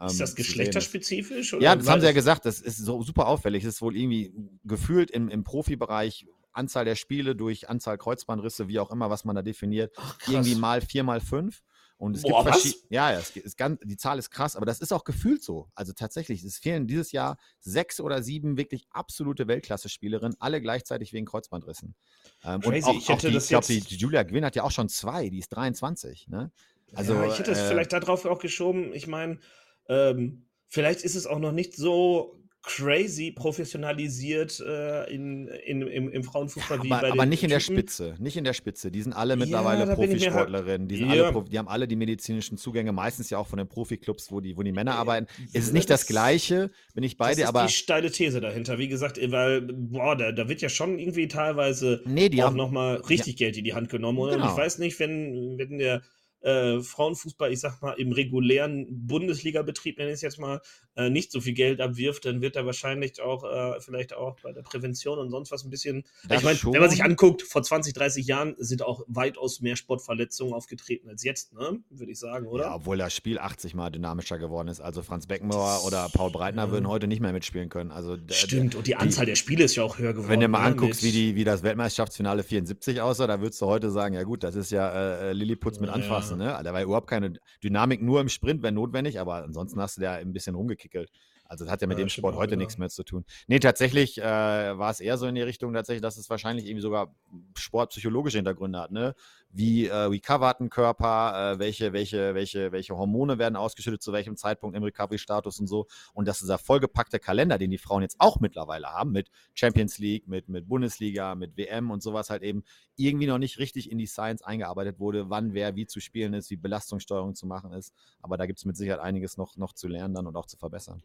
[0.00, 0.36] ähm, ist das sehen ist.
[0.36, 1.52] geschlechterspezifisch?
[1.60, 3.64] Ja, das haben sie ja es- gesagt, das ist so super auffällig.
[3.64, 4.32] Es ist wohl irgendwie
[4.64, 6.26] gefühlt im, im Profibereich
[6.58, 10.54] Anzahl der Spiele durch Anzahl Kreuzbandrisse, wie auch immer, was man da definiert, Ach, irgendwie
[10.54, 11.62] mal vier mal fünf.
[11.98, 12.84] Und es Boah, gibt verschiedene.
[12.90, 15.68] Ja, ja, es ist ganz, die Zahl ist krass, aber das ist auch gefühlt so.
[15.74, 21.26] Also tatsächlich, es fehlen dieses Jahr sechs oder sieben wirklich absolute Weltklasse-Spielerinnen, alle gleichzeitig wegen
[21.26, 21.96] Kreuzbandrissen.
[22.44, 24.54] Ähm, Crazy, und auch, ich auch hätte die, das ich glaube, die Julia Gwynn hat
[24.54, 26.28] ja auch schon zwei, die ist 23.
[26.28, 26.52] Ne?
[26.94, 28.94] Also, ja, ich hätte es äh, vielleicht darauf auch geschoben.
[28.94, 29.40] Ich meine,
[29.88, 36.22] ähm, vielleicht ist es auch noch nicht so crazy professionalisiert äh, in, in, im, im
[36.24, 37.76] Frauenfußball ja, wie aber, bei aber den nicht in der Typen.
[37.78, 38.90] Spitze, nicht in der Spitze.
[38.90, 40.88] Die sind alle mittlerweile mir halt- Profisportlerinnen.
[40.88, 41.08] Die, Ja.
[41.30, 44.56] alle, die haben alle die medizinischen Zugänge, meistens ja auch von den Profiklubs, wo die,
[44.56, 45.26] wo die Männer Äh, arbeiten.
[45.52, 47.72] Es ist ja, nicht das, das- Gleiche, bin ich bei das dir, ist aber die
[47.72, 48.78] steile These dahinter.
[48.78, 52.56] Wie gesagt, weil, boah, da, da wird ja schon irgendwie teilweise nee, die auch haben,
[52.56, 54.18] nochmal richtig Geld in die Hand genommen.
[54.18, 54.50] Und Genau.
[54.50, 56.02] ich weiß nicht, wenn, wenn der
[56.40, 60.60] äh, Frauenfußball, ich sag mal, im regulären Bundesliga-Betrieb, nenne ich es jetzt mal,
[60.96, 64.52] äh, nicht so viel Geld abwirft, dann wird er wahrscheinlich auch äh, vielleicht auch bei
[64.52, 66.04] der Prävention und sonst was ein bisschen.
[66.28, 69.76] Das ich meine, wenn man sich anguckt, vor 20, 30 Jahren sind auch weitaus mehr
[69.76, 71.80] Sportverletzungen aufgetreten als jetzt, ne?
[71.90, 72.64] Würde ich sagen, oder?
[72.64, 74.80] Ja, obwohl das Spiel 80 Mal dynamischer geworden ist.
[74.80, 76.70] Also Franz Beckenbauer oder Paul Breitner Ja.
[76.70, 77.90] würden heute nicht mehr mitspielen können.
[77.90, 80.30] Also Stimmt, und die Anzahl der Spiele ist ja auch höher geworden.
[80.30, 83.66] Wenn du mal ne, anguckst, wie, die, wie das Weltmeisterschaftsfinale 74 aussah, da würdest du
[83.66, 85.94] heute sagen, ja gut, das ist ja äh, Lilliputz mit Ja.
[85.94, 86.27] Anfassen.
[86.36, 86.58] Ne?
[86.62, 90.14] Da war überhaupt keine Dynamik, nur im Sprint, wenn notwendig, aber ansonsten hast du da
[90.14, 91.10] ein bisschen rumgekickelt.
[91.44, 92.58] Also das hat ja mit Ja, dem Sport heute wieder.
[92.58, 93.24] nichts mehr zu tun.
[93.46, 96.82] Nee, tatsächlich äh, war es eher so in die Richtung tatsächlich, dass es wahrscheinlich irgendwie
[96.82, 97.14] sogar
[97.56, 99.14] sportpsychologische Hintergründe hat, ne?
[99.50, 104.36] Wie äh, recovert ein Körper, äh, welche, welche, welche, welche Hormone werden ausgeschüttet, zu welchem
[104.36, 105.86] Zeitpunkt im Recovery-Status und so.
[106.12, 110.28] Und dass dieser vollgepackte Kalender, den die Frauen jetzt auch mittlerweile haben, mit Champions League,
[110.28, 112.62] mit, mit Bundesliga, mit WM und sowas halt eben
[112.96, 116.50] irgendwie noch nicht richtig in die Science eingearbeitet wurde, wann wer wie zu spielen ist,
[116.50, 117.94] wie Belastungssteuerung zu machen ist.
[118.20, 120.56] Aber da gibt es mit Sicherheit einiges noch, noch zu lernen dann und auch zu
[120.56, 121.02] verbessern.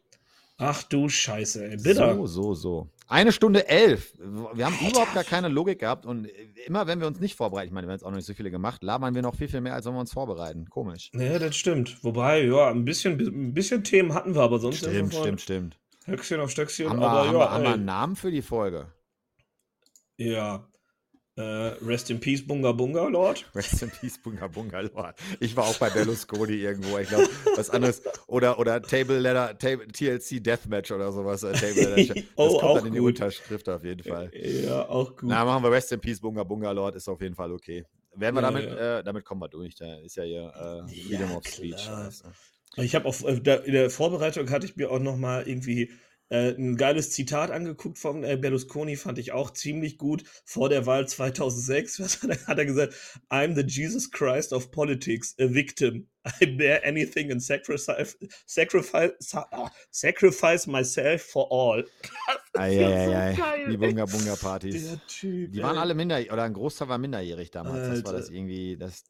[0.56, 1.76] Ach du Scheiße, ey.
[1.76, 2.14] Bitter.
[2.14, 2.88] So, so, so.
[3.06, 4.14] Eine Stunde elf.
[4.18, 4.88] Wir haben Alter.
[4.88, 6.26] überhaupt gar keine Logik gehabt und
[6.66, 8.34] immer, wenn wir uns nicht vorbereiten, ich meine, wir haben jetzt auch noch nicht so
[8.34, 10.68] viele gemacht, labern wir noch viel, viel mehr, als wenn wir uns vorbereiten.
[10.70, 11.10] Komisch.
[11.12, 12.02] Ja, das stimmt.
[12.02, 15.78] Wobei, ja, ein bisschen, ein bisschen Themen hatten wir, aber sonst Stimmt, stimmt, stimmt.
[16.06, 16.88] Höchstchen auf Stöckchen.
[16.88, 18.92] Haben wir, aber haben, ja, wir, haben wir einen Namen für die Folge?
[20.16, 20.66] ja.
[21.36, 23.44] Äh, rest in Peace, Bunga Bunga, Lord.
[23.56, 25.16] Rest in Peace, Bunga Bunga Lord.
[25.40, 26.96] Ich war auch bei Berlusconi irgendwo.
[26.98, 28.02] Ich glaube, was anderes.
[28.28, 31.42] Oder, oder Table Letter, Table, TLC Deathmatch oder sowas.
[31.42, 32.14] äh, Table Letter.
[32.14, 33.08] Das Oh, kommt auch dann in die gut.
[33.20, 34.30] Unterschrift auf jeden Fall.
[34.32, 35.24] Ja, auch gut.
[35.28, 37.84] Na, machen wir Rest in Peace, Bunga Bunga Lord, ist auf jeden Fall okay.
[38.14, 38.98] Werden wir Ja, damit, ja.
[39.00, 39.74] Äh, damit kommen wir durch.
[39.74, 41.88] Da ist ja hier äh, Ja, Freedom of Speech.
[42.76, 42.82] du.
[42.82, 43.32] Ich habe auch äh,
[43.64, 45.90] in der Vorbereitung hatte ich mir auch noch mal irgendwie
[46.30, 50.86] äh, ein geiles Zitat angeguckt von äh, Berlusconi, fand ich auch ziemlich gut vor der
[50.86, 52.00] Wahl 2006.
[52.00, 52.94] Was hat er, hat er gesagt?
[53.30, 56.08] I'm the Jesus Christ of politics, a victim.
[56.40, 61.84] I bear anything and sacrifice, sacrifice, ah, sacrifice myself for all.
[62.54, 63.76] Eieiei, so geil, die.
[63.76, 64.88] Bunga Bunga Partys.
[64.88, 65.52] Der Typ.
[65.52, 65.82] Die waren ey.
[65.82, 67.88] alle minderjährig, oder ein Großteil war minderjährig damals.
[67.88, 68.18] Das war Alter.
[68.20, 69.04] das irgendwie, das,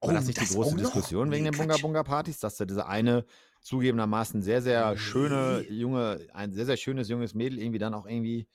[0.00, 0.92] Oh, war das nicht die das große auch noch?
[0.92, 1.76] Diskussion wegen Nee, den Bunga.
[1.78, 3.24] Bunga Partys, dass da diese eine
[3.64, 5.74] zugegebenermaßen sehr, sehr schöne, Nee.
[5.74, 8.46] junge, ein sehr, sehr schönes junges Mädel irgendwie dann auch irgendwie,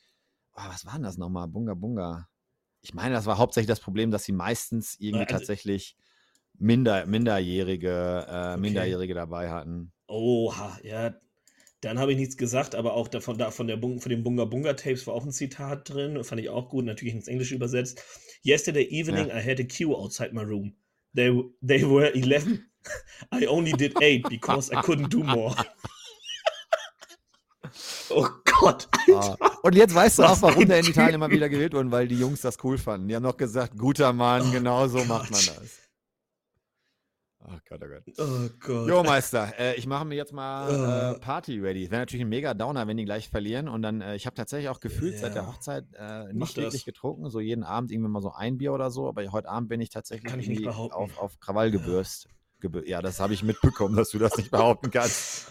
[0.56, 1.48] oh, was war denn das nochmal?
[1.48, 2.30] Bunga Bunga.
[2.82, 5.98] Ich meine, das war hauptsächlich das Problem, dass sie meistens irgendwie Also- tatsächlich
[6.58, 8.58] Minder, Minderjährige, äh, Okay.
[8.60, 9.92] Minderjährige dabei hatten.
[10.08, 11.16] Oha, ja.
[11.82, 14.44] Dann habe ich nichts gesagt, aber auch davon, da, von, der Bung, von den Bunga
[14.46, 16.22] Bunga Tapes war auch ein Zitat drin.
[16.26, 18.04] Fand ich auch gut, natürlich ins Englische übersetzt.
[18.46, 20.76] Yesterday evening I had a queue outside my room.
[21.16, 21.32] They,
[21.66, 22.60] they were 11.
[23.34, 25.56] I only did 8 because I couldn't do more.
[28.10, 28.28] oh
[28.62, 29.38] Gott, Alter.
[29.40, 29.52] Ah.
[29.64, 30.86] Und jetzt weißt du Was auch, warum der in.
[30.88, 33.08] Italien immer wieder gewählt wurde, weil die Jungs das cool fanden.
[33.08, 35.58] Die haben noch gesagt, guter Mann, Oh genau so macht man Gott.
[35.62, 35.80] das.
[37.52, 38.04] Ach Gott, oh Gott.
[38.20, 38.88] Oh Gott.
[38.90, 41.20] Jo, Meister, äh, ich mache mir jetzt mal äh, Äh.
[41.20, 41.90] Party ready.
[41.90, 43.68] Wäre natürlich ein mega Downer, wenn die gleich verlieren.
[43.68, 45.48] Und dann, äh, ich habe tatsächlich auch gefühlt seit der Ja.
[45.48, 46.86] Hochzeit äh, nicht wirklich das.
[46.86, 47.30] getrunken.
[47.30, 49.08] So jeden Abend irgendwie mal so ein Bier oder so.
[49.08, 50.94] Aber heute Abend bin ich tatsächlich Kann ich nicht behaupten.
[50.94, 52.24] auf, auf Krawall gebürst.
[52.26, 52.39] Gebür
[52.86, 55.48] ja, das habe ich mitbekommen, dass du das nicht behaupten kannst.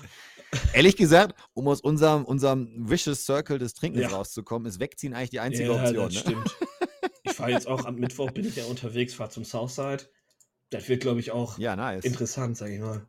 [0.73, 4.17] Ehrlich gesagt, um aus unserem, unserem Vicious Circle des Trinkens Ja.
[4.17, 6.05] rauszukommen, ist Wegziehen eigentlich die einzige ja, Option.
[6.07, 6.21] das Ne?
[6.21, 6.57] stimmt.
[7.25, 10.05] Ich fahre jetzt auch am Mittwoch, bin ich ja unterwegs, fahre zum Southside.
[10.71, 12.05] Das wird, glaube ich, auch Ja, nice.
[12.05, 13.07] interessant, sage ich mal.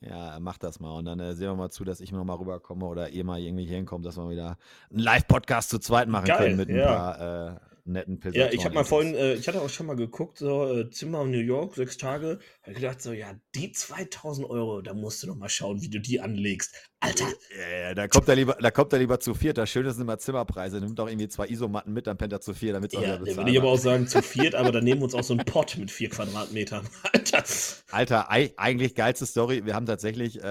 [0.00, 0.90] Ja, mach das mal.
[0.96, 3.40] Und dann äh, sehen wir mal zu, dass ich noch mal rüberkomme oder ihr mal
[3.40, 4.58] irgendwie hinkommt, dass wir wieder
[4.90, 6.86] einen Live-Podcast zu zweit machen Geil, können mit ein ja.
[6.86, 7.20] paar
[7.52, 7.56] äh,
[7.86, 8.40] netten Pilzen.
[8.40, 11.22] Ja, ich habe mal vorhin, äh, ich hatte auch schon mal geguckt, so äh, Zimmer
[11.22, 12.38] in New York, sechs Tage.
[12.62, 16.00] Habe gedacht, so, ja, die 2000 Euro, da musst du noch mal schauen, wie du
[16.00, 16.74] die anlegst.
[17.00, 19.58] Alter, Ja, ja, da kommt er lieber, da kommt er lieber zu viert.
[19.58, 20.80] Das Schöne sind immer Zimmerpreise.
[20.80, 23.16] Nimmt auch irgendwie zwei Isomatten mit, dann pennt er zu vier, damit es auch ja,
[23.16, 25.34] bezahlt würde ich aber auch sagen, zu viert, aber dann nehmen wir uns auch so
[25.34, 26.88] einen Pott mit vier Quadratmetern.
[27.12, 27.44] Alter.
[27.90, 29.64] Alter, ei- eigentlich geilste Story.
[29.66, 30.46] Wir haben tatsächlich äh,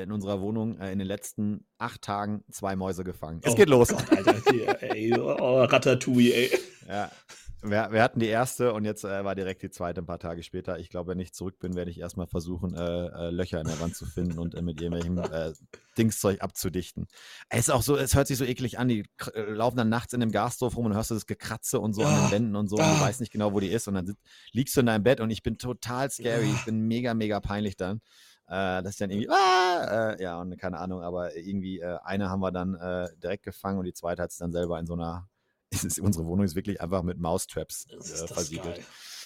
[0.00, 3.40] äh, in unserer Wohnung äh, in den letzten acht Tagen zwei Mäuse gefangen.
[3.42, 3.88] Es Oh geht los.
[3.88, 6.50] Gott, Alter, ey, oh, Ratatouille, ey.
[6.88, 7.10] Ja.
[7.62, 10.42] Wir, wir hatten die erste und jetzt äh, war direkt die zweite ein paar Tage
[10.42, 10.78] später.
[10.78, 13.80] Ich glaube, wenn ich zurück bin, werde ich erstmal versuchen, äh, äh, Löcher in der
[13.80, 15.52] Wand zu finden und äh, mit irgendwelchem äh,
[15.96, 17.06] Dingszeug abzudichten.
[17.48, 18.88] Es ist auch so, es hört sich so eklig an.
[18.88, 21.94] Die äh, laufen dann nachts in dem Gasdorf rum und hörst du das Gekratze und
[21.94, 22.76] so an Ah, den Wänden und so.
[22.76, 23.00] Und du ah.
[23.00, 23.88] weißt nicht genau, wo die ist.
[23.88, 24.14] Und dann
[24.52, 26.50] liegst du in deinem Bett und ich bin total scary.
[26.54, 28.02] Ich bin mega, mega peinlich dann.
[28.46, 32.28] Äh, das ist dann irgendwie, ah, äh, ja, und keine Ahnung, aber irgendwie äh, eine
[32.28, 32.76] haben wir dann
[33.22, 35.28] direkt gefangen und die zweite hat es dann selber in so einer,
[35.84, 38.76] ist, unsere Wohnung ist wirklich einfach mit Maustraps äh, versiegelt.
[38.76, 38.84] Geil.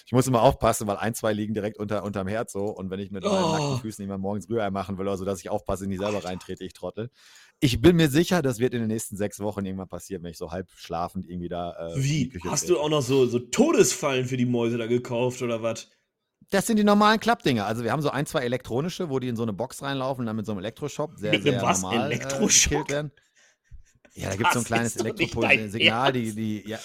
[0.09, 2.65] Ich muss immer aufpassen, weil ein, zwei liegen direkt unter, unterm Herz so.
[2.65, 3.51] Und wenn ich mit meinen oh.
[3.51, 6.73] nackten Füßen immer morgens Rührei machen will, also dass ich aufpasse, nicht selber reintrete, ich
[6.73, 7.11] trottel.
[7.59, 10.39] Ich bin mir sicher, das wird in den nächsten sechs Wochen irgendwann passieren, wenn ich
[10.39, 11.73] so halb schlafend irgendwie da.
[11.73, 12.39] Äh, Wie?
[12.47, 15.89] Hast du auch noch so, so Todesfallen für die Mäuse da gekauft oder was?
[16.49, 17.67] Das sind die normalen Klappdinger.
[17.67, 20.25] Also wir haben so ein, zwei elektronische, wo die in so eine Box reinlaufen und
[20.25, 21.83] dann mit so einem Elektroshop sehr, mit sehr was?
[21.83, 22.11] normal?
[22.11, 22.19] Äh,
[22.89, 23.11] werden.
[24.19, 26.79] Ja, da gibt es so ein kleines Elektropol-Signal, die, die, ja,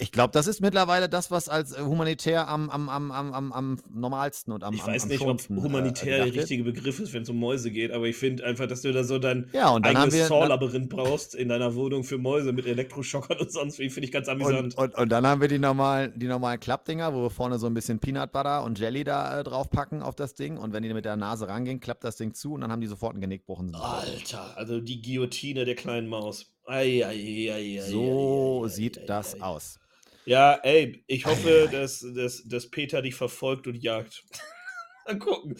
[0.00, 3.78] ich glaube, das ist mittlerweile das, was als äh, humanitär am, am, am, am, am
[3.92, 7.22] normalsten und am Ich weiß am nicht, ob humanitär äh, der richtige Begriff ist, wenn
[7.22, 10.28] es um Mäuse geht, aber ich finde einfach, dass du da so dein ja, eigenes
[10.28, 14.28] Saw-Labyrinth brauchst in deiner Wohnung für Mäuse mit Elektroschockern und sonst wie, finde ich ganz
[14.28, 14.74] amüsant.
[14.78, 17.66] Und, und, und, dann haben wir die normalen, die normalen Klappdinger, wo wir vorne so
[17.66, 20.94] ein bisschen Peanut Butter und Jelly da äh, draufpacken auf das Ding und wenn die
[20.94, 23.62] mit der Nase rangehen, klappt das Ding zu und dann haben die sofort einen Genickbruch.
[23.74, 26.46] Alter, also die Guillotine der kleinen Maus.
[26.66, 29.78] Ei, ei, ei, so sieht das aus.
[30.24, 34.22] Ja, ey, ich hoffe, dass, dass, dass Peter dich verfolgt und jagt.
[35.06, 35.56] Mal gucken.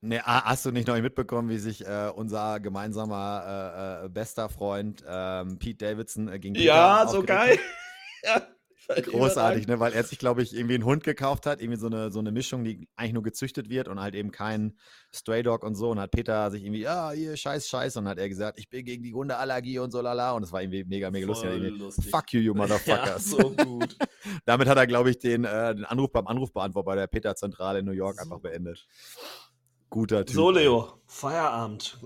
[0.00, 5.02] Nee, hast du nicht noch mitbekommen, wie sich äh, unser gemeinsamer äh, äh, bester Freund
[5.06, 7.58] ähm, Pete Davidson äh, gegen Peter Ja, so geil.
[8.22, 8.42] ja.
[8.88, 9.80] Großartig, ne?
[9.80, 12.32] weil er sich, glaube ich, irgendwie einen Hund gekauft hat, irgendwie so eine, so eine
[12.32, 14.76] Mischung, die eigentlich nur gezüchtet wird und halt eben kein
[15.12, 15.90] Stray Dog und so.
[15.90, 17.96] Und hat Peter sich irgendwie, ja, hier, scheiß, scheiß.
[17.96, 20.32] Und hat er gesagt, ich bin gegen die Hundeallergie und so lala.
[20.32, 21.50] Und es war irgendwie mega, mega lustig.
[21.78, 22.10] lustig.
[22.10, 23.30] Fuck you, you motherfuckers.
[23.32, 23.96] ja, so gut.
[24.44, 27.84] Damit hat er, glaube ich, den, äh, den Anruf beim Anrufbeantworter bei der Peter-Zentrale in
[27.86, 28.22] New York so.
[28.22, 28.86] einfach beendet.
[29.90, 30.34] Guter Typ.
[30.34, 31.98] So, Leo, Feierabend.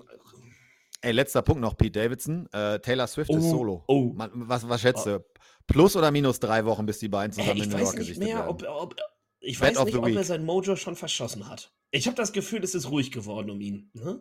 [1.00, 2.48] Ey, letzter Punkt noch, Pete Davidson.
[2.52, 3.84] Äh, Taylor Swift oh, ist solo.
[3.86, 4.12] Oh.
[4.14, 5.24] Man, was, was schätzt du?
[5.68, 8.38] Plus oder minus drei Wochen, bis die beiden zusammen hey, in New York gesichtet mehr,
[8.38, 8.48] werden?
[8.48, 8.96] Ob, ob,
[9.40, 11.72] ich Bad weiß nicht, ob er sein Mojo schon verschossen hat.
[11.90, 13.90] Ich habe das Gefühl, es ist ruhig geworden um ihn.
[13.92, 14.20] Ne?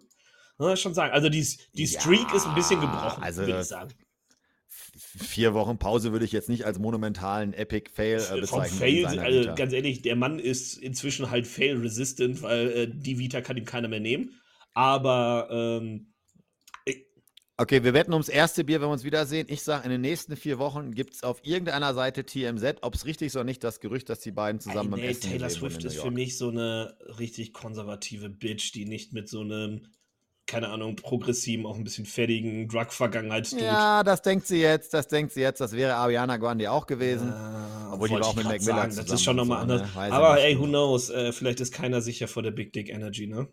[0.59, 1.13] Ja, schon sagen.
[1.13, 3.93] Also die, die Streak ja, ist ein bisschen gebrochen, also, würde ich sagen.
[4.69, 8.77] Vier Wochen Pause würde ich jetzt nicht als monumentalen Epic Fail äh, bezeichnen.
[8.77, 13.57] Fail, also ganz ehrlich, der Mann ist inzwischen halt fail-resistant, weil äh, die Vita kann
[13.57, 14.39] ihm keiner mehr nehmen.
[14.73, 16.13] Aber ähm,
[17.59, 19.47] Okay, wir wetten ums erste Bier, wenn wir uns wiedersehen.
[19.49, 23.05] Ich sage, in den nächsten vier Wochen gibt es auf irgendeiner Seite TMZ, ob es
[23.05, 25.83] richtig ist oder nicht, das Gerücht, dass die beiden zusammen Ey, nee, Essen Taylor Swift
[25.83, 29.87] ist für mich so eine richtig konservative Bitch, die nicht mit so einem,
[30.45, 33.63] keine Ahnung, progressiven, auch ein bisschen fertigen Drug-Vergangenheitsdude.
[33.63, 35.59] Ja, das denkt sie jetzt, das denkt sie jetzt.
[35.59, 37.29] Das wäre Ariana Grande auch gewesen.
[37.29, 38.95] Ja, obwohl die war auch mit Mac Miller zusammen.
[38.97, 39.81] Das ist schon nochmal anders.
[39.81, 40.11] Ne?
[40.11, 41.09] Aber ey, who knows?
[41.09, 43.47] Äh, vielleicht ist keiner sicher vor der Big Dick Energy, ne?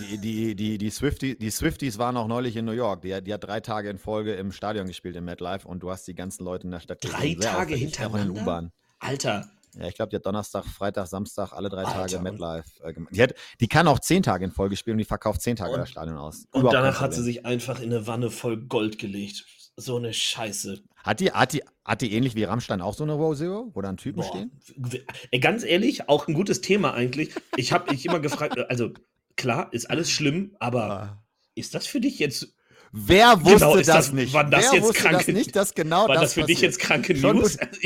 [0.00, 3.02] Die, die, die, die, Swifties, die Swifties waren auch neulich in New York.
[3.02, 6.06] Die, die hat drei Tage in Folge im Stadion gespielt im MetLife und du hast
[6.06, 8.42] die ganzen Leute in der Stadt Drei Tage hintereinander?
[8.42, 8.72] U-Bahn.
[8.98, 9.48] Alter.
[9.78, 13.14] Ja, ich glaube, die hat Donnerstag, Freitag, Samstag alle drei Alter, Tage MetLife äh, gemacht.
[13.14, 15.72] Die, hat, die kann auch zehn Tage in Folge spielen und die verkauft zehn Tage
[15.72, 16.46] und, das Stadion aus.
[16.50, 19.44] Und Überhaupt danach hat sie sich einfach in eine Wanne voll Gold gelegt.
[19.76, 20.82] So eine Scheiße.
[21.04, 23.80] Hat die, hat die, hat die ähnlich wie Rammstein auch so eine Row Zero, wo
[23.80, 24.28] dann Typen Boah.
[24.28, 25.40] stehen?
[25.40, 27.30] Ganz ehrlich, auch ein gutes Thema eigentlich.
[27.56, 28.90] Ich habe mich immer gefragt, also
[29.36, 31.24] klar, ist alles schlimm, aber ah.
[31.54, 32.54] ist das für dich jetzt.
[32.92, 34.32] Wer genau, wusste genau, das, das, nicht?
[34.32, 36.58] War das Wer jetzt kranke, das nicht, dass genau war das, das für passiert?
[36.58, 37.56] dich jetzt kranke News?
[37.58, 37.78] Also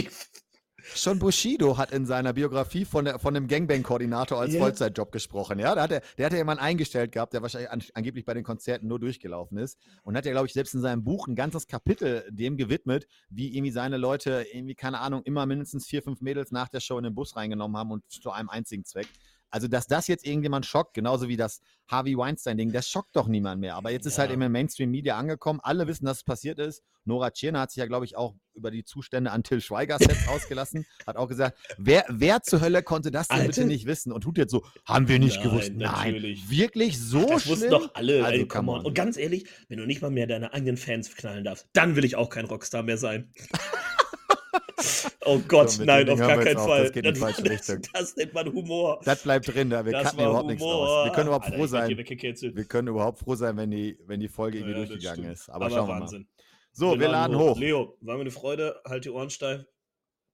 [0.96, 4.62] Schon Bushido hat in seiner Biografie von, der, von einem Gangbang-Koordinator als yeah.
[4.62, 5.58] Vollzeitjob gesprochen.
[5.58, 8.32] Ja, da hat er, der hat ja jemanden eingestellt gehabt, der wahrscheinlich an, angeblich bei
[8.32, 9.78] den Konzerten nur durchgelaufen ist.
[10.02, 13.56] Und hat ja, glaube ich, selbst in seinem Buch ein ganzes Kapitel dem gewidmet, wie
[13.56, 17.04] irgendwie seine Leute, irgendwie, keine Ahnung, immer mindestens vier, fünf Mädels nach der Show in
[17.04, 19.08] den Bus reingenommen haben und zu einem einzigen Zweck.
[19.50, 23.60] Also, dass das jetzt irgendjemand schockt, genauso wie das Harvey Weinstein-Ding, das schockt doch niemand
[23.60, 23.76] mehr.
[23.76, 24.10] Aber jetzt ja.
[24.10, 25.60] ist halt im Mainstream-Media angekommen.
[25.62, 26.82] Alle wissen, dass es passiert ist.
[27.04, 30.86] Nora Tschirner hat sich ja, glaube ich, auch über die Zustände an Till Schweiger-Sets ausgelassen.
[31.06, 33.48] Hat auch gesagt, wer, wer zur Hölle konnte das denn Alter.
[33.48, 34.12] bitte nicht wissen?
[34.12, 35.72] Und tut jetzt so, haben wir nicht Nein, gewusst.
[35.74, 36.40] Natürlich.
[36.40, 37.52] Nein, wirklich so Ach, das schlimm?
[37.56, 38.24] wussten doch alle.
[38.24, 38.84] Also, come on.
[38.84, 42.04] Und ganz ehrlich, wenn du nicht mal mehr deine eigenen Fans knallen darfst, dann will
[42.04, 43.30] ich auch kein Rockstar mehr sein.
[45.26, 46.84] Oh Gott, so, nein, auf gar keinen Fall.
[46.84, 47.80] Das geht in die falsche Richtung.
[47.80, 49.00] Das, das nennt man Humor.
[49.04, 49.84] Das bleibt drin, da.
[49.84, 50.50] wir das cutten überhaupt Humor.
[50.50, 51.06] nichts raus.
[51.06, 51.88] Wir können überhaupt Alter, froh sein.
[51.88, 55.48] Wir können überhaupt froh sein, wenn die, wenn die Folge irgendwie ja, durchgegangen ist.
[55.48, 56.22] Aber, Aber schauen wir Wahnsinn.
[56.22, 56.44] mal.
[56.72, 57.50] So, wir, wir laden hoch.
[57.50, 57.58] hoch.
[57.58, 58.80] Leo, war mir eine Freude.
[58.86, 59.64] Halt die Ohren steif.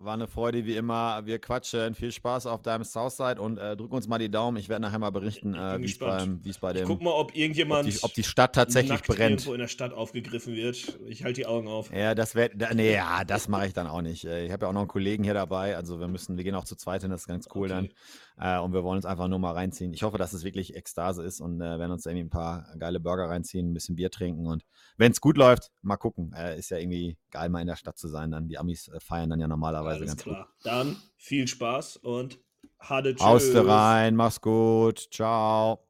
[0.03, 1.27] War eine Freude wie immer.
[1.27, 1.95] Wir quatschen.
[1.95, 4.57] Viel Spaß auf deinem Southside und äh, drück uns mal die Daumen.
[4.57, 6.83] Ich werde nachher mal berichten, äh, wie es bei dem.
[6.83, 7.87] Ich guck mal, ob irgendjemand.
[7.87, 9.21] Ob die, ob die Stadt tatsächlich brennt.
[9.21, 10.99] irgendwo in der Stadt aufgegriffen wird.
[11.07, 11.93] Ich halte die Augen auf.
[11.93, 12.51] Ja, das wäre.
[12.75, 14.25] Nee, ja, das mache ich dann auch nicht.
[14.25, 15.77] Äh, ich habe ja auch noch einen Kollegen hier dabei.
[15.77, 17.91] Also wir müssen, wir gehen auch zu zweit hin, das ist ganz cool okay.
[18.39, 18.59] dann.
[18.59, 19.93] Äh, und wir wollen uns einfach nur mal reinziehen.
[19.93, 23.01] Ich hoffe, dass es wirklich Ekstase ist und äh, werden uns irgendwie ein paar geile
[23.01, 24.65] Burger reinziehen, ein bisschen Bier trinken und
[24.97, 26.35] wenn es gut läuft, mal gucken.
[26.35, 28.31] Äh, ist ja irgendwie geil, mal in der Stadt zu sein.
[28.31, 30.47] Dann die Amis äh, feiern dann ja normalerweise Alles ganz klar.
[30.47, 30.67] gut.
[30.67, 32.39] Dann viel Spaß und
[32.79, 33.27] hade Tschüss.
[33.27, 35.09] Aus rein, mach's gut.
[35.11, 35.87] Ciao.